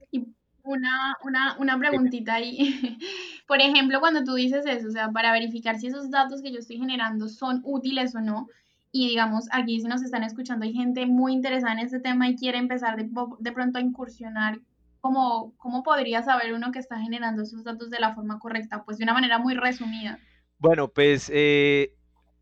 Una, 0.64 1.18
una, 1.24 1.56
una 1.60 1.78
preguntita 1.78 2.36
ahí. 2.36 2.98
Por 3.48 3.60
ejemplo, 3.60 4.00
cuando 4.00 4.24
tú 4.24 4.34
dices 4.34 4.66
eso, 4.66 4.88
o 4.88 4.92
sea, 4.92 5.12
para 5.12 5.34
verificar 5.34 5.78
si 5.78 5.88
esos 5.88 6.10
datos 6.10 6.42
que 6.42 6.54
yo 6.54 6.60
estoy 6.60 6.78
generando 6.78 7.28
son 7.28 7.62
útiles 7.66 8.16
o 8.16 8.22
no, 8.22 8.48
y 8.90 9.10
digamos, 9.10 9.50
aquí 9.52 9.82
si 9.82 9.88
nos 9.88 10.02
están 10.02 10.24
escuchando, 10.24 10.64
hay 10.64 10.74
gente 10.74 11.06
muy 11.06 11.34
interesada 11.34 11.74
en 11.74 11.80
este 11.80 12.00
tema 12.00 12.30
y 12.30 12.38
quiere 12.38 12.60
empezar 12.60 12.96
de, 12.96 13.10
de 13.40 13.52
pronto 13.52 13.78
a 13.78 13.82
incursionar, 13.82 14.62
¿cómo, 15.02 15.54
¿cómo 15.58 15.84
podría 15.84 16.24
saber 16.24 16.54
uno 16.54 16.72
que 16.72 16.80
está 16.80 16.98
generando 16.98 17.44
esos 17.44 17.66
datos 17.66 17.90
de 17.90 18.00
la 18.00 18.16
forma 18.16 18.40
correcta? 18.40 18.84
Pues 18.86 18.98
de 18.98 19.04
una 19.04 19.14
manera 19.14 19.38
muy 19.40 19.56
resumida. 19.56 20.18
Bueno, 20.60 20.88
pues 20.88 21.30
eh, 21.34 21.94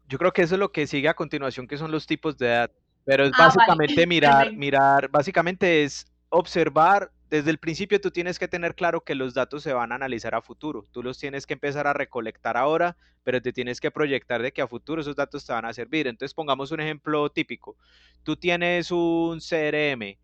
yo 0.08 0.20
creo 0.20 0.32
que 0.32 0.44
eso 0.44 0.56
es 0.56 0.60
lo 0.60 0.72
que 0.72 0.86
sigue 0.86 1.10
a 1.10 1.16
continuación, 1.16 1.68
que 1.68 1.80
son 1.80 1.92
los 1.92 2.06
tipos 2.06 2.38
de 2.38 2.48
datos. 2.50 2.81
Pero 3.06 3.26
es 3.26 3.32
ah, 3.36 3.46
básicamente 3.46 4.06
mirar, 4.08 4.54
mirar, 4.54 5.10
básicamente 5.10 5.84
es 5.84 6.06
observar. 6.30 7.12
Desde 7.30 7.50
el 7.50 7.60
principio 7.60 8.02
tú 8.02 8.12
tienes 8.12 8.40
que 8.40 8.48
tener 8.48 8.76
claro 8.76 9.02
que 9.02 9.16
los 9.16 9.34
datos 9.34 9.64
se 9.64 9.74
van 9.74 9.92
a 9.92 9.96
analizar 9.96 10.36
a 10.36 10.42
futuro. 10.42 10.86
Tú 10.92 11.02
los 11.02 11.18
tienes 11.18 11.46
que 11.48 11.54
empezar 11.54 11.88
a 11.88 11.94
recolectar 11.94 12.58
ahora, 12.58 12.98
pero 13.24 13.42
te 13.42 13.54
tienes 13.54 13.80
que 13.80 13.92
proyectar 13.92 14.42
de 14.42 14.52
que 14.52 14.62
a 14.62 14.68
futuro 14.68 15.02
esos 15.02 15.16
datos 15.16 15.46
te 15.46 15.54
van 15.54 15.66
a 15.66 15.74
servir. 15.74 16.08
Entonces 16.08 16.34
pongamos 16.34 16.72
un 16.72 16.82
ejemplo 16.82 17.30
típico. 17.30 17.78
Tú 18.24 18.36
tienes 18.36 18.92
un 18.92 19.40
CRM 19.40 20.18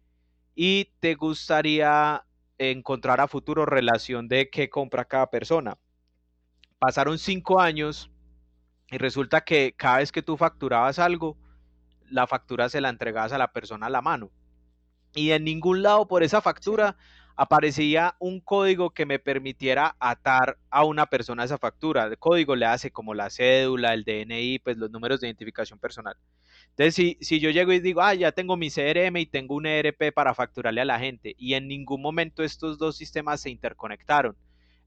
y 0.56 0.86
te 1.00 1.16
gustaría 1.16 2.24
encontrar 2.58 3.22
a 3.22 3.28
futuro 3.28 3.66
relación 3.66 4.28
de 4.28 4.50
qué 4.50 4.70
compra 4.70 5.06
cada 5.06 5.30
persona. 5.30 5.78
Pasaron 6.80 7.18
cinco 7.18 7.60
años 7.60 8.12
y 8.90 8.98
resulta 8.98 9.42
que 9.42 9.74
cada 9.78 9.98
vez 9.98 10.12
que 10.12 10.22
tú 10.22 10.38
facturabas 10.38 11.00
algo, 11.00 11.38
la 12.10 12.28
factura 12.28 12.70
se 12.70 12.82
la 12.82 12.90
entregabas 12.90 13.34
a 13.34 13.38
la 13.38 13.52
persona 13.52 13.88
a 13.88 13.90
la 13.90 14.02
mano. 14.02 14.32
Y 15.14 15.32
en 15.32 15.44
ningún 15.44 15.82
lado 15.82 16.08
por 16.08 16.24
esa 16.24 16.42
factura 16.42 16.98
aparecía 17.38 18.16
un 18.20 18.42
código 18.42 18.90
que 18.90 19.06
me 19.06 19.20
permitiera 19.20 19.96
atar 20.00 20.58
a 20.72 20.84
una 20.84 21.06
persona 21.06 21.44
esa 21.44 21.60
factura. 21.60 22.06
El 22.06 22.18
código 22.18 22.56
le 22.56 22.66
hace 22.66 22.92
como 22.92 23.14
la 23.14 23.30
cédula, 23.30 23.94
el 23.94 24.04
DNI, 24.04 24.60
pues 24.60 24.78
los 24.78 24.90
números 24.90 25.22
de 25.22 25.28
identificación 25.28 25.78
personal. 25.80 26.18
Entonces, 26.70 26.96
si, 26.96 27.18
si 27.22 27.40
yo 27.40 27.52
llego 27.52 27.72
y 27.74 27.80
digo, 27.80 28.02
ah, 28.02 28.16
ya 28.16 28.32
tengo 28.32 28.58
mi 28.58 28.72
CRM 28.72 29.18
y 29.18 29.28
tengo 29.28 29.56
un 29.56 29.68
ERP 29.68 30.14
para 30.14 30.34
facturarle 30.34 30.82
a 30.82 30.86
la 30.86 31.00
gente, 31.00 31.36
y 31.38 31.54
en 31.54 31.68
ningún 31.68 32.02
momento 32.02 32.44
estos 32.44 32.78
dos 32.80 32.98
sistemas 32.98 33.42
se 33.42 33.52
interconectaron. 33.52 34.36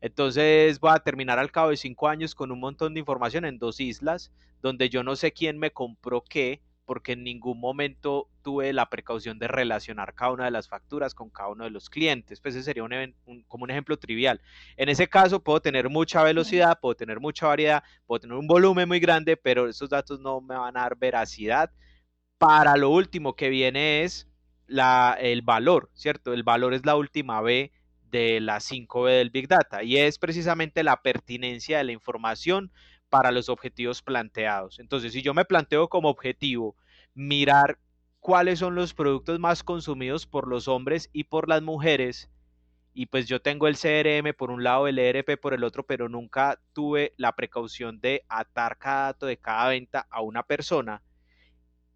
Entonces 0.01 0.81
voy 0.81 0.93
a 0.95 1.01
terminar 1.01 1.39
al 1.39 1.53
cabo 1.53 1.71
de 1.71 1.77
cinco 1.77 2.09
años 2.09 2.35
con 2.35 2.51
un 2.51 2.61
montón 2.61 2.95
de 2.95 3.01
información 3.01 3.45
en 3.45 3.59
dos 3.59 3.81
islas, 3.81 4.33
donde 4.63 4.89
yo 4.89 5.03
no 5.03 5.15
sé 5.15 5.33
quién 5.33 5.59
me 5.59 5.71
compró 5.71 6.23
qué, 6.23 6.63
porque 6.91 7.13
en 7.13 7.23
ningún 7.23 7.61
momento 7.61 8.29
tuve 8.43 8.73
la 8.73 8.91
precaución 8.91 9.39
de 9.39 9.47
relacionar 9.47 10.13
cada 10.13 10.33
una 10.33 10.47
de 10.47 10.51
las 10.51 10.67
facturas 10.67 11.15
con 11.15 11.31
cada 11.31 11.51
uno 11.51 11.63
de 11.63 11.71
los 11.71 11.89
clientes. 11.89 12.41
Pues 12.41 12.57
ese 12.57 12.65
sería 12.65 12.83
un, 12.83 13.45
como 13.47 13.63
un 13.63 13.71
ejemplo 13.71 13.97
trivial. 13.97 14.41
En 14.77 14.89
ese 14.89 15.07
caso 15.07 15.41
puedo 15.41 15.63
tener 15.63 15.89
mucha 15.89 16.25
velocidad, 16.25 16.81
puedo 16.81 16.97
tener 16.97 17.21
mucha 17.21 17.47
variedad, 17.47 17.85
puedo 18.09 18.19
tener 18.19 18.37
un 18.37 18.49
volumen 18.49 18.89
muy 18.89 18.99
grande, 18.99 19.37
pero 19.37 19.69
esos 19.69 19.89
datos 19.89 20.19
no 20.19 20.41
me 20.41 20.57
van 20.57 20.77
a 20.77 20.81
dar 20.81 20.97
veracidad. 20.97 21.71
Para 22.39 22.77
lo 22.77 22.91
último 22.91 23.37
que 23.37 23.51
viene 23.51 24.03
es 24.03 24.29
la, 24.67 25.17
el 25.21 25.43
valor, 25.43 25.91
¿cierto? 25.95 26.33
El 26.33 26.43
valor 26.43 26.75
es 26.75 26.85
la 26.85 26.97
última 26.97 27.41
B 27.41 27.71
de 28.11 28.41
la 28.41 28.57
5B 28.57 29.11
del 29.11 29.31
Big 29.31 29.47
Data 29.47 29.85
y 29.85 29.97
es 29.99 30.19
precisamente 30.19 30.83
la 30.83 31.03
pertinencia 31.03 31.79
de 31.79 31.85
la 31.85 31.93
información 31.93 32.73
para 33.11 33.33
los 33.33 33.49
objetivos 33.49 34.03
planteados. 34.03 34.79
Entonces, 34.79 35.13
si 35.13 35.23
yo 35.23 35.35
me 35.35 35.45
planteo 35.45 35.89
como 35.89 36.09
objetivo 36.09 36.77
mirar 37.15 37.79
cuáles 38.21 38.61
son 38.61 38.75
los 38.75 38.95
productos 38.95 39.39
más 39.39 39.63
consumidos 39.63 40.27
por 40.27 40.49
los 40.49 40.69
hombres 40.69 41.11
y 41.13 41.25
por 41.25 41.49
las 41.49 41.63
mujeres, 41.63 42.31
y 42.93 43.07
pues 43.07 43.27
yo 43.27 43.41
tengo 43.41 43.69
el 43.69 43.77
CRM 43.77 44.35
por 44.35 44.51
un 44.51 44.65
lado, 44.65 44.89
el 44.89 44.99
ERP 44.99 45.37
por 45.41 45.55
el 45.55 45.65
otro, 45.65 45.85
pero 45.87 46.09
nunca 46.09 46.61
tuve 46.73 47.15
la 47.17 47.35
precaución 47.37 48.01
de 48.01 48.25
atar 48.29 48.79
cada 48.79 49.07
dato 49.07 49.27
de 49.27 49.37
cada 49.39 49.69
venta 49.69 50.07
a 50.11 50.23
una 50.23 50.43
persona. 50.43 51.03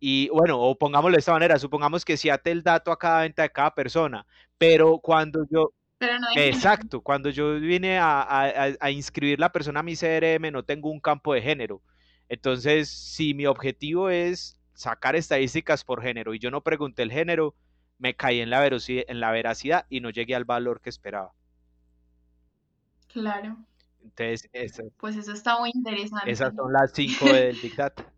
Y 0.01 0.29
bueno, 0.29 0.61
o 0.61 0.77
pongámoslo 0.77 1.17
de 1.17 1.21
esta 1.21 1.33
manera, 1.33 1.59
supongamos 1.59 2.05
que 2.05 2.17
si 2.17 2.29
ate 2.31 2.51
el 2.51 2.63
dato 2.63 2.93
a 2.93 2.99
cada 2.99 3.23
venta 3.23 3.43
de 3.43 3.51
cada 3.51 3.75
persona, 3.75 4.27
pero 4.59 4.99
cuando 4.99 5.47
yo, 5.51 5.73
Exacto, 6.37 7.01
cuando 7.01 7.31
yo 7.31 7.59
vine 7.61 7.99
a, 7.99 8.77
inscribir 8.91 9.39
la 9.41 9.53
persona 9.53 9.81
a 9.81 9.83
mi 9.83 9.97
CRM 9.97 10.51
no 10.51 10.63
tengo 10.63 10.91
un 10.91 11.01
campo 11.01 11.35
de 11.35 11.43
género. 11.43 11.83
Entonces, 12.29 12.89
si 12.89 13.35
mi 13.35 13.47
objetivo 13.47 14.11
es 14.11 14.59
sacar 14.75 15.17
estadísticas 15.17 15.85
por 15.85 16.03
género 16.03 16.35
y 16.35 16.39
yo 16.39 16.51
no 16.51 16.63
pregunté 16.63 17.03
el 17.03 17.13
género, 17.13 17.55
me 17.99 18.15
caí 18.15 18.41
en 18.41 18.51
la, 18.51 18.67
en 18.67 19.21
la 19.21 19.31
veracidad 19.31 19.87
y 19.89 20.01
no 20.01 20.11
llegué 20.11 20.35
al 20.35 20.45
valor 20.45 20.81
que 20.81 20.91
esperaba. 20.91 21.33
Claro. 23.09 23.57
Entonces, 24.03 24.51
pues 24.99 25.17
eso 25.17 25.33
está 25.33 25.59
muy 25.59 25.71
interesante. 25.73 26.31
Esas 26.31 26.55
son 26.55 26.73
las 26.73 26.93
cinco 26.93 27.27
del 27.27 27.57
Big 27.61 27.77
Data. 27.77 28.05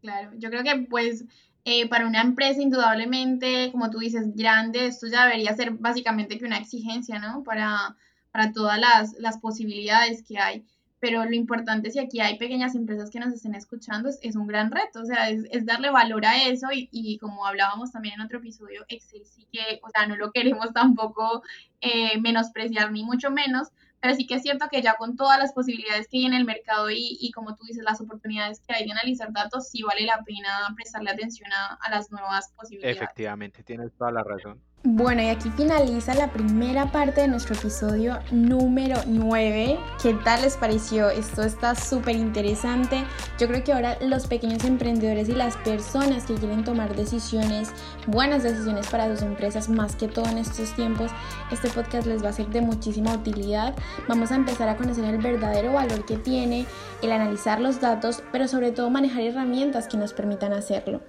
Claro, 0.00 0.30
yo 0.38 0.48
creo 0.48 0.62
que 0.62 0.86
pues 0.88 1.26
eh, 1.64 1.88
para 1.88 2.06
una 2.06 2.22
empresa, 2.22 2.62
indudablemente, 2.62 3.70
como 3.72 3.90
tú 3.90 3.98
dices, 3.98 4.34
grande, 4.34 4.86
esto 4.86 5.06
ya 5.08 5.24
debería 5.26 5.54
ser 5.54 5.72
básicamente 5.72 6.38
que 6.38 6.46
una 6.46 6.58
exigencia, 6.58 7.18
¿no? 7.18 7.42
Para, 7.44 7.96
para 8.32 8.52
todas 8.52 8.78
las, 8.78 9.12
las, 9.18 9.38
posibilidades 9.38 10.22
que 10.26 10.38
hay. 10.38 10.64
Pero 11.00 11.24
lo 11.24 11.34
importante, 11.34 11.90
si 11.90 11.98
aquí 11.98 12.20
hay 12.20 12.38
pequeñas 12.38 12.74
empresas 12.74 13.10
que 13.10 13.20
nos 13.20 13.32
estén 13.34 13.54
escuchando, 13.54 14.10
es, 14.22 14.36
un 14.36 14.46
gran 14.46 14.70
reto, 14.70 15.02
o 15.02 15.04
sea, 15.04 15.30
es, 15.30 15.44
es 15.50 15.66
darle 15.66 15.90
valor 15.90 16.24
a 16.26 16.44
eso 16.44 16.68
y, 16.72 16.88
y, 16.92 17.18
como 17.18 17.46
hablábamos 17.46 17.92
también 17.92 18.14
en 18.14 18.22
otro 18.22 18.38
episodio, 18.38 18.84
Excel 18.88 19.24
sí 19.26 19.46
que, 19.52 19.80
o 19.82 19.90
sea, 19.90 20.06
no 20.06 20.16
lo 20.16 20.32
queremos 20.32 20.72
tampoco 20.74 21.42
eh, 21.80 22.18
menospreciar 22.20 22.92
ni 22.92 23.04
mucho 23.04 23.30
menos, 23.30 23.68
pero 24.00 24.14
sí 24.14 24.26
que 24.26 24.34
es 24.34 24.42
cierto 24.42 24.66
que 24.70 24.82
ya 24.82 24.94
con 24.94 25.16
todas 25.16 25.38
las 25.38 25.52
posibilidades 25.52 26.08
que 26.08 26.18
hay 26.18 26.26
en 26.26 26.34
el 26.34 26.44
mercado 26.44 26.90
y, 26.90 27.18
y 27.20 27.30
como 27.32 27.54
tú 27.56 27.64
dices, 27.66 27.84
las 27.84 28.00
oportunidades 28.00 28.60
que 28.66 28.74
hay 28.74 28.86
de 28.86 28.92
analizar 28.92 29.32
datos, 29.32 29.68
sí 29.68 29.82
vale 29.82 30.06
la 30.06 30.22
pena 30.24 30.72
prestarle 30.74 31.10
atención 31.10 31.52
a, 31.52 31.74
a 31.74 31.90
las 31.90 32.10
nuevas 32.10 32.52
posibilidades. 32.56 32.96
Efectivamente, 32.96 33.62
tienes 33.62 33.92
toda 33.96 34.10
la 34.10 34.24
razón. 34.24 34.60
Bueno, 34.82 35.20
y 35.20 35.26
aquí 35.28 35.50
finaliza 35.50 36.14
la 36.14 36.32
primera 36.32 36.90
parte 36.90 37.20
de 37.20 37.28
nuestro 37.28 37.54
episodio 37.54 38.18
número 38.30 38.96
9. 39.06 39.78
¿Qué 40.02 40.14
tal 40.24 40.40
les 40.40 40.56
pareció? 40.56 41.10
Esto 41.10 41.42
está 41.42 41.74
súper 41.74 42.16
interesante. 42.16 43.04
Yo 43.38 43.46
creo 43.46 43.62
que 43.62 43.74
ahora 43.74 43.98
los 44.00 44.26
pequeños 44.26 44.64
emprendedores 44.64 45.28
y 45.28 45.32
las 45.32 45.58
personas 45.58 46.24
que 46.24 46.32
quieren 46.32 46.64
tomar 46.64 46.96
decisiones, 46.96 47.72
buenas 48.06 48.42
decisiones 48.42 48.86
para 48.86 49.10
sus 49.10 49.20
empresas, 49.20 49.68
más 49.68 49.96
que 49.96 50.08
todo 50.08 50.24
en 50.30 50.38
estos 50.38 50.74
tiempos, 50.74 51.10
este 51.52 51.68
podcast 51.68 52.06
les 52.06 52.24
va 52.24 52.30
a 52.30 52.32
ser 52.32 52.46
de 52.46 52.62
muchísima 52.62 53.12
utilidad. 53.12 53.74
Vamos 54.08 54.32
a 54.32 54.36
empezar 54.36 54.70
a 54.70 54.78
conocer 54.78 55.04
el 55.04 55.18
verdadero 55.18 55.74
valor 55.74 56.06
que 56.06 56.16
tiene, 56.16 56.64
el 57.02 57.12
analizar 57.12 57.60
los 57.60 57.82
datos, 57.82 58.22
pero 58.32 58.48
sobre 58.48 58.72
todo 58.72 58.88
manejar 58.88 59.24
herramientas 59.24 59.88
que 59.88 59.98
nos 59.98 60.14
permitan 60.14 60.54
hacerlo. 60.54 61.02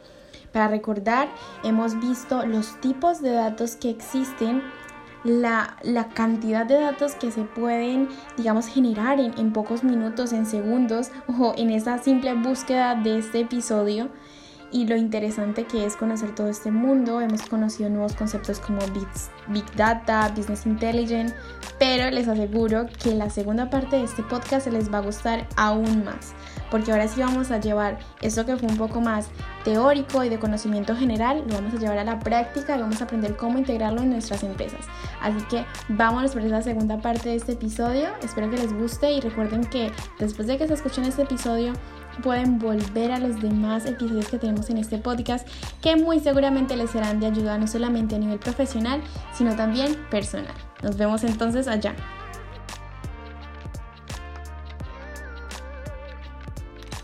Para 0.51 0.67
recordar, 0.67 1.29
hemos 1.63 1.99
visto 1.99 2.45
los 2.45 2.79
tipos 2.81 3.21
de 3.21 3.31
datos 3.31 3.75
que 3.75 3.89
existen, 3.89 4.61
la, 5.23 5.77
cantidad 6.13 6.65
de 6.65 6.79
datos 6.79 7.13
que 7.13 7.31
se 7.31 7.43
pueden, 7.43 8.09
digamos, 8.37 8.67
generar 8.67 9.19
en, 9.19 9.37
en 9.37 9.53
pocos 9.53 9.83
minutos, 9.83 10.33
en 10.33 10.45
segundos, 10.45 11.11
o 11.39 11.53
en 11.57 11.69
esa 11.71 11.99
simple 11.99 12.33
búsqueda 12.33 12.95
de 12.95 13.19
este 13.19 13.41
episodio. 13.41 14.09
y 14.73 14.87
lo 14.87 14.95
interesante 14.95 15.65
que 15.65 15.85
es 15.85 15.97
conocer 15.97 16.33
todo 16.33 16.47
este 16.47 16.71
mundo. 16.71 17.19
Hemos 17.19 17.41
conocido 17.41 17.89
nuevos 17.89 18.13
conceptos 18.15 18.59
como 18.61 18.79
Big 19.49 19.65
Data, 19.75 20.31
Business 20.33 20.65
Intelligence, 20.65 21.35
pero 21.77 22.09
les 22.09 22.29
aseguro 22.29 22.85
que 23.03 23.13
la 23.13 23.29
segunda 23.29 23.69
parte 23.69 23.97
de 23.97 24.03
este 24.03 24.23
podcast 24.23 24.63
se 24.63 24.71
les 24.71 24.89
va 24.89 24.99
a 24.99 25.01
gustar 25.01 25.45
aún 25.57 26.05
más, 26.05 26.33
porque 26.71 26.91
ahora 26.91 27.07
sí 27.07 27.21
vamos 27.21 27.51
a 27.51 27.59
llevar 27.59 27.99
esto 28.21 28.45
que 28.45 28.57
fue 28.57 28.69
un 28.69 28.77
poco 28.77 29.01
más 29.01 29.27
teórico 29.63 30.23
y 30.23 30.29
de 30.29 30.39
conocimiento 30.39 30.95
general, 30.95 31.43
lo 31.47 31.55
vamos 31.55 31.73
a 31.73 31.77
llevar 31.77 31.99
a 31.99 32.03
la 32.03 32.19
práctica 32.19 32.75
y 32.75 32.81
vamos 32.81 33.01
a 33.01 33.03
aprender 33.03 33.35
cómo 33.35 33.59
integrarlo 33.59 34.01
en 34.01 34.09
nuestras 34.09 34.41
empresas. 34.43 34.85
Así 35.21 35.45
que 35.49 35.65
vámonos 35.89 36.31
por 36.31 36.41
esa 36.41 36.61
segunda 36.61 36.97
parte 36.97 37.29
de 37.29 37.35
este 37.35 37.51
episodio. 37.51 38.09
Espero 38.23 38.49
que 38.49 38.57
les 38.57 38.73
guste 38.73 39.11
y 39.11 39.19
recuerden 39.19 39.65
que 39.65 39.91
después 40.17 40.47
de 40.47 40.57
que 40.57 40.67
se 40.67 40.73
escuchen 40.73 41.03
este 41.03 41.23
episodio, 41.23 41.73
pueden 42.23 42.59
volver 42.59 43.11
a 43.11 43.19
los 43.19 43.41
demás 43.41 43.85
episodios 43.85 44.27
que 44.27 44.37
tenemos 44.37 44.69
en 44.69 44.77
este 44.77 44.97
podcast 44.97 45.47
que 45.81 45.95
muy 45.95 46.19
seguramente 46.19 46.75
les 46.75 46.91
serán 46.91 47.19
de 47.19 47.27
ayuda 47.27 47.57
no 47.57 47.67
solamente 47.67 48.15
a 48.15 48.19
nivel 48.19 48.39
profesional, 48.39 49.01
sino 49.33 49.55
también 49.55 49.95
personal. 50.09 50.53
Nos 50.83 50.97
vemos 50.97 51.23
entonces 51.23 51.67
allá. 51.67 51.95